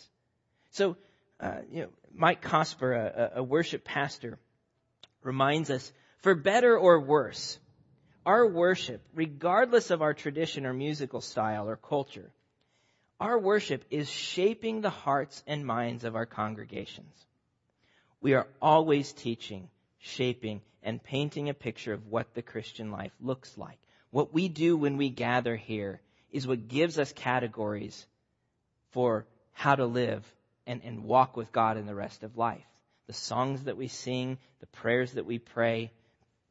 So, 0.72 0.98
uh, 1.40 1.60
you 1.72 1.84
know, 1.84 1.88
Mike 2.14 2.42
Cosper, 2.42 2.92
a, 2.92 3.32
a 3.36 3.42
worship 3.42 3.84
pastor, 3.84 4.38
reminds 5.22 5.70
us, 5.70 5.90
for 6.20 6.34
better 6.34 6.76
or 6.76 7.00
worse, 7.00 7.58
our 8.26 8.46
worship, 8.46 9.02
regardless 9.14 9.90
of 9.90 10.02
our 10.02 10.14
tradition 10.14 10.66
or 10.66 10.72
musical 10.72 11.20
style 11.20 11.68
or 11.68 11.76
culture, 11.76 12.30
our 13.20 13.38
worship 13.38 13.84
is 13.90 14.08
shaping 14.08 14.80
the 14.80 14.90
hearts 14.90 15.42
and 15.46 15.66
minds 15.66 16.04
of 16.04 16.14
our 16.14 16.26
congregations. 16.26 17.26
We 18.20 18.34
are 18.34 18.46
always 18.60 19.12
teaching, 19.12 19.68
shaping, 19.98 20.60
and 20.82 21.02
painting 21.02 21.48
a 21.48 21.54
picture 21.54 21.92
of 21.92 22.06
what 22.06 22.34
the 22.34 22.42
Christian 22.42 22.90
life 22.90 23.12
looks 23.20 23.56
like. 23.56 23.78
What 24.10 24.32
we 24.32 24.48
do 24.48 24.76
when 24.76 24.96
we 24.96 25.10
gather 25.10 25.56
here 25.56 26.00
is 26.30 26.46
what 26.46 26.68
gives 26.68 26.98
us 26.98 27.12
categories 27.12 28.06
for 28.90 29.26
how 29.52 29.74
to 29.74 29.86
live 29.86 30.24
and, 30.66 30.82
and 30.84 31.04
walk 31.04 31.36
with 31.36 31.52
God 31.52 31.76
in 31.76 31.86
the 31.86 31.94
rest 31.94 32.22
of 32.22 32.36
life. 32.36 32.64
The 33.06 33.12
songs 33.12 33.64
that 33.64 33.76
we 33.76 33.88
sing, 33.88 34.38
the 34.60 34.66
prayers 34.66 35.12
that 35.12 35.26
we 35.26 35.38
pray, 35.38 35.90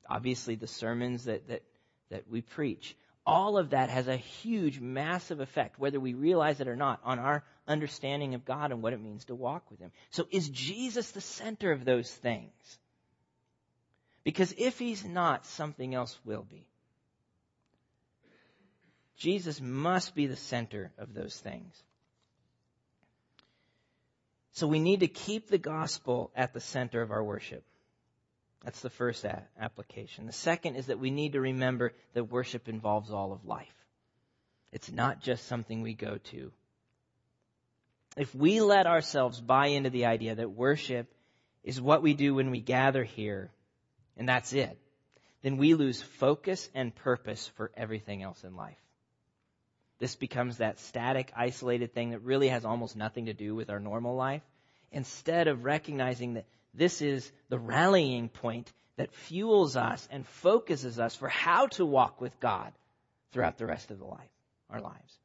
obviously 0.09 0.55
the 0.55 0.67
sermons 0.67 1.25
that, 1.25 1.47
that, 1.47 1.63
that 2.09 2.23
we 2.29 2.41
preach 2.41 2.95
all 3.27 3.57
of 3.57 3.71
that 3.71 3.89
has 3.89 4.07
a 4.07 4.15
huge, 4.15 4.79
massive 4.79 5.41
effect, 5.41 5.77
whether 5.77 5.99
we 5.99 6.13
realize 6.13 6.61
it 6.61 6.69
or 6.69 6.77
not, 6.77 7.01
on 7.03 7.19
our 7.19 7.43
understanding 7.67 8.33
of 8.33 8.45
God 8.45 8.71
and 8.71 8.81
what 8.81 8.93
it 8.93 9.01
means 9.01 9.25
to 9.25 9.35
walk 9.35 9.69
with 9.69 9.81
Him. 9.81 9.91
So 10.11 10.25
is 10.31 10.47
Jesus 10.47 11.11
the 11.11 11.19
center 11.19 11.73
of 11.73 11.83
those 11.83 12.09
things? 12.09 12.53
Because 14.23 14.55
if 14.57 14.79
He's 14.79 15.03
not, 15.03 15.45
something 15.45 15.93
else 15.93 16.17
will 16.23 16.45
be. 16.49 16.65
Jesus 19.17 19.59
must 19.59 20.15
be 20.15 20.27
the 20.27 20.37
center 20.37 20.93
of 20.97 21.13
those 21.13 21.37
things. 21.37 21.75
So 24.53 24.67
we 24.67 24.79
need 24.79 25.01
to 25.01 25.07
keep 25.07 25.49
the 25.49 25.57
gospel 25.57 26.31
at 26.33 26.53
the 26.53 26.61
center 26.61 27.01
of 27.01 27.11
our 27.11 27.23
worship. 27.23 27.65
That's 28.67 28.81
the 28.81 28.89
first 28.89 29.23
a- 29.23 29.43
application. 29.57 30.25
The 30.25 30.33
second 30.33 30.75
is 30.75 30.87
that 30.87 30.99
we 30.99 31.09
need 31.09 31.31
to 31.31 31.39
remember 31.39 31.93
that 32.13 32.25
worship 32.25 32.67
involves 32.67 33.11
all 33.11 33.31
of 33.31 33.45
life. 33.45 33.73
It's 34.73 34.91
not 34.91 35.21
just 35.21 35.47
something 35.47 35.81
we 35.81 35.93
go 35.93 36.17
to. 36.31 36.51
If 38.17 38.35
we 38.35 38.59
let 38.59 38.85
ourselves 38.85 39.39
buy 39.39 39.67
into 39.67 39.89
the 39.89 40.07
idea 40.07 40.35
that 40.35 40.51
worship 40.51 41.07
is 41.63 41.79
what 41.79 42.01
we 42.01 42.13
do 42.13 42.35
when 42.35 42.51
we 42.51 42.59
gather 42.59 43.05
here, 43.05 43.51
and 44.17 44.27
that's 44.27 44.51
it, 44.51 44.77
then 45.43 45.55
we 45.55 45.73
lose 45.73 46.01
focus 46.01 46.69
and 46.75 46.93
purpose 46.93 47.49
for 47.55 47.71
everything 47.77 48.21
else 48.21 48.43
in 48.43 48.57
life. 48.57 48.83
This 49.99 50.17
becomes 50.17 50.57
that 50.57 50.81
static, 50.81 51.31
isolated 51.37 51.93
thing 51.93 52.09
that 52.09 52.19
really 52.19 52.49
has 52.49 52.65
almost 52.65 52.97
nothing 52.97 53.27
to 53.27 53.33
do 53.33 53.55
with 53.55 53.69
our 53.69 53.79
normal 53.79 54.17
life, 54.17 54.43
instead 54.91 55.47
of 55.47 55.63
recognizing 55.63 56.33
that 56.33 56.47
this 56.77 57.01
is 57.01 57.29
the 57.49 57.57
rallying 57.57 58.29
point 58.29 58.71
that 58.97 59.13
fuels 59.13 59.75
us 59.75 60.07
and 60.11 60.25
focuses 60.25 60.99
us 60.99 61.15
for 61.15 61.27
how 61.27 61.67
to 61.67 61.85
walk 61.85 62.21
with 62.21 62.39
God 62.39 62.71
throughout 63.31 63.57
the 63.57 63.65
rest 63.65 63.89
of 63.89 63.99
the 63.99 64.05
life, 64.05 64.29
our 64.69 64.79
lives. 64.79 65.19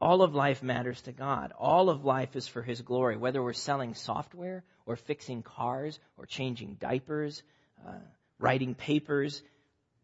All 0.00 0.22
of 0.22 0.34
life 0.34 0.62
matters 0.62 1.00
to 1.02 1.12
God. 1.12 1.52
All 1.58 1.90
of 1.90 2.04
life 2.04 2.36
is 2.36 2.48
for 2.48 2.62
His 2.62 2.82
glory, 2.82 3.16
whether 3.16 3.42
we're 3.42 3.52
selling 3.52 3.94
software 3.94 4.64
or 4.86 4.96
fixing 4.96 5.42
cars 5.42 5.98
or 6.16 6.26
changing 6.26 6.76
diapers, 6.80 7.42
uh, 7.86 7.92
writing 8.38 8.74
papers, 8.74 9.42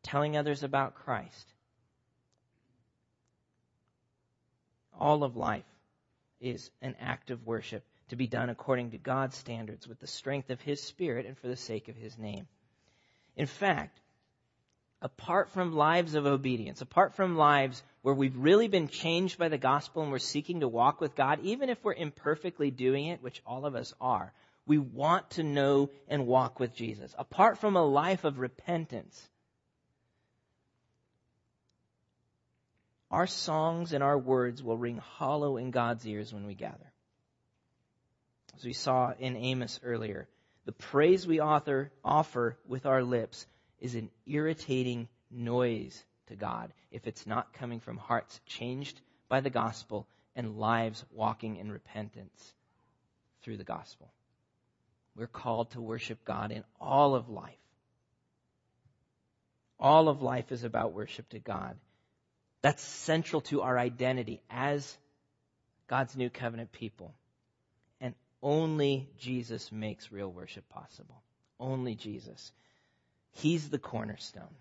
telling 0.02 0.36
others 0.36 0.62
about 0.62 0.94
Christ. 0.94 1.52
All 4.98 5.24
of 5.24 5.36
life 5.36 5.64
is 6.40 6.70
an 6.80 6.96
act 7.00 7.30
of 7.30 7.46
worship 7.46 7.84
to 8.12 8.16
be 8.16 8.26
done 8.26 8.50
according 8.50 8.90
to 8.90 8.98
God's 8.98 9.38
standards 9.38 9.88
with 9.88 9.98
the 9.98 10.06
strength 10.06 10.50
of 10.50 10.60
His 10.60 10.82
Spirit 10.82 11.24
and 11.24 11.34
for 11.38 11.48
the 11.48 11.56
sake 11.56 11.88
of 11.88 11.96
His 11.96 12.18
name. 12.18 12.46
In 13.36 13.46
fact, 13.46 13.98
apart 15.00 15.50
from 15.50 15.74
lives 15.74 16.14
of 16.14 16.26
obedience, 16.26 16.82
apart 16.82 17.14
from 17.14 17.38
lives 17.38 17.82
where 18.02 18.14
we've 18.14 18.36
really 18.36 18.68
been 18.68 18.88
changed 18.88 19.38
by 19.38 19.48
the 19.48 19.56
gospel 19.56 20.02
and 20.02 20.12
we're 20.12 20.18
seeking 20.18 20.60
to 20.60 20.68
walk 20.68 21.00
with 21.00 21.14
God, 21.14 21.40
even 21.42 21.70
if 21.70 21.82
we're 21.82 21.94
imperfectly 21.94 22.70
doing 22.70 23.06
it, 23.06 23.22
which 23.22 23.40
all 23.46 23.64
of 23.64 23.74
us 23.74 23.94
are, 23.98 24.34
we 24.66 24.76
want 24.76 25.30
to 25.30 25.42
know 25.42 25.88
and 26.06 26.26
walk 26.26 26.60
with 26.60 26.74
Jesus. 26.74 27.14
Apart 27.18 27.56
from 27.56 27.76
a 27.76 27.82
life 27.82 28.24
of 28.24 28.38
repentance, 28.38 29.26
our 33.10 33.26
songs 33.26 33.94
and 33.94 34.04
our 34.04 34.18
words 34.18 34.62
will 34.62 34.76
ring 34.76 34.98
hollow 34.98 35.56
in 35.56 35.70
God's 35.70 36.06
ears 36.06 36.30
when 36.30 36.46
we 36.46 36.54
gather 36.54 36.91
as 38.56 38.64
we 38.64 38.72
saw 38.72 39.12
in 39.18 39.36
Amos 39.36 39.80
earlier. 39.82 40.28
The 40.64 40.72
praise 40.72 41.26
we 41.26 41.40
author, 41.40 41.90
offer 42.04 42.56
with 42.66 42.86
our 42.86 43.02
lips 43.02 43.46
is 43.80 43.94
an 43.94 44.10
irritating 44.26 45.08
noise 45.30 46.04
to 46.28 46.36
God 46.36 46.72
if 46.90 47.06
it's 47.06 47.26
not 47.26 47.52
coming 47.54 47.80
from 47.80 47.96
hearts 47.96 48.40
changed 48.46 49.00
by 49.28 49.40
the 49.40 49.50
gospel 49.50 50.06
and 50.36 50.58
lives 50.58 51.04
walking 51.12 51.56
in 51.56 51.72
repentance 51.72 52.54
through 53.42 53.56
the 53.56 53.64
gospel. 53.64 54.12
We're 55.16 55.26
called 55.26 55.72
to 55.72 55.80
worship 55.80 56.24
God 56.24 56.52
in 56.52 56.64
all 56.80 57.14
of 57.14 57.28
life. 57.28 57.54
All 59.78 60.08
of 60.08 60.22
life 60.22 60.52
is 60.52 60.64
about 60.64 60.92
worship 60.92 61.28
to 61.30 61.38
God. 61.38 61.76
That's 62.62 62.82
central 62.82 63.40
to 63.42 63.62
our 63.62 63.76
identity 63.76 64.40
as 64.48 64.96
God's 65.88 66.16
new 66.16 66.30
covenant 66.30 66.70
people. 66.70 67.14
Only 68.42 69.08
Jesus 69.18 69.70
makes 69.70 70.10
real 70.10 70.30
worship 70.30 70.68
possible. 70.68 71.22
Only 71.60 71.94
Jesus. 71.94 72.52
He's 73.30 73.70
the 73.70 73.78
cornerstone. 73.78 74.56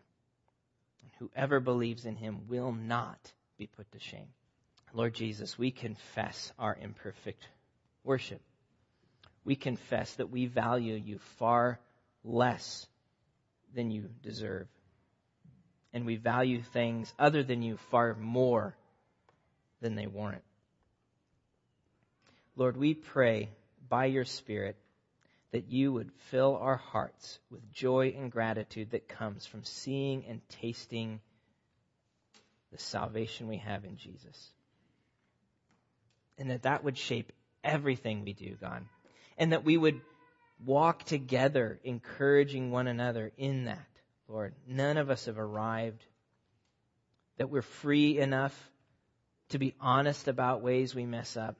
Whoever 1.20 1.60
believes 1.60 2.06
in 2.06 2.16
him 2.16 2.48
will 2.48 2.72
not 2.72 3.32
be 3.58 3.68
put 3.68 3.92
to 3.92 4.00
shame. 4.00 4.28
Lord 4.94 5.14
Jesus, 5.14 5.58
we 5.58 5.72
confess 5.72 6.52
our 6.60 6.78
imperfect 6.80 7.48
worship. 8.04 8.42
We 9.44 9.56
confess 9.56 10.14
that 10.16 10.30
we 10.30 10.46
value 10.46 10.96
you 10.96 11.20
far 11.38 11.80
less 12.24 12.86
than 13.74 13.92
you 13.92 14.10
deserve. 14.22 14.68
And 15.94 16.06
we 16.06 16.18
value 16.18 16.62
things 16.62 17.14
other 17.18 17.44
than 17.44 17.62
you 17.62 17.78
far 17.90 18.16
more 18.16 18.76
than 19.82 19.96
they 19.96 20.08
warrant. 20.08 20.44
Lord, 22.56 22.78
we 22.78 22.94
pray 22.94 23.50
by 23.92 24.06
your 24.06 24.26
Spirit 24.26 24.78
that 25.52 25.70
you 25.70 25.92
would 25.92 26.10
fill 26.30 26.56
our 26.56 26.78
hearts 26.78 27.40
with 27.52 27.72
joy 27.74 28.16
and 28.18 28.32
gratitude 28.32 28.92
that 28.92 29.10
comes 29.10 29.46
from 29.46 29.66
seeing 29.66 30.24
and 30.30 30.40
tasting 30.48 31.20
the 32.72 32.78
salvation 32.78 33.50
we 33.50 33.58
have 33.58 33.84
in 33.84 33.98
Jesus. 33.98 34.50
And 36.38 36.50
that 36.52 36.64
that 36.64 36.86
would 36.86 36.98
shape 36.98 37.34
everything 37.66 38.24
we 38.24 38.32
do, 38.32 38.56
God. 38.62 38.86
And 39.38 39.52
that 39.52 39.66
we 39.66 39.76
would 39.76 40.00
walk 40.66 41.04
together, 41.04 41.78
encouraging 41.84 42.72
one 42.72 42.88
another 42.88 43.34
in 43.38 43.66
that, 43.66 43.88
Lord. 44.30 44.54
None 44.66 44.96
of 44.96 45.10
us 45.10 45.26
have 45.26 45.38
arrived. 45.38 46.02
That 47.38 47.50
we're 47.50 47.62
free 47.62 48.18
enough 48.20 48.58
to 49.50 49.60
be 49.60 49.74
honest 49.82 50.30
about 50.30 50.62
ways 50.62 50.96
we 50.96 51.06
mess 51.06 51.36
up. 51.36 51.58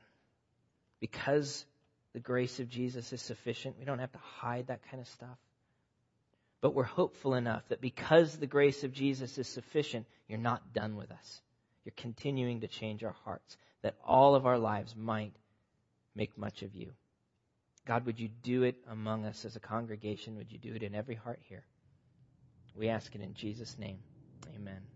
Because 1.02 1.66
the 2.14 2.20
grace 2.20 2.60
of 2.60 2.70
Jesus 2.70 3.14
is 3.14 3.22
sufficient, 3.22 3.78
we 3.80 3.86
don't 3.86 4.00
have 4.00 4.12
to 4.12 4.20
hide 4.20 4.68
that 4.68 4.82
kind 4.90 5.02
of 5.02 5.08
stuff. 5.08 5.38
But 6.60 6.76
we're 6.76 6.84
hopeful 6.84 7.34
enough 7.34 7.68
that 7.70 7.82
because 7.82 8.38
the 8.38 8.48
grace 8.48 8.84
of 8.84 8.94
Jesus 8.94 9.38
is 9.38 9.48
sufficient, 9.48 10.06
you're 10.28 10.38
not 10.38 10.74
done 10.74 10.96
with 10.96 11.12
us. 11.12 11.42
You're 11.84 11.94
continuing 11.98 12.62
to 12.62 12.68
change 12.68 13.04
our 13.04 13.16
hearts, 13.26 13.58
that 13.82 13.96
all 14.06 14.36
of 14.36 14.46
our 14.46 14.60
lives 14.60 14.96
might 14.96 15.34
make 16.16 16.38
much 16.38 16.62
of 16.62 16.76
you. 16.76 16.92
God, 17.88 18.06
would 18.06 18.20
you 18.20 18.30
do 18.44 18.64
it 18.64 18.76
among 18.90 19.26
us 19.26 19.44
as 19.44 19.56
a 19.56 19.60
congregation? 19.60 20.38
Would 20.38 20.52
you 20.52 20.60
do 20.60 20.76
it 20.76 20.84
in 20.84 20.94
every 20.94 21.16
heart 21.16 21.40
here? 21.42 21.64
We 22.76 22.90
ask 22.90 23.16
it 23.16 23.22
in 23.22 23.34
Jesus' 23.34 23.78
name. 23.80 24.00
Amen. 24.56 24.91